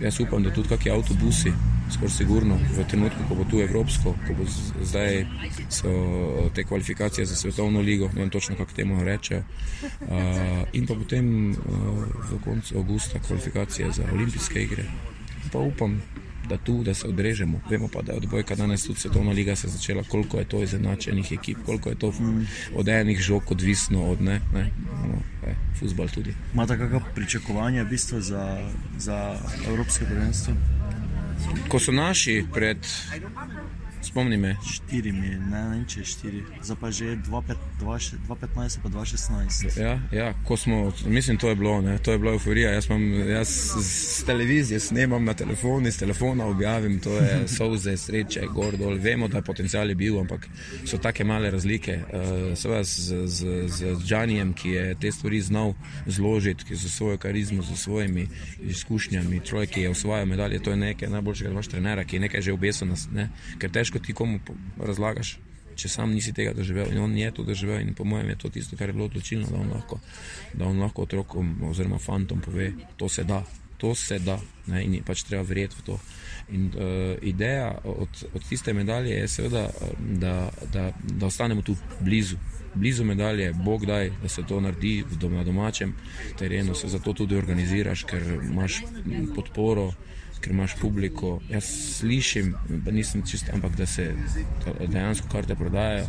Jaz 0.00 0.20
upam, 0.20 0.42
da 0.42 0.50
tudi 0.50 0.68
kakšni 0.68 0.90
avtobusi 0.90 1.52
skoraj 1.90 2.14
sigurno 2.14 2.56
v 2.76 2.84
trenutku, 2.88 3.24
ko 3.28 3.34
bo 3.34 3.44
tu 3.50 3.60
Evropsko, 3.60 4.14
ko 4.26 4.34
bo 4.38 4.46
zdaj 4.82 5.26
so 5.68 5.90
te 6.54 6.64
kvalifikacije 6.64 7.26
za 7.26 7.36
svetovno 7.36 7.80
ligo, 7.80 8.08
ne 8.14 8.20
vem 8.22 8.30
točno, 8.30 8.56
kako 8.56 8.72
temu 8.72 9.04
rečejo. 9.04 9.42
Uh, 10.00 10.64
in 10.72 10.86
pa 10.86 10.94
potem 10.94 11.50
uh, 11.50 11.56
v 12.30 12.40
koncu 12.44 12.78
avgusta 12.78 13.18
kvalifikacije 13.18 13.92
za 13.92 14.04
olimpijske 14.12 14.62
igre. 14.62 14.84
Pa 15.52 15.58
upam, 15.58 16.00
da 16.50 16.56
tu, 16.56 16.82
da 16.82 16.94
se 16.94 17.08
odrežemo. 17.08 17.60
Vemo 17.70 17.88
pa, 17.92 18.02
da 18.02 18.12
je 18.12 18.18
odbojka 18.18 18.54
danes 18.54 18.84
tudi 18.86 19.00
svetovna 19.00 19.32
liga 19.32 19.56
se 19.56 19.68
začela, 19.68 20.02
koliko 20.02 20.38
je 20.38 20.48
to 20.48 20.62
izenačenih 20.62 21.32
ekip, 21.32 21.58
koliko 21.66 21.88
je 21.88 21.98
to 21.98 22.10
mm. 22.10 22.46
od 22.74 22.88
enih 22.88 23.20
žog 23.20 23.42
odvisno 23.50 24.04
od 24.10 24.22
ne, 24.22 24.40
ne, 24.54 24.70
no, 25.06 25.22
je, 25.46 25.56
futbal 25.78 26.08
tudi. 26.08 26.34
Imate 26.54 26.78
kakšno 26.78 27.00
pričakovanje 27.14 27.84
v 27.84 27.88
bistvu 27.88 28.20
za, 28.20 28.44
za 28.98 29.36
Evropske 29.68 30.04
prvenstvo? 30.04 30.54
ko 31.68 31.78
so 31.78 31.92
naši 31.92 32.44
pred 32.54 32.78
Spomni 34.02 34.36
me. 34.36 34.56
Štiri 34.64 35.12
mi, 35.12 35.28
ne 35.50 35.60
vem 35.70 35.82
če 35.88 36.04
štiri, 36.04 36.40
zdaj 36.64 36.76
pa 36.80 36.90
že 36.90 37.16
2015 37.28 38.80
pa 38.82 38.88
2016. 38.88 39.78
Ja, 39.80 40.00
ja, 40.12 40.28
ko 40.44 40.56
smo, 40.56 40.92
mislim, 41.06 41.36
to 41.36 41.48
je 41.48 41.56
bilo, 41.56 41.80
ne, 41.80 41.98
to 41.98 42.12
je 42.12 42.18
bila 42.18 42.32
euforija. 42.32 42.72
Jaz, 42.72 42.88
mam, 42.90 43.04
jaz 43.28 43.48
z 43.78 44.24
televizije 44.24 44.80
snemam 44.80 45.24
na 45.24 45.34
telefon, 45.34 45.86
iz 45.86 45.98
telefona 45.98 46.46
objavim, 46.46 47.00
to 47.00 47.16
je 47.16 47.42
solze, 47.56 47.96
sreče, 47.96 48.46
gor 48.54 48.76
dol. 48.76 48.96
Vemo, 49.00 49.28
da 49.28 49.42
potencial 49.42 49.88
je 49.88 49.94
bil, 49.94 50.18
ampak 50.20 50.48
so 50.84 50.98
take 50.98 51.24
male 51.24 51.50
razlike. 51.50 51.98
Uh, 52.08 52.58
Seveda 52.58 52.84
z, 52.84 53.26
z, 53.26 53.68
z 53.68 53.94
Džanijem, 54.06 54.52
ki 54.54 54.70
je 54.70 54.94
te 55.00 55.12
stvari 55.12 55.40
znal 55.40 55.74
zložiti, 56.06 56.64
ki 56.64 56.72
je 56.72 56.76
za 56.76 56.88
svojo 56.88 57.18
karizmo, 57.18 57.62
za 57.62 57.76
svojimi 57.76 58.26
izkušnjami, 58.60 59.40
človek, 59.44 59.70
ki 59.70 59.80
je 59.80 59.90
osvajal 59.90 60.26
medalje, 60.26 60.58
to 60.62 60.70
je 60.70 60.76
nekaj 60.76 61.08
najboljšega 61.08 61.54
vaš 61.54 61.68
trenera, 61.68 62.04
ki 62.04 62.16
je 62.16 62.20
nekaj 62.20 62.42
že 62.42 62.52
obesil 62.52 62.88
nas, 62.88 63.08
ne, 63.12 63.28
ker 63.58 63.70
težko 63.70 63.89
ti 63.98 64.14
komu 64.14 64.38
razlagaš 64.78 65.38
če 65.80 65.88
sam 65.88 66.12
nisi 66.14 66.34
tega 66.36 66.52
doživel. 66.56 66.92
In 66.92 67.00
on 67.04 67.16
je 67.16 67.30
to 67.34 67.46
doživel 67.46 67.80
in 67.80 67.94
po 67.96 68.04
mojem 68.04 68.32
je 68.34 68.38
to 68.44 68.52
tisto, 68.52 68.76
kar 68.76 68.90
je 68.90 68.96
bilo 68.98 69.08
odločilno, 69.10 69.48
da 69.50 69.60
on 69.60 69.72
lahko, 69.72 70.00
da 70.52 70.68
on 70.68 70.80
lahko 70.82 71.06
otrokom 71.08 71.56
oziroma 71.70 71.98
fantom 71.98 72.42
pove, 72.44 72.72
to 73.00 73.08
se 73.08 73.24
da, 73.24 73.42
to 73.80 73.94
se 73.94 74.18
da 74.18 74.38
ne, 74.66 74.84
in 74.84 74.98
je 74.98 75.04
pač 75.06 75.24
treba 75.28 75.42
verjeti 75.46 75.80
v 75.80 75.86
to. 75.88 75.98
In 76.50 76.66
uh, 76.74 77.14
ideja 77.22 77.70
od, 77.84 78.24
od 78.34 78.48
tiste 78.48 78.74
medalje 78.76 79.14
je 79.14 79.28
seveda, 79.28 79.68
da, 79.98 80.34
da, 80.72 80.90
da 81.02 81.26
ostanemo 81.26 81.62
tu 81.62 81.76
blizu. 82.00 82.40
Blizu 82.74 83.02
medalje, 83.04 83.48
Bog 83.64 83.82
daj, 83.86 84.12
da 84.22 84.28
se 84.30 84.44
to 84.46 84.60
naredi 84.62 85.02
doma, 85.18 85.42
domačem 85.44 85.94
terenu, 86.38 86.74
se 86.78 86.88
zato 86.88 87.12
tudi 87.18 87.34
organiziraš, 87.34 88.04
ker 88.06 88.22
imaš 88.46 88.82
podporo, 89.34 89.88
ker 90.40 90.52
imaš 90.52 90.76
publiko. 90.80 91.40
Jaz 91.50 91.64
slišim, 91.98 92.54
da 92.68 92.90
nisem 92.90 93.22
čist, 93.26 93.50
ampak 93.52 93.76
da 93.76 93.86
se 93.86 94.14
dejansko 94.86 95.28
karte 95.32 95.54
prodajajo, 95.54 96.06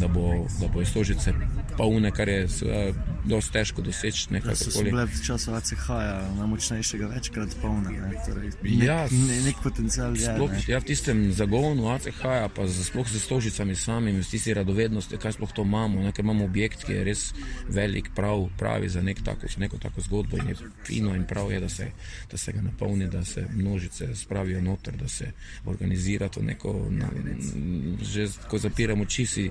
da 0.00 0.08
bo, 0.08 0.46
da 0.60 0.68
bo 0.68 0.82
istožice 0.82 1.32
polne, 1.76 2.10
kar 2.10 2.28
je 2.28 2.46
zelo 2.48 3.40
težko 3.52 3.82
doseči. 3.82 4.28
Ja, 4.34 4.54
so 4.56 4.82
bile 4.82 5.04
v 5.06 5.20
času 5.24 5.54
ACH-ja 5.54 6.16
najmočnejšega 6.38 7.06
večkrat 7.14 7.54
polne. 7.62 7.94
Ne? 7.94 8.18
Torej, 8.26 8.50
nek, 8.62 8.82
Ja, 8.82 8.98
ne, 9.10 9.40
nek 9.46 9.62
potencial 9.62 10.16
je. 10.16 10.26
Sploh, 10.26 10.50
ne. 10.50 10.62
ja, 10.68 10.80
v 10.82 10.88
tistem 10.88 11.22
zagonu 11.32 11.90
ACH-ja, 11.94 12.48
pa 12.50 12.66
sploh 12.66 13.06
z 13.06 13.22
stožicami 13.22 13.76
samimi, 13.78 14.22
v 14.22 14.26
tisti 14.26 14.54
radovednosti, 14.54 15.20
kaj 15.20 15.38
sploh 15.38 15.52
to 15.54 15.62
imamo, 15.62 16.02
ne? 16.02 16.12
ker 16.12 16.26
imamo 16.26 16.48
objekt, 16.48 16.82
ki 16.88 16.98
je 16.98 17.04
res 17.06 17.22
velik, 17.70 18.10
prav, 18.16 18.48
pravi 18.58 18.90
za 18.90 19.02
nek 19.04 19.22
tako, 19.24 19.46
za 19.46 19.62
neko 19.62 19.78
tako 19.78 20.02
zgodbo 20.02 20.40
in 20.42 20.52
je 20.52 20.56
fino 20.84 21.14
in 21.14 21.24
prav 21.28 21.52
je, 21.52 21.60
da 21.60 21.68
se, 21.68 21.90
da 22.30 22.36
se 22.36 22.52
ga 22.52 22.62
napolni, 22.64 23.06
da 23.06 23.24
se 23.24 23.46
množice 23.68 24.14
spravijo 24.14 24.60
noter, 24.60 24.96
da 24.96 25.08
se 25.08 25.32
organizira 25.64 26.28
to 26.28 26.42
neko, 26.42 26.86
na, 26.90 27.08
že 28.02 28.28
ko 28.48 28.58
zapiram 28.58 29.00
oči, 29.00 29.26
si, 29.26 29.50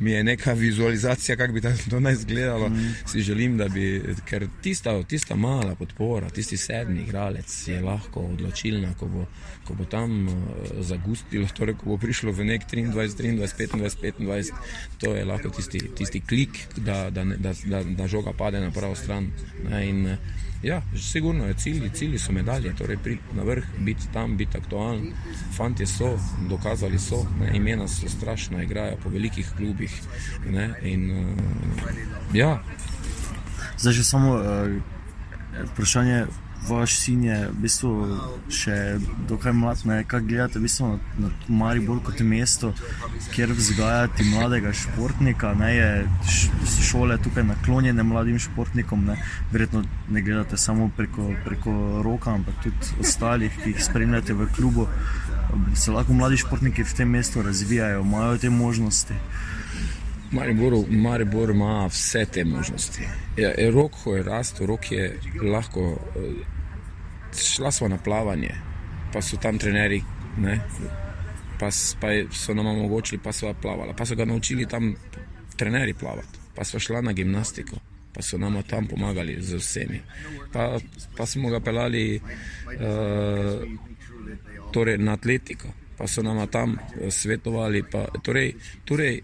mi 0.00 0.10
je 0.10 0.24
neka 0.24 0.52
vizualizacija, 0.52 1.36
kako 1.36 1.52
bi 1.52 1.60
to 1.90 2.00
naj 2.00 2.12
izgledalo. 2.12 2.68
Mm. 2.68 2.94
Si 3.06 3.22
želim, 3.22 3.56
da 3.56 3.68
bi, 3.68 4.02
ker 4.24 4.48
tista, 4.62 5.02
tista 5.02 5.36
mala 5.36 5.74
podpora, 5.74 6.30
tisti 6.30 6.56
sedmi 6.56 7.02
igralec 7.02 7.68
je 7.68 7.80
lahko 7.80 8.20
odločilna, 8.20 8.94
ko 8.98 9.06
bo, 9.06 9.26
ko 9.64 9.74
bo 9.74 9.84
tam 9.84 10.28
uh, 10.28 10.34
zagustilo, 10.80 11.48
torej 11.58 11.76
ko 11.80 11.94
bo 11.94 11.98
prišlo 11.98 12.32
v 12.32 12.44
nek 12.44 12.66
23, 12.70 12.92
23, 12.92 13.36
25, 13.38 14.18
25, 14.18 14.52
to 14.98 15.14
je 15.14 15.24
lahko 15.24 15.50
tisti, 15.50 15.80
tisti 15.96 16.20
klik, 16.20 16.58
da, 16.76 17.10
da, 17.10 17.24
da, 17.24 17.54
da, 17.64 17.82
da 17.84 18.08
žoga 18.08 18.32
pade 18.32 18.60
na 18.60 18.70
pravo 18.70 18.94
stran. 18.94 19.30
Ne, 19.68 19.88
in, 19.88 20.06
eh, 20.06 20.49
Ja, 20.62 20.82
sigurno 20.96 21.46
je 21.46 21.54
cilj, 21.54 21.90
cilji 21.94 22.18
so 22.18 22.32
medalje, 22.32 22.74
torej 22.76 22.98
priti 23.00 23.36
na 23.36 23.42
vrh, 23.42 23.64
biti 23.78 24.12
tam, 24.12 24.36
biti 24.36 24.58
aktualen. 24.58 25.12
Fantje 25.56 25.86
so, 25.86 26.18
dokazali 26.48 26.98
so, 26.98 27.24
ne, 27.40 27.56
imena 27.56 27.88
so 27.88 28.08
strašna, 28.08 28.62
igrajo 28.62 28.96
po 29.02 29.08
velikih 29.08 29.52
klubih. 29.56 30.02
Ne, 30.50 30.74
in, 30.82 31.10
uh, 31.10 32.34
ja, 32.34 32.58
Zdaj 33.80 33.92
že 33.92 34.04
samo 34.04 34.34
uh, 34.34 34.42
vprašanje. 35.72 36.26
Vaš 36.68 36.94
sin 36.98 37.24
je 37.24 37.36
v 37.48 37.54
bistvu 37.62 37.90
še 38.52 38.74
dokaj 39.28 39.52
mlad, 39.56 39.80
ne? 39.88 40.02
kaj 40.04 40.20
gledate 40.28 40.58
v 40.58 40.66
bistvu 40.66 40.90
na, 40.90 40.98
na 41.24 41.30
Maribor 41.48 42.02
kot 42.04 42.20
mesto, 42.20 42.72
kjer 43.32 43.54
vzgajati 43.56 44.26
mladega 44.28 44.72
športnika, 44.76 45.54
ne 45.56 45.70
je 45.74 45.88
šole 46.90 47.16
tukaj 47.24 47.46
naklonjene 47.48 48.04
mladim 48.04 48.38
športnikom, 48.38 49.06
ne? 49.08 49.16
verjetno 49.52 49.82
ne 50.10 50.22
gledate 50.22 50.60
samo 50.60 50.90
preko, 50.96 51.30
preko 51.44 51.74
roka, 52.04 52.36
ampak 52.36 52.60
tudi 52.66 53.00
ostalih, 53.00 53.56
ki 53.62 53.72
jih 53.72 53.84
spremljate 53.84 54.36
v 54.36 54.50
klubu. 54.56 54.88
Se 55.74 55.90
lahko 55.90 56.14
mladi 56.14 56.38
športniki 56.38 56.84
v 56.84 56.94
tem 56.94 57.08
mestu 57.08 57.42
razvijajo, 57.42 58.04
imajo 58.04 58.36
te 58.38 58.50
možnosti. 58.50 59.16
Maribor, 60.32 60.72
Maribor 60.88 61.50
ima 61.50 61.86
vse 61.86 62.24
te 62.26 62.44
možnosti. 62.44 63.02
Ja, 63.36 63.52
e, 63.58 63.70
rok, 63.70 63.92
je 64.16 64.22
rastel, 64.22 64.66
rok 64.66 64.92
je 64.92 65.18
lahko. 65.42 65.98
eh, 66.16 66.44
Šla 67.38 67.70
smo 67.72 67.88
na 67.88 67.98
plavanje, 67.98 68.54
pa 69.12 69.22
so 69.22 69.36
tam 69.36 69.58
trenerji, 69.58 70.02
ne, 70.38 70.60
pa, 71.60 71.68
pa 72.00 72.08
so 72.32 72.54
nam 72.54 72.66
omogočili, 72.66 73.20
pa 73.22 73.32
so 73.32 73.54
plavala, 73.62 73.92
pa 73.92 74.06
so 74.06 74.14
ga 74.14 74.24
naučili 74.24 74.66
tam 74.66 74.94
trenerji 75.56 75.94
plavati, 75.94 76.38
pa 76.56 76.64
so 76.64 76.78
šla 76.78 77.00
na 77.00 77.12
gimnastiko. 77.12 77.76
Pa 78.12 78.22
so 78.22 78.38
nam 78.38 78.62
tam 78.62 78.86
pomagali 78.86 79.36
z 79.38 79.54
vsemi. 79.54 80.00
Pa, 80.52 80.78
pa 81.16 81.26
smo 81.26 81.50
ga 81.50 81.60
pelali 81.60 82.18
uh, 82.18 83.62
torej 84.72 84.98
na 84.98 85.12
atletiko, 85.12 85.68
pa 85.98 86.06
so 86.06 86.22
nam 86.22 86.42
tam 86.48 86.74
svetovali. 87.10 87.82
Pa, 87.86 88.06
torej, 88.22 88.54
torej, 88.84 89.22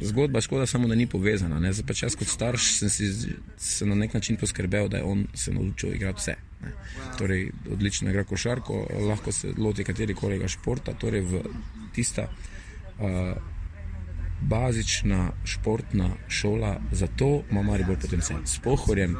zgodba 0.00 0.40
škoda 0.40 0.66
samo, 0.66 0.88
da 0.88 0.94
ni 0.94 1.06
povezana. 1.06 1.60
Ne? 1.60 1.72
Zdaj 1.72 1.86
pa 1.86 1.94
jaz 2.02 2.16
kot 2.16 2.28
starš 2.28 2.78
sem 2.78 2.90
si 2.90 3.06
z- 3.06 3.28
se 3.56 3.86
na 3.86 3.94
nek 3.94 4.14
način 4.14 4.36
poskrbel, 4.36 4.88
da 4.88 4.96
je 4.96 5.04
on 5.04 5.26
se 5.34 5.52
naučil 5.52 5.94
igrati 5.94 6.18
vse. 6.18 6.34
Ne? 6.62 6.72
Torej, 7.18 7.50
odlično 7.70 8.10
igra 8.10 8.24
košarko, 8.24 8.86
lahko 9.08 9.32
se 9.32 9.52
loti 9.58 9.84
katerikoli 9.84 10.48
športa, 10.48 10.92
torej 10.92 11.20
v 11.20 11.42
tista. 11.94 12.28
Uh, 12.98 13.36
bazična 14.40 15.32
športna 15.44 16.10
šola, 16.28 16.80
zato 16.92 17.42
ima 17.50 17.62
Maribor 17.62 17.98
potencial. 17.98 18.38
S 18.46 18.58
pohorjem, 18.58 19.16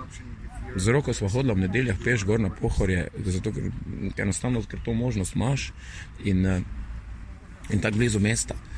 z 0.76 0.88
roko 0.88 1.12
smo 1.12 1.28
hodili 1.28 1.54
v 1.54 1.58
nedeljah 1.58 1.96
peš 2.04 2.24
gor 2.24 2.40
na 2.40 2.50
pohorje, 2.50 3.08
zato 3.24 3.52
ker 3.52 3.70
enostavno, 4.16 4.62
ker 4.62 4.78
to 4.84 4.94
možnost 4.94 5.34
imaš 5.34 5.72
in, 6.24 6.46
eh, 6.46 6.60
in 7.70 7.80
tako 7.80 7.96
blizu 7.96 8.20
mesta. 8.20 8.54
Uh, 8.54 8.77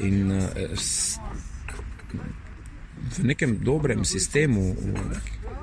in, 0.00 0.30
uh, 0.30 0.78
s, 0.78 1.18
v 3.18 3.24
nekem 3.24 3.58
dobrem 3.60 4.04
sistemu 4.04 4.74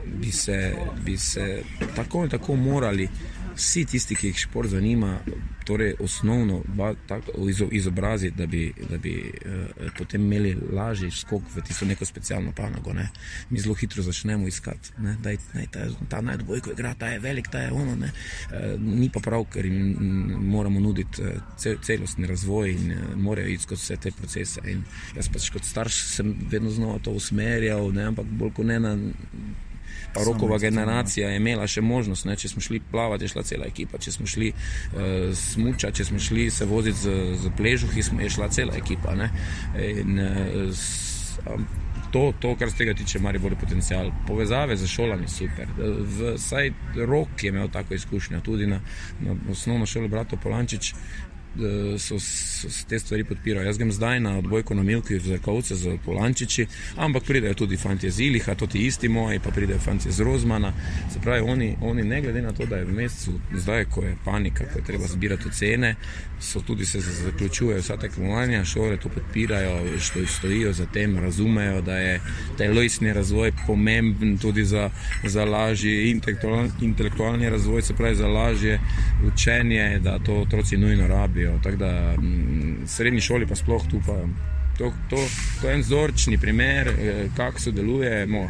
bi 0.05 0.31
se, 0.31 0.75
bi 1.05 1.17
se 1.17 1.63
tako 1.95 2.23
in 2.23 2.29
tako 2.29 2.55
morali 2.55 3.09
vsi 3.55 3.85
tisti, 3.85 4.15
ki 4.15 4.31
jih 4.31 4.37
šport 4.37 4.69
zanima, 4.69 5.19
torej 5.65 5.93
osnovno 5.99 6.61
izobraziti, 7.71 8.37
da 8.37 8.45
bi, 8.45 8.73
da 8.89 8.97
bi 8.97 9.33
uh, 9.45 9.91
potem 9.97 10.21
imeli 10.21 10.57
lažji 10.71 11.11
skok 11.11 11.43
v 11.55 11.61
tisto 11.67 11.85
neko 11.85 12.05
specialno 12.05 12.51
panogo. 12.51 12.93
Ne. 12.93 13.09
Mi 13.49 13.59
zelo 13.59 13.75
hitro 13.75 14.03
začnemo 14.03 14.47
iskati, 14.47 14.91
ne, 14.97 15.15
da 15.23 15.29
je 15.29 15.37
ta, 15.71 15.85
ta 16.09 16.21
najdvojko 16.21 16.71
igra, 16.71 16.93
ta 16.93 17.07
je 17.07 17.19
velik, 17.19 17.47
ta 17.51 17.59
je 17.59 17.71
ono. 17.71 17.95
Ne. 17.95 18.11
Uh, 18.51 18.81
ni 18.81 19.09
pa 19.13 19.19
prav, 19.19 19.45
ker 19.53 19.65
jim 19.65 19.95
moramo 20.51 20.79
nuditi 20.79 21.21
uh, 21.21 21.29
cel, 21.57 21.77
celostni 21.83 22.27
razvoj 22.27 22.71
in 22.71 22.91
uh, 22.91 23.15
morajo 23.15 23.47
iti 23.47 23.63
skozi 23.63 23.81
vse 23.81 23.97
te 23.97 24.11
procese. 24.11 24.61
In 24.65 24.83
jaz 25.15 25.29
pač 25.31 25.49
kot 25.53 25.65
starš 25.65 26.01
sem 26.15 26.35
vedno 26.51 26.69
znova 26.69 26.99
to 26.99 27.11
usmerjal, 27.11 27.91
ne, 27.93 28.09
ampak 28.11 28.25
bolj 28.25 28.53
kot 28.59 28.65
ne 28.65 28.79
na. 28.79 28.97
Pa 30.13 30.23
rokova 30.27 30.57
generacija 30.57 31.29
je 31.29 31.37
imela 31.37 31.67
še 31.67 31.81
možnost, 31.81 32.25
ne? 32.25 32.35
če 32.35 32.51
smo 32.51 32.61
šli 32.61 32.81
plavati, 32.91 33.27
je 33.27 33.33
šla 33.35 33.43
cela 33.47 33.69
ekipa, 33.69 33.99
če 34.01 34.11
smo 34.11 34.27
šli 34.27 34.51
uh, 34.51 35.29
smučati, 35.35 36.01
če 36.01 36.09
smo 36.11 36.19
šli 36.19 36.49
se 36.51 36.65
voziti 36.65 36.97
z, 36.97 37.15
z 37.43 37.53
pležuhi, 37.57 38.03
je 38.23 38.29
šla 38.29 38.49
cela 38.51 38.75
ekipa. 38.77 39.15
Ne? 39.15 39.31
In, 39.79 40.19
uh, 40.19 40.67
s, 40.75 41.39
um, 41.47 41.65
to, 42.11 42.33
to, 42.39 42.55
kar 42.59 42.71
se 42.71 42.77
tega 42.77 42.93
tiče, 42.93 43.17
ima 43.19 43.31
bolj 43.39 43.55
potencial. 43.59 44.11
Povezave 44.27 44.75
z 44.77 44.87
šolami 44.87 45.27
super. 45.27 45.67
V, 45.77 46.33
vsaj 46.35 46.71
rok 47.07 47.43
je 47.43 47.49
imel 47.49 47.69
tako 47.71 47.93
izkušnjo, 47.93 48.41
tudi 48.41 48.67
na, 48.67 48.81
na 49.19 49.35
osnovno 49.51 49.85
šolo 49.85 50.07
Brato 50.07 50.37
Polančič. 50.37 50.93
Eh, 51.53 51.61
So, 51.97 52.19
so, 52.19 52.69
so 52.69 52.85
te 52.87 52.99
stvari 52.99 53.23
podpirajo. 53.23 53.65
Jaz 53.65 53.77
grem 53.77 53.91
zdaj 53.91 54.19
na 54.19 54.37
odbojko 54.37 54.73
na 54.73 54.83
Milki 54.83 55.15
v 55.15 55.19
Zrkovce 55.21 55.75
z 55.75 55.97
Polančiči, 56.05 56.65
ampak 56.97 57.23
pridejo 57.23 57.53
tudi 57.55 57.77
fanti 57.77 58.07
iz 58.07 58.19
Iliha, 58.19 58.55
to 58.55 58.67
ti 58.67 58.79
isti 58.79 59.09
moji, 59.09 59.39
pa 59.39 59.51
pridejo 59.51 59.79
fanti 59.79 60.09
iz 60.09 60.19
Rozmana. 60.19 60.73
Se 61.13 61.19
pravi, 61.19 61.41
oni, 61.41 61.77
oni 61.81 62.03
ne 62.03 62.21
glede 62.21 62.41
na 62.41 62.51
to, 62.51 62.65
da 62.65 62.75
je 62.77 62.85
v 62.85 62.93
mesecu, 62.93 63.31
zdaj, 63.53 63.85
ko 63.85 64.01
je 64.01 64.15
panika, 64.25 64.65
ko 64.65 64.79
je 64.79 64.85
treba 64.85 65.07
zbirati 65.07 65.47
ocene, 65.47 65.95
so 66.41 66.61
tudi 66.61 66.85
se 66.85 67.01
z- 67.01 67.23
zaključujejo 67.23 67.81
vsa 67.81 67.97
tekmovanja, 67.97 68.65
šole 68.65 68.97
to 68.97 69.09
podpirajo, 69.09 69.99
što 69.99 70.25
stojijo 70.27 70.73
za 70.73 70.85
tem, 70.85 71.17
razumejo, 71.17 71.81
da 71.81 71.97
je 71.97 72.21
telesni 72.57 73.13
razvoj 73.13 73.51
pomemben 73.67 74.37
tudi 74.37 74.65
za, 74.65 74.89
za 75.23 75.45
lažji 75.45 76.09
intelektualni 76.81 77.49
razvoj, 77.49 77.81
se 77.81 77.93
pravi 77.93 78.15
za 78.15 78.27
lažje 78.27 78.79
učenje, 79.25 79.99
da 79.99 80.19
to 80.19 80.35
otroci 80.35 80.77
nujno 80.77 81.07
rabijo 81.07 81.40
vodijo. 81.41 81.59
Tako 81.63 81.75
da 81.75 82.15
v 82.15 82.87
srednji 82.87 83.21
šoli 83.21 83.47
pa 83.47 83.55
sploh 83.55 83.81
tu 83.89 84.01
pa. 84.05 84.17
To, 84.77 84.93
to, 85.09 85.17
to 85.61 85.67
je 85.67 85.73
en 85.75 85.81
vzorčni 85.81 86.37
primer, 86.37 86.87
eh, 86.87 87.29
kako 87.37 87.59
sodelujemo 87.59 88.49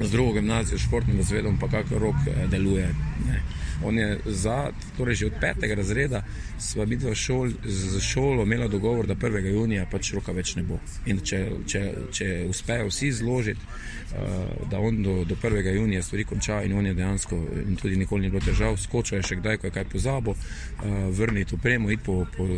z 0.00 0.10
drugo 0.10 0.32
gimnazijo, 0.32 0.78
športnim 0.78 1.16
razredom, 1.16 1.58
pa 1.58 1.68
kako 1.68 1.98
rok 1.98 2.14
eh, 2.26 2.46
deluje. 2.46 2.88
Ne. 3.28 3.42
On 3.84 3.98
je 3.98 4.18
za, 4.26 4.70
torej 4.96 5.14
že 5.14 5.26
od 5.26 5.32
petega 5.40 5.74
razreda, 5.74 6.22
sva 6.58 6.84
videla 6.84 7.14
šol, 7.14 7.50
z 7.64 8.00
šolo 8.00 8.42
imela 8.42 8.68
dogovor, 8.68 9.06
da 9.06 9.14
1. 9.14 9.46
junija 9.46 9.86
pač 9.90 10.12
roka 10.14 10.32
več 10.32 10.54
ne 10.56 10.62
bo. 10.62 10.78
In 11.06 11.20
če, 11.24 11.40
če, 11.66 11.82
če 12.12 12.28
uspejo 12.48 12.88
vsi 12.88 13.10
zložiti, 13.12 13.60
uh, 13.62 14.68
da 14.70 14.80
on 14.80 15.02
do, 15.02 15.16
do 15.28 15.36
1. 15.42 15.72
junija 15.74 16.02
stvari 16.02 16.24
konča 16.24 16.62
in 16.66 16.74
on 16.78 16.86
je 16.86 16.94
dejansko, 16.94 17.38
in 17.66 17.76
tudi 17.76 17.96
nikoli 17.96 18.26
ni 18.26 18.30
bilo 18.30 18.42
težav, 18.44 18.76
skočil 18.80 19.18
je 19.18 19.28
še 19.30 19.40
kdaj, 19.40 19.58
ko 19.58 19.68
je 19.68 19.76
kaj 19.78 19.88
pozabo, 19.92 20.34
uh, 20.34 20.98
vrniti 21.14 21.54
upremo, 21.54 21.90
iti 21.90 22.02
po, 22.04 22.24
po 22.36 22.48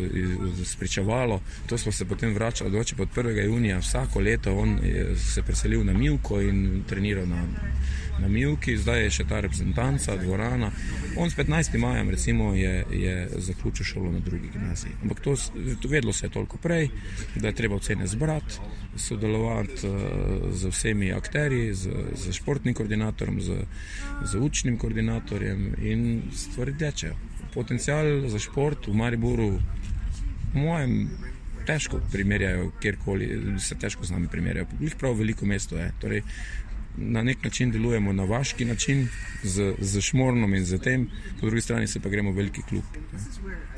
spričevalo. 0.64 1.40
To 1.66 1.78
smo 1.78 1.92
se 1.92 2.08
potem 2.08 2.34
vračali, 2.34 2.70
doče 2.70 2.96
pod 2.96 3.16
1. 3.16 3.44
junija 3.44 3.78
vsako 3.78 4.20
leto 4.20 4.56
on 4.56 4.78
se 5.16 5.42
preselil 5.42 5.84
na 5.84 5.92
Milko 5.92 6.40
in 6.40 6.84
treniral 6.88 7.28
na 7.28 7.44
na 8.20 8.28
Milki, 8.28 8.76
zdaj 8.76 9.04
je 9.04 9.10
še 9.20 9.24
ta 9.28 9.40
reprezentanca, 9.40 10.16
dvorana. 10.20 10.70
On 11.16 11.30
s 11.30 11.36
15. 11.36 11.78
majem 11.78 12.10
recimo, 12.10 12.52
je, 12.54 12.84
je 12.90 13.14
zaključil 13.36 13.86
šolo 13.90 14.12
na 14.12 14.20
drugi 14.20 14.48
gimnaziji. 14.52 14.92
Ampak 15.02 15.20
to, 15.20 15.34
to 15.82 15.88
vedlo 15.88 16.12
se 16.12 16.26
je 16.26 16.30
toliko 16.30 16.58
prej, 16.58 16.88
da 17.36 17.48
je 17.48 17.54
treba 17.54 17.76
ocene 17.76 18.06
zbrati, 18.06 18.60
sodelovati 18.96 19.88
uh, 19.88 19.94
z 20.52 20.70
vsemi 20.70 21.12
akteri, 21.12 21.74
z, 21.74 21.90
z 22.14 22.32
športnim 22.32 22.74
koordinatorjem, 22.74 23.40
z, 23.40 23.64
z 24.24 24.38
učnim 24.38 24.78
koordinatorjem 24.78 25.74
in 25.82 26.22
stvari 26.34 26.76
tečejo. 26.78 27.16
Potencial 27.54 28.28
za 28.30 28.38
šport 28.38 28.86
v 28.86 28.94
Mariboru, 28.94 29.50
v 30.54 30.54
mojem. 30.54 30.96
Težko 31.60 31.98
primerjajo, 32.12 32.70
kjerkoli 32.80 33.26
se 33.60 33.76
težko 33.78 34.04
z 34.08 34.14
nami 34.14 34.30
primerjajo. 34.32 34.66
Prav 34.98 35.12
veliko 35.14 35.46
mesto 35.46 35.76
je. 35.76 35.90
Torej, 36.00 36.22
na 36.96 37.22
nek 37.22 37.44
način 37.44 37.70
delujemo 37.70 38.12
na 38.12 38.24
vaški 38.24 38.64
način, 38.64 39.08
z, 39.42 39.74
z 39.78 40.00
šmornom 40.00 40.54
in 40.54 40.64
z 40.64 40.78
tem, 40.78 41.08
po 41.40 41.46
drugi 41.46 41.60
strani 41.60 41.86
se 41.86 42.00
pa 42.00 42.08
gremo 42.08 42.32
v 42.32 42.36
veliki 42.36 42.62
klub. 42.68 42.84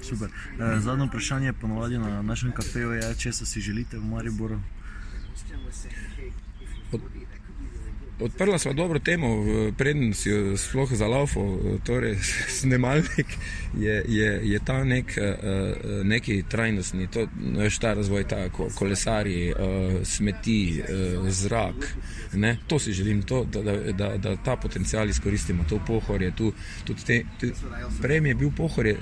Super. 0.03 0.29
Eh, 0.29 0.81
zadnje 0.81 1.07
vprašanje, 1.07 1.53
ponovadi 1.53 1.99
na 1.99 2.23
našem 2.23 2.53
kafeju, 2.53 2.93
je, 2.93 3.15
če 3.19 3.33
si 3.33 3.61
želite 3.61 3.99
v 3.99 4.05
Mariboru. 4.05 4.61
Od, 6.93 7.01
odprla 8.25 8.59
smo 8.59 8.73
dobro 8.73 8.99
temo, 8.99 9.29
preden 9.79 10.15
si 10.15 10.31
jo 10.31 10.57
sploh 10.57 10.93
zalaufal, 10.93 11.79
torej 11.87 12.17
snemalnik, 12.61 13.39
je, 13.79 14.05
je, 14.09 14.41
je 14.43 14.59
ta 14.65 14.85
nek, 14.85 15.17
eh, 15.17 15.23
eh, 15.23 15.75
neki 16.05 16.45
trajnostni, 16.49 17.07
to 17.07 17.21
je 17.21 17.71
ta 17.81 17.95
razvoj, 17.95 18.25
ta 18.25 18.49
kolesarji, 18.75 19.49
eh, 19.51 19.55
smeti, 20.05 20.83
zrak. 21.29 21.97
Ne? 22.33 22.59
To 22.67 22.79
si 22.79 22.93
želim, 22.93 23.23
to, 23.23 23.45
da, 23.45 23.63
da, 23.63 23.93
da, 23.93 24.17
da 24.17 24.37
ta 24.37 24.57
potencial 24.57 25.09
izkoristimo, 25.09 25.65
to 25.69 25.81
pohorje. 25.87 26.31
Tu, 26.37 26.53
te, 27.07 27.25
te, 27.41 27.51
prej 28.03 28.29
je 28.29 28.35
bil 28.35 28.51
pohorje 28.57 28.97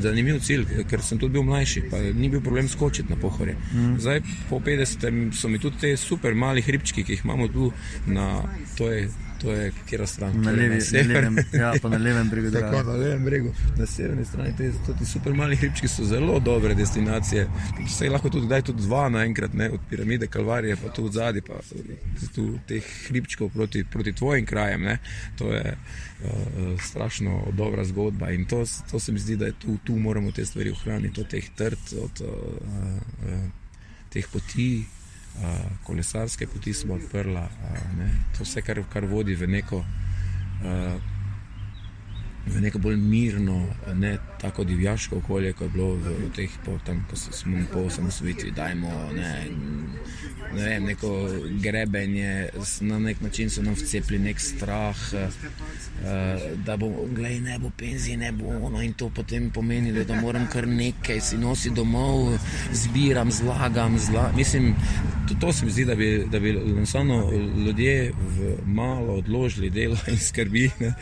zanimiv 0.00 0.40
cilj, 0.40 0.64
ker 0.90 1.02
sem 1.02 1.18
tudi 1.18 1.32
bil 1.32 1.42
mlajši, 1.42 1.82
pa 1.90 1.98
ni 1.98 2.28
bil 2.28 2.40
problem 2.40 2.68
skočiti 2.68 3.12
na 3.12 3.16
pohorje. 3.20 3.56
Mm. 3.74 3.98
Zdaj 3.98 4.20
po 4.48 4.58
50 4.58 5.32
so 5.32 5.48
mi 5.48 5.58
tudi 5.58 5.76
te 5.80 5.96
super 5.96 6.34
mali 6.34 6.62
hribčki, 6.62 7.04
ki 7.04 7.12
jih 7.12 7.24
imamo 7.24 7.48
tu 7.48 7.72
na 8.06 8.42
to 8.78 8.92
je. 8.92 9.08
To 9.40 9.52
je 9.52 9.72
kjer 9.88 10.06
stran. 10.06 10.42
Na, 10.42 10.50
levi, 10.50 10.78
na, 10.92 11.14
levem, 11.14 11.36
ja, 11.62 11.72
na 11.82 11.96
levem 11.96 12.28
bregu. 12.28 12.50
Tako, 12.52 12.82
na 12.82 12.92
levem 12.92 13.24
bregu, 13.24 13.52
na 13.78 13.86
severni 13.86 14.24
strani. 14.24 14.52
Te, 14.56 14.72
ti 14.98 15.06
super 15.06 15.32
mali 15.34 15.56
hribčki 15.56 15.88
so 15.88 16.04
zelo 16.04 16.38
dobre 16.40 16.74
destinacije. 16.74 17.46
Se 17.88 18.10
lahko 18.10 18.28
tudi 18.28 18.48
daj 18.48 18.62
tudi 18.62 18.82
dva 18.82 19.08
naenkrat, 19.08 19.54
ne, 19.54 19.70
od 19.70 19.80
piramide 19.90 20.26
Kalvarije, 20.26 20.76
pa 20.76 20.92
tu 20.92 21.08
zadaj, 21.08 21.40
pa 21.40 21.62
tu 22.34 22.58
teh 22.68 22.84
hribčkov 23.08 23.48
proti, 23.48 23.84
proti 23.84 24.12
tvojim 24.12 24.46
krajem. 24.46 24.82
Ne. 24.82 24.98
To 25.38 25.52
je 25.52 25.72
uh, 25.72 26.80
strašno 26.80 27.42
dobra 27.52 27.84
zgodba 27.84 28.30
in 28.30 28.44
to, 28.44 28.64
to 28.90 29.00
se 29.00 29.12
mi 29.12 29.18
zdi, 29.18 29.36
da 29.36 29.46
je 29.46 29.52
tu, 29.52 29.78
tu 29.84 29.96
moramo 29.96 30.32
te 30.32 30.46
stvari 30.46 30.70
ohraniti, 30.70 31.20
od 31.20 31.28
teh 31.28 31.50
trd, 31.56 31.96
od 32.02 32.20
uh, 32.20 32.28
uh, 32.28 33.40
teh 34.12 34.28
poti 34.32 34.84
kolesarske 35.84 36.46
poti 36.46 36.74
smo 36.74 36.94
odprli, 36.94 37.46
to 38.36 38.44
vse, 38.44 38.62
kar, 38.62 38.82
kar 38.92 39.06
vodi 39.08 39.34
v 39.34 39.46
neko, 39.46 39.84
v 42.46 42.60
neko 42.60 42.78
bolj 42.78 42.96
mirno, 42.96 43.66
ne 43.94 44.18
tako 44.40 44.64
divjaško 44.64 45.16
okolje, 45.16 45.52
kot 45.52 45.66
je 45.66 45.68
bilo 45.68 45.94
v, 45.94 46.14
v 46.24 46.30
teh 46.36 46.50
potem, 46.64 47.04
ko 47.10 47.16
smo 47.16 47.58
po 47.72 47.80
osamosvojitvi, 47.80 48.50
dajmo 48.56 48.90
ne, 49.12 49.32
ne 50.54 50.64
vem, 50.64 50.84
neko 50.84 51.28
grebenje, 51.62 52.48
na 52.80 52.98
nek 52.98 53.20
način 53.20 53.50
so 53.50 53.62
nam 53.62 53.74
vcepili 53.74 54.18
nek 54.18 54.40
strah, 54.40 54.96
uh, 55.12 56.56
da 56.64 56.76
bo, 56.76 56.88
gledaj, 57.14 57.40
ne 57.40 57.58
bo 57.58 57.70
penzije, 57.76 58.16
ne 58.16 58.32
bo 58.32 58.48
ono 58.48 58.82
in 58.82 58.92
to 58.92 59.08
potem 59.08 59.50
pomeni, 59.50 60.04
da 60.04 60.20
moram 60.20 60.46
kar 60.52 60.68
nekaj 60.68 61.20
si 61.20 61.38
nositi 61.38 61.74
domov, 61.74 62.38
zbiram, 62.72 63.30
zlagam, 63.30 63.98
zla, 63.98 64.30
mislim, 64.36 64.74
to, 65.28 65.34
to 65.40 65.52
se 65.52 65.64
mi 65.64 65.70
zdi, 65.70 65.84
da 65.84 65.94
bi, 65.94 66.26
da 66.30 66.40
bi 66.40 66.50
ljudje 67.66 68.12
v 68.12 68.56
malo 68.64 69.14
odložili 69.14 69.70
delo 69.70 69.96
in 70.08 70.18
skrbi. 70.18 70.70
Ne. 70.80 70.94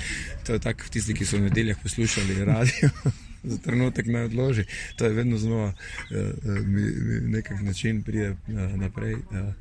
To 0.48 0.52
je 0.56 0.58
tako, 0.64 0.88
tisti, 0.88 1.12
ki 1.12 1.26
so 1.28 1.36
v 1.36 1.50
nedeljah 1.50 1.76
poslušali 1.82 2.44
radio. 2.44 2.88
Za 3.50 3.58
trenutek 3.58 4.06
naj 4.06 4.24
odloži, 4.30 4.64
to 4.96 5.04
je 5.04 5.12
vedno 5.12 5.38
znova, 5.38 5.66
uh, 5.66 6.56
mi, 6.66 6.82
mi 6.82 7.20
nekak 7.36 7.60
način 7.60 8.02
pride 8.02 8.30
uh, 8.30 8.72
naprej. 8.80 9.14
Uh, 9.14 9.52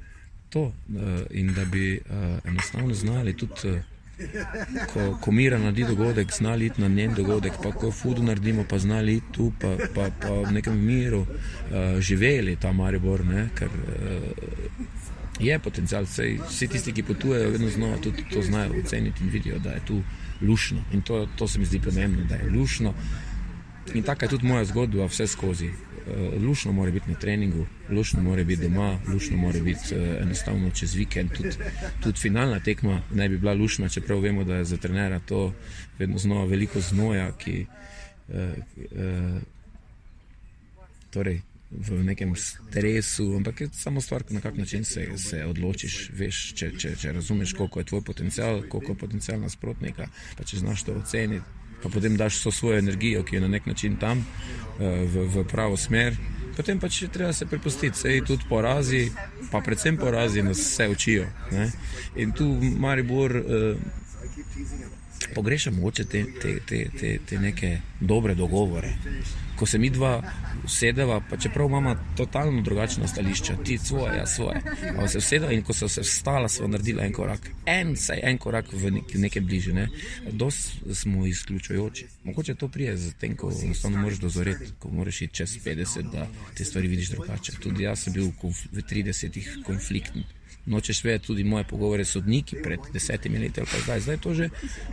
to, 0.50 0.62
uh, 0.62 0.74
in 1.32 1.54
da 1.54 1.66
bi 1.66 2.00
uh, 2.00 2.16
enostavno 2.46 2.94
znali 2.94 3.38
tudi. 3.38 3.70
Uh, 3.70 3.76
ko, 4.94 5.18
ko 5.22 5.32
Mira 5.32 5.58
naredi 5.60 5.84
dogodek, 5.84 6.32
znali 6.32 6.66
iti 6.66 6.82
na 6.82 6.88
njen 6.88 7.14
dogodek, 7.14 7.54
pa 7.64 7.72
ko 7.72 7.92
Fudu 7.92 8.24
naredimo, 8.24 8.64
pa 8.70 8.80
znali 8.80 9.16
iti 9.16 9.26
tu, 9.32 9.52
pa, 9.62 9.76
pa, 9.96 10.10
pa 10.22 10.32
v 10.34 10.52
nekem 10.52 10.86
miru 10.86 11.20
uh, 11.20 12.00
živeli 12.00 12.56
ta 12.56 12.72
Maribor, 12.72 13.26
ne? 13.26 13.50
ker 13.56 13.68
uh, 13.68 14.48
je 15.40 15.60
potencial. 15.60 16.04
Vsej, 16.04 16.40
vsi 16.50 16.68
tisti, 16.68 16.94
ki 16.94 17.04
potujejo, 17.04 17.50
vedno 17.50 17.70
znova 17.70 17.98
tudi 17.98 18.26
to 18.34 18.42
znajo 18.42 18.74
oceniti 18.84 19.24
in 19.24 19.30
vidijo, 19.30 19.60
da 19.60 19.72
je 19.72 19.86
tu 19.86 20.02
lušno. 20.42 20.84
In 20.94 21.02
to, 21.02 21.28
to 21.36 21.48
se 21.48 21.60
mi 21.60 21.66
zdi 21.66 21.80
pomembno, 21.80 22.26
da 22.26 22.36
je 22.36 22.50
lušno. 22.50 22.94
In 23.94 24.04
taka 24.04 24.26
je 24.26 24.30
tudi 24.30 24.48
moja 24.48 24.66
zgodba, 24.66 25.06
vse 25.06 25.28
skozi. 25.28 25.70
Uh, 26.08 26.44
lušno 26.44 26.72
mora 26.72 26.92
biti 26.92 27.10
na 27.12 27.16
treningu, 27.20 27.66
lušno 27.90 28.22
mora 28.24 28.44
biti 28.44 28.62
doma, 28.62 29.00
lušno 29.08 29.38
mora 29.38 29.60
biti 29.60 29.96
uh, 29.96 30.22
enostavno 30.22 30.70
čez 30.72 30.96
vikend. 30.96 31.32
Tudi 31.32 31.50
tud 32.04 32.18
finalna 32.18 32.60
tekma 32.60 33.02
naj 33.12 33.30
bi 33.30 33.38
bila 33.38 33.54
lušna, 33.54 33.90
čeprav 33.90 34.20
vemo, 34.20 34.44
da 34.44 34.56
je 34.56 34.66
za 34.66 34.78
trenera 34.78 35.20
to 35.20 35.54
vedno 36.00 36.18
znova 36.18 36.46
veliko 36.46 36.80
znoja, 36.80 37.32
ki 37.32 37.66
uh, 38.28 38.36
uh, 38.76 39.42
torej, 41.10 41.42
v 41.72 42.04
nekem 42.04 42.32
stresu, 42.36 43.36
ampak 43.36 43.62
je 43.62 43.70
samo 43.74 44.02
stvar, 44.02 44.24
na 44.30 44.42
kak 44.42 44.58
način 44.58 44.86
se, 44.86 45.08
se 45.18 45.44
odločiš. 45.46 46.10
Veš, 46.14 46.54
če, 46.56 46.72
če, 46.80 46.96
če 46.96 47.12
razumeš, 47.20 47.54
koliko 47.54 47.80
je 47.80 47.86
tvoj 47.86 48.02
potencial, 48.02 48.64
koliko 48.70 48.92
je 48.92 48.98
potencial 48.98 49.40
nasprotnika, 49.42 50.08
pa 50.38 50.48
če 50.48 50.64
znaš 50.64 50.88
to 50.88 50.96
oceniti 50.96 51.46
pa 51.84 51.90
potem 51.90 52.18
daš 52.18 52.40
vso 52.40 52.52
svojo 52.52 52.80
energijo, 52.80 53.24
ki 53.24 53.36
je 53.36 53.42
na 53.42 53.48
nek 53.48 53.66
način 53.66 53.96
tam, 53.96 54.26
eh, 54.80 55.06
v, 55.14 55.28
v 55.36 55.44
pravo 55.48 55.78
smer. 55.78 56.16
Potem 56.56 56.80
pa 56.80 56.90
če 56.90 57.08
treba 57.08 57.34
se 57.34 57.46
prepustiti, 57.46 57.98
sej 57.98 58.24
tudi 58.26 58.44
porazi, 58.50 59.12
pa 59.52 59.62
predvsem 59.62 59.98
porazi 59.98 60.42
nas 60.42 60.58
vse 60.58 60.88
učijo. 60.90 61.28
Ne? 61.52 61.72
In 62.16 62.32
tu 62.32 62.48
Maribor 62.80 63.36
eh, 63.38 63.76
pogreša 65.36 65.72
moče 65.72 66.06
te, 66.06 66.26
te, 66.42 66.60
te, 66.66 66.90
te, 67.00 67.20
te 67.26 67.40
neke 67.40 67.78
dobre 68.00 68.36
dogovore 68.36 68.94
ko 69.58 69.66
se 69.66 69.78
mi 69.78 69.90
dva 69.90 70.22
usedeva, 70.66 71.22
pa 71.30 71.38
čeprav 71.38 71.68
imamo 71.68 71.96
totalno 72.18 72.62
drugačna 72.62 73.08
stališča, 73.08 73.56
ti 73.64 73.78
svoje, 73.78 74.18
jaz 74.18 74.36
svoje. 74.36 74.62
Ampak 74.90 75.12
se 75.12 75.18
usedeva 75.18 75.52
in 75.52 75.64
ko 75.64 75.74
so 75.74 75.90
se 75.90 76.02
vstala, 76.02 76.50
smo 76.50 76.68
naredili 76.68 77.02
en 77.02 77.14
korak, 77.14 77.50
en, 77.66 77.96
saj 77.96 78.20
en 78.24 78.38
korak 78.38 78.74
v 78.74 78.92
nek, 78.92 79.14
nekaj 79.14 79.42
bliže. 79.42 79.74
Ne? 79.74 79.88
Dos 80.32 80.72
smo 80.94 81.26
izključujoči. 81.26 82.08
Mogoče 82.24 82.56
to 82.56 82.68
prije 82.68 82.98
za 82.98 83.12
tem, 83.12 83.36
ko 83.36 83.52
enostavno 83.64 83.98
moraš 83.98 84.20
dozoreti, 84.20 84.72
ko 84.80 84.90
moraš 84.90 85.22
iti 85.22 85.36
čez 85.36 85.58
50, 85.66 86.12
da 86.12 86.28
te 86.58 86.66
stvari 86.66 86.88
vidiš 86.88 87.10
drugače. 87.10 87.52
Tudi 87.60 87.84
jaz 87.84 88.04
sem 88.04 88.14
bil 88.14 88.32
v 88.72 88.82
30-ih 88.82 89.58
konfliktni. 89.66 90.24
Nočeš 90.66 91.04
vedeti 91.04 91.28
tudi 91.28 91.44
moje 91.44 91.64
pogovore 91.64 92.06
s 92.06 92.12
sodniki 92.12 92.58
pred 92.64 92.80
desetimi 92.94 93.40
leti 93.40 93.60
ali 93.60 93.70
pa 93.72 93.80
zdaj. 93.80 94.00
Zdaj, 94.00 94.34
že, 94.34 94.50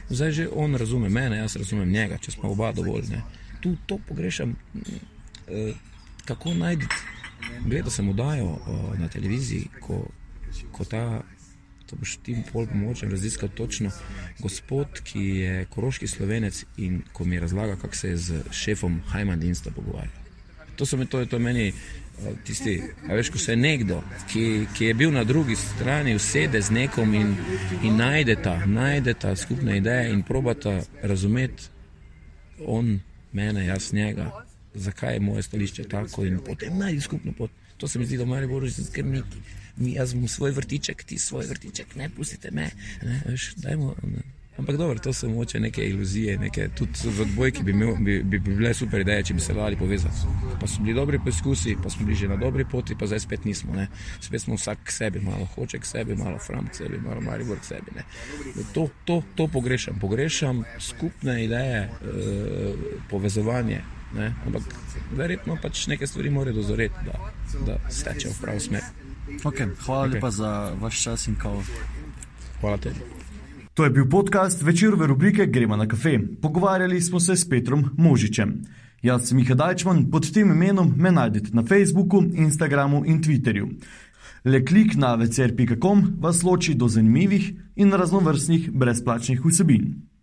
zdaj 0.08 0.32
že 0.32 0.48
on 0.52 0.76
razume 0.76 1.08
mene, 1.08 1.36
jaz 1.36 1.56
razumem 1.56 1.90
njega, 1.90 2.18
če 2.18 2.30
smo 2.30 2.50
oba 2.50 2.72
dovoljni 2.72 3.22
tu 3.64 3.76
to 3.86 3.98
pogrešam, 4.08 4.52
eh, 5.48 5.72
kako 6.24 6.54
najti. 6.54 6.86
Gledal 7.64 7.90
sem 7.90 8.08
oddajo 8.08 8.58
na 8.98 9.08
televiziji, 9.08 9.68
ko, 9.80 10.04
ko 10.72 10.84
ta 10.84 11.22
To 11.86 11.96
boš 11.96 12.16
ti 12.22 12.36
pol 12.52 12.66
pomočen 12.66 13.10
raziskal 13.10 13.48
točno. 13.48 13.90
Gospod, 14.38 15.00
ki 15.04 15.20
je 15.20 15.64
koroški 15.70 16.06
slovenec 16.06 16.64
in 16.76 17.02
ko 17.12 17.24
mi 17.24 17.40
razlaga, 17.40 17.76
kako 17.76 17.96
se 17.96 18.08
je 18.08 18.16
z 18.16 18.40
šefom 18.50 19.00
Hajman 19.06 19.40
Dinsta 19.40 19.70
pogovarjal. 19.70 20.24
To 20.76 20.86
so 20.86 20.96
mi 20.96 21.06
to, 21.06 21.26
to 21.26 21.38
meni. 21.38 21.72
Tisti, 22.44 22.82
veš, 23.10 23.28
ko 23.34 23.38
se 23.42 23.56
nekdo, 23.56 23.96
ki, 24.30 24.66
ki 24.76 24.84
je 24.84 24.94
bil 24.94 25.10
na 25.12 25.24
drugi 25.24 25.56
strani, 25.56 26.14
usede 26.14 26.60
z 26.62 26.70
nekom 26.70 27.14
in, 27.14 27.32
in 27.82 27.96
najde 27.96 28.36
ta, 28.42 28.66
najde 28.66 29.14
ta 29.14 29.32
skupne 29.36 29.76
ideje 29.76 30.12
in 30.12 30.22
probata 30.22 30.76
razumeti 31.02 31.66
on, 32.66 33.00
mene, 33.34 33.66
jaz 33.66 33.92
njega, 33.92 34.30
zakaj 34.74 35.14
je 35.14 35.20
moje 35.20 35.42
stališče 35.42 35.84
tako 35.88 36.24
in 36.24 36.38
potem 36.46 36.78
najdi 36.78 37.00
skupno 37.00 37.32
pot. 37.32 37.50
To 37.76 37.88
se 37.88 37.98
mi 37.98 38.06
zdi, 38.06 38.16
da 38.16 38.22
imajo 38.22 38.48
bolj 38.48 38.68
že 38.68 38.84
skrbniki. 38.84 39.42
Mi, 39.76 39.92
jaz 39.92 40.12
imam 40.12 40.28
svoj 40.28 40.50
vrtiček, 40.54 41.04
ti 41.04 41.18
svoj 41.18 41.46
vrtiček, 41.46 41.96
ne 41.96 42.08
pustite 42.16 42.50
me. 42.50 42.70
Ne, 43.02 43.22
veš, 43.26 43.54
dajmo, 43.56 43.94
ne. 44.02 44.22
Ampak 44.58 44.76
dobro, 44.76 44.98
to 44.98 45.12
so 45.12 45.28
moče 45.28 45.60
neke 45.60 45.82
iluzije, 45.82 46.38
neke, 46.38 46.68
tudi 46.78 46.92
v 47.04 47.22
odbojki 47.22 47.62
bi, 47.62 47.70
imel, 47.70 47.96
bi, 47.98 48.22
bi, 48.22 48.38
bi 48.38 48.54
bile 48.54 48.74
super 48.74 49.00
ideje, 49.00 49.22
če 49.22 49.34
bi 49.34 49.40
se 49.40 49.54
dali 49.54 49.76
povezati. 49.76 50.30
Pa 50.60 50.66
so 50.66 50.82
bili 50.82 50.94
dobri 50.94 51.18
poskusi, 51.24 51.74
pa 51.82 51.90
smo 51.90 52.06
bili 52.06 52.16
že 52.16 52.28
na 52.28 52.36
dobri 52.36 52.64
poti, 52.64 52.94
pa 52.94 53.06
zdaj 53.06 53.20
spet 53.20 53.44
nismo. 53.44 53.74
Ne. 53.74 53.88
Spet 54.20 54.42
smo 54.42 54.54
vsak 54.54 54.84
k 54.84 54.94
sebi, 54.94 55.20
malo 55.20 55.48
hoče 55.54 55.78
k 55.78 55.86
sebi, 55.86 56.14
malo 56.16 56.38
fram 56.38 56.68
k 56.68 56.74
sebi, 56.74 57.00
malo 57.02 57.20
maribor 57.20 57.58
k 57.58 57.64
sebi. 57.64 58.04
To, 58.74 58.86
to, 59.04 59.22
to 59.34 59.48
pogrešam. 59.48 59.98
Pogrešam 60.00 60.62
skupne 60.78 61.44
ideje, 61.44 61.82
e, 61.82 61.90
povezovanje. 63.10 63.80
Ne. 64.14 64.30
Ampak 64.46 64.62
verjetno 65.18 65.58
pač 65.62 65.86
neke 65.90 66.06
stvari 66.06 66.30
morajo 66.30 66.60
dozoreti, 66.60 66.94
da, 67.06 67.18
da 67.66 67.80
stečejo 67.90 68.30
v 68.36 68.40
pravo 68.40 68.60
smer. 68.60 68.86
Okay, 69.42 69.66
hvala 69.82 70.06
okay. 70.06 70.14
lepa 70.14 70.30
za 70.30 70.54
vaš 70.80 71.02
čas 71.02 71.26
in 71.26 71.34
kavo. 71.34 71.64
Hvala 72.60 72.78
tebi. 72.78 73.23
To 73.74 73.84
je 73.84 73.90
bil 73.90 74.08
podcast 74.08 74.62
večerove 74.62 75.06
rubrike 75.06 75.46
Gremo 75.46 75.76
na 75.76 75.88
kafe. 75.88 76.18
Pogovarjali 76.42 77.00
smo 77.00 77.20
se 77.20 77.36
s 77.36 77.48
Petrom 77.48 77.84
Možičem. 77.98 78.62
Jaz 79.02 79.28
sem 79.28 79.36
Miha 79.36 79.54
Dajčman, 79.54 80.10
pod 80.10 80.32
tem 80.32 80.50
imenom 80.50 80.92
me 80.96 81.10
najdete 81.12 81.50
na 81.52 81.64
Facebooku, 81.66 82.22
Instagramu 82.34 83.02
in 83.06 83.22
Twitterju. 83.22 83.68
Le 84.44 84.64
klik 84.64 84.94
na 84.94 85.14
večer.com 85.14 86.04
vas 86.20 86.42
loči 86.42 86.74
do 86.74 86.88
zanimivih 86.88 87.52
in 87.76 87.92
raznovrstnih 87.92 88.70
brezplačnih 88.70 89.44
vsebin. 89.44 90.13